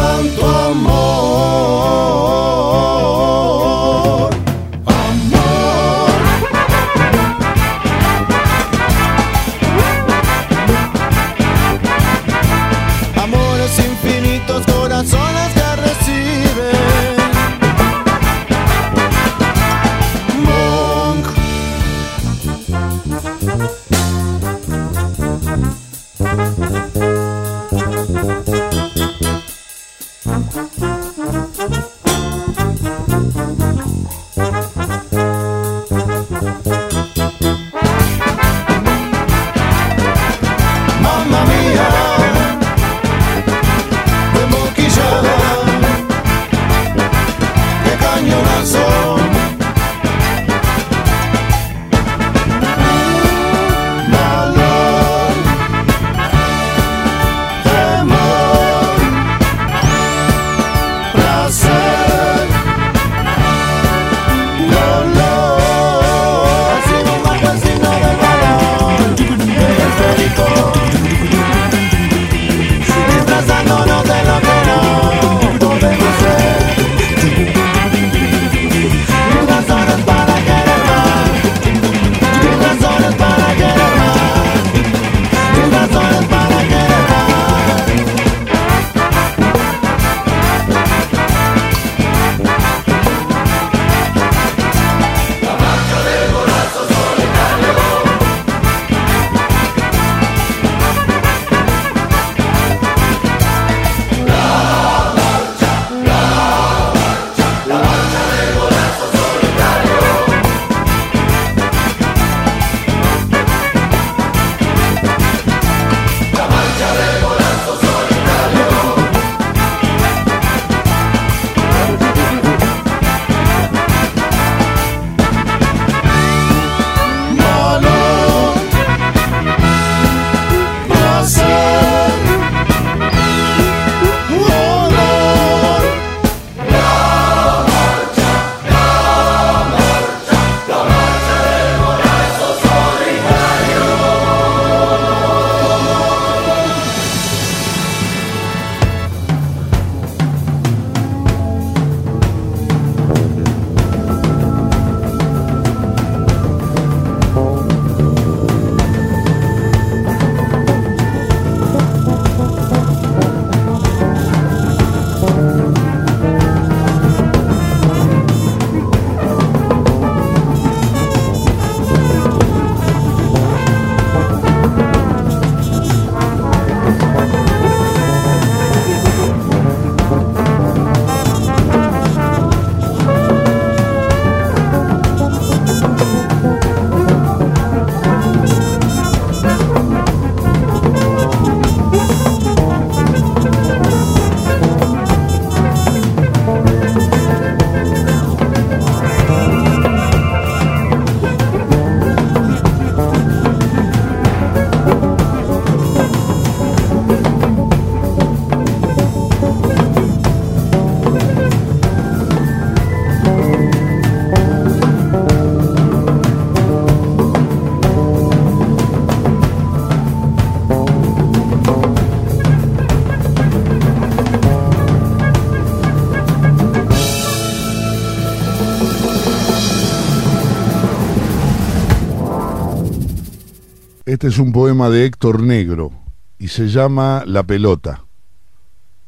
Este 234.20 234.28
es 234.28 234.38
un 234.38 234.52
poema 234.52 234.90
de 234.90 235.06
Héctor 235.06 235.42
Negro 235.42 235.92
y 236.38 236.48
se 236.48 236.68
llama 236.68 237.22
La 237.24 237.42
pelota. 237.42 238.04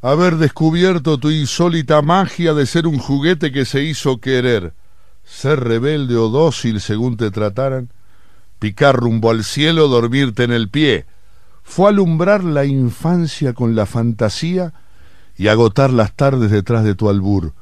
Haber 0.01 0.37
descubierto 0.37 1.19
tu 1.19 1.31
insólita 1.31 2.01
magia 2.01 2.55
de 2.55 2.65
ser 2.65 2.87
un 2.87 2.99
juguete 2.99 3.53
que 3.53 3.67
se 3.67 3.83
hizo 3.83 4.23
querer, 4.23 4.73
ser 5.23 5.61
rebelde 5.61 6.17
o 6.17 6.31
dócil 6.31 6.81
según 6.81 7.19
te 7.19 7.31
trataran, 7.31 7.91
picar 8.59 8.97
rumbo 8.97 9.31
al 9.31 9.45
cielo, 9.45 9.87
dormirte 9.89 10.45
en 10.45 10.53
el 10.53 10.71
pie, 10.71 11.05
fue 11.63 11.91
alumbrar 11.91 12.43
la 12.43 12.65
infancia 12.65 13.53
con 13.53 13.75
la 13.75 13.85
fantasía 13.85 14.73
y 15.37 15.49
agotar 15.49 15.91
las 15.91 16.15
tardes 16.15 16.51
detrás 16.51 16.85
de 16.85 16.95
tu 16.95 17.11
albur, 17.11 17.53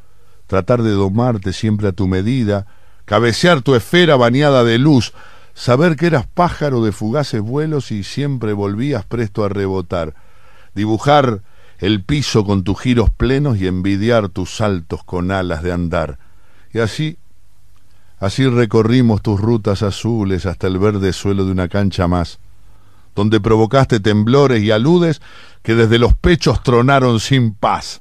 tratar 0.47 0.85
de 0.85 0.93
domarte 0.93 1.53
siempre 1.53 1.89
a 1.89 1.93
tu 1.93 2.07
medida, 2.07 2.69
cabecear 3.07 3.61
tu 3.61 3.75
esfera 3.75 4.15
bañada 4.15 4.63
de 4.63 4.79
luz, 4.79 5.13
saber 5.61 5.97
que 5.97 6.07
eras 6.07 6.27
pájaro 6.27 6.83
de 6.83 6.91
fugaces 6.91 7.43
vuelos 7.43 7.93
y 7.93 8.03
siempre 8.03 8.55
volvías 8.55 9.05
presto 9.05 9.45
a 9.45 9.51
rebotar, 9.51 10.15
dibujar 10.75 11.43
el 11.77 12.03
piso 12.03 12.47
con 12.47 12.65
tus 12.65 12.81
giros 12.81 13.11
plenos 13.11 13.59
y 13.59 13.67
envidiar 13.67 14.31
tus 14.31 14.57
saltos 14.57 15.05
con 15.05 15.31
alas 15.31 15.63
de 15.63 15.71
andar. 15.71 16.19
Y 16.73 16.79
así, 16.79 17.19
así 18.19 18.49
recorrimos 18.49 19.21
tus 19.21 19.39
rutas 19.39 19.83
azules 19.83 20.47
hasta 20.47 20.67
el 20.67 20.79
verde 20.79 21.13
suelo 21.13 21.45
de 21.45 21.53
una 21.53 21.69
cancha 21.69 22.09
más, 22.09 22.39
donde 23.15 23.39
provocaste 23.39 24.01
temblores 24.01 24.63
y 24.63 24.71
aludes 24.71 25.21
que 25.63 25.75
desde 25.75 25.99
los 25.99 26.15
pechos 26.15 26.63
tronaron 26.63 27.21
sin 27.21 27.53
paz. 27.53 28.01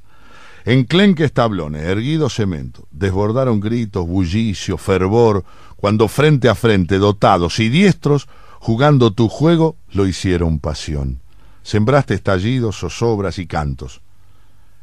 Enclenques 0.64 1.32
tablones, 1.32 1.82
erguido 1.82 2.28
cemento, 2.28 2.86
desbordaron 2.90 3.60
gritos, 3.60 4.06
bullicio, 4.06 4.76
fervor, 4.76 5.44
cuando 5.76 6.08
frente 6.08 6.48
a 6.48 6.54
frente, 6.54 6.98
dotados 6.98 7.60
y 7.60 7.70
diestros, 7.70 8.28
jugando 8.58 9.12
tu 9.12 9.28
juego, 9.28 9.76
lo 9.90 10.06
hicieron 10.06 10.58
pasión. 10.58 11.20
Sembraste 11.62 12.14
estallidos, 12.14 12.78
zozobras 12.78 13.38
y 13.38 13.46
cantos. 13.46 14.02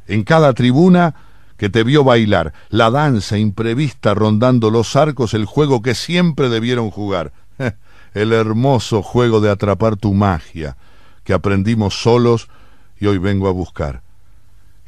En 0.08 0.24
cada 0.24 0.52
tribuna 0.52 1.14
que 1.56 1.68
te 1.68 1.84
vio 1.84 2.02
bailar, 2.02 2.52
la 2.70 2.90
danza 2.90 3.38
imprevista 3.38 4.14
rondando 4.14 4.70
los 4.70 4.96
arcos, 4.96 5.34
el 5.34 5.44
juego 5.44 5.82
que 5.82 5.94
siempre 5.94 6.48
debieron 6.48 6.90
jugar, 6.90 7.32
el 8.14 8.32
hermoso 8.32 9.02
juego 9.02 9.40
de 9.40 9.50
atrapar 9.50 9.96
tu 9.96 10.14
magia, 10.14 10.76
que 11.24 11.34
aprendimos 11.34 12.02
solos 12.02 12.48
y 12.98 13.06
hoy 13.06 13.18
vengo 13.18 13.48
a 13.48 13.52
buscar. 13.52 14.07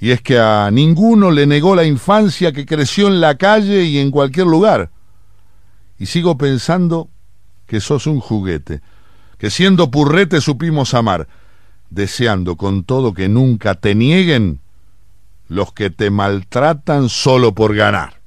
Y 0.00 0.12
es 0.12 0.22
que 0.22 0.38
a 0.38 0.70
ninguno 0.72 1.30
le 1.30 1.46
negó 1.46 1.76
la 1.76 1.84
infancia 1.84 2.52
que 2.52 2.64
creció 2.64 3.06
en 3.08 3.20
la 3.20 3.36
calle 3.36 3.84
y 3.84 3.98
en 3.98 4.10
cualquier 4.10 4.46
lugar. 4.46 4.90
Y 5.98 6.06
sigo 6.06 6.38
pensando 6.38 7.10
que 7.66 7.80
sos 7.80 8.06
un 8.06 8.18
juguete, 8.18 8.80
que 9.36 9.50
siendo 9.50 9.90
purrete 9.90 10.40
supimos 10.40 10.94
amar, 10.94 11.28
deseando 11.90 12.56
con 12.56 12.84
todo 12.84 13.12
que 13.12 13.28
nunca 13.28 13.74
te 13.74 13.94
nieguen 13.94 14.60
los 15.48 15.72
que 15.74 15.90
te 15.90 16.10
maltratan 16.10 17.10
solo 17.10 17.54
por 17.54 17.76
ganar. 17.76 18.19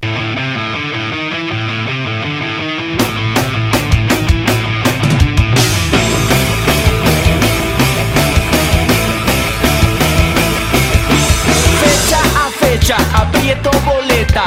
A 12.83 12.95
fecha, 12.95 12.97
aprieto 13.13 13.71
boleta. 13.85 14.43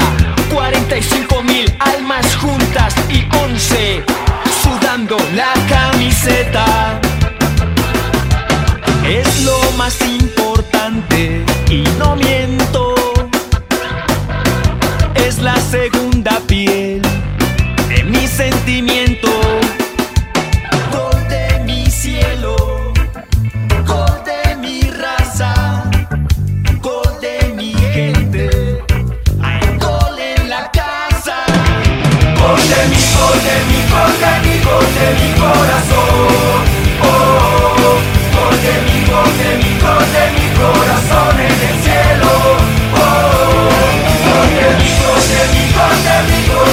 45 0.52 1.42
mil 1.42 1.72
almas 1.78 2.36
juntas 2.36 2.94
y 3.08 3.24
11 3.44 4.04
sudando 4.62 5.16
la 5.34 5.52
camiseta. 5.68 7.00
Es 9.04 9.44
lo 9.44 9.58
más 9.76 10.00
importante 10.02 11.44
y 11.70 11.84
no 11.98 12.16
miento. 12.16 12.94
Es 15.14 15.38
la 15.40 15.56
segunda 15.60 16.40
piel 16.46 17.02
de 17.88 18.04
mi 18.04 18.26
sentimiento. 18.26 19.25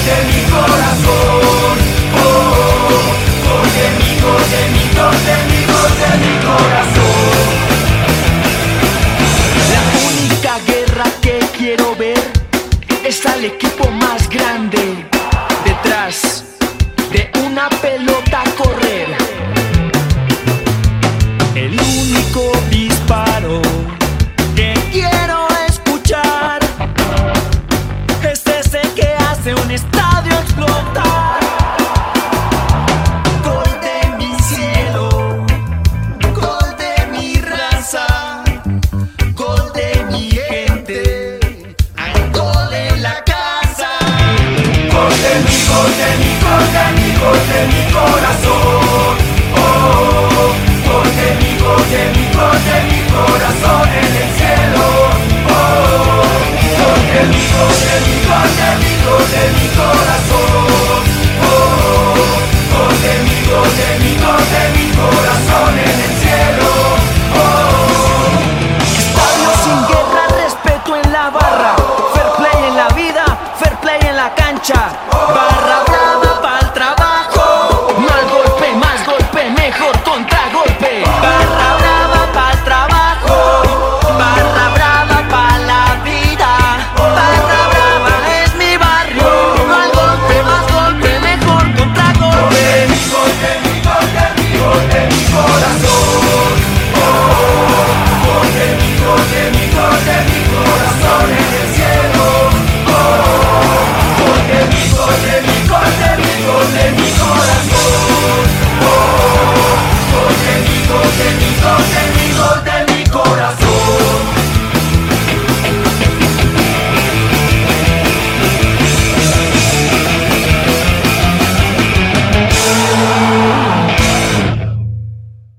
De 0.05 0.25
mi 0.27 0.43
corazón. 0.51 1.77
Oh, 2.15 3.15
gol 3.45 3.69
de 3.73 3.87
mi, 3.97 4.02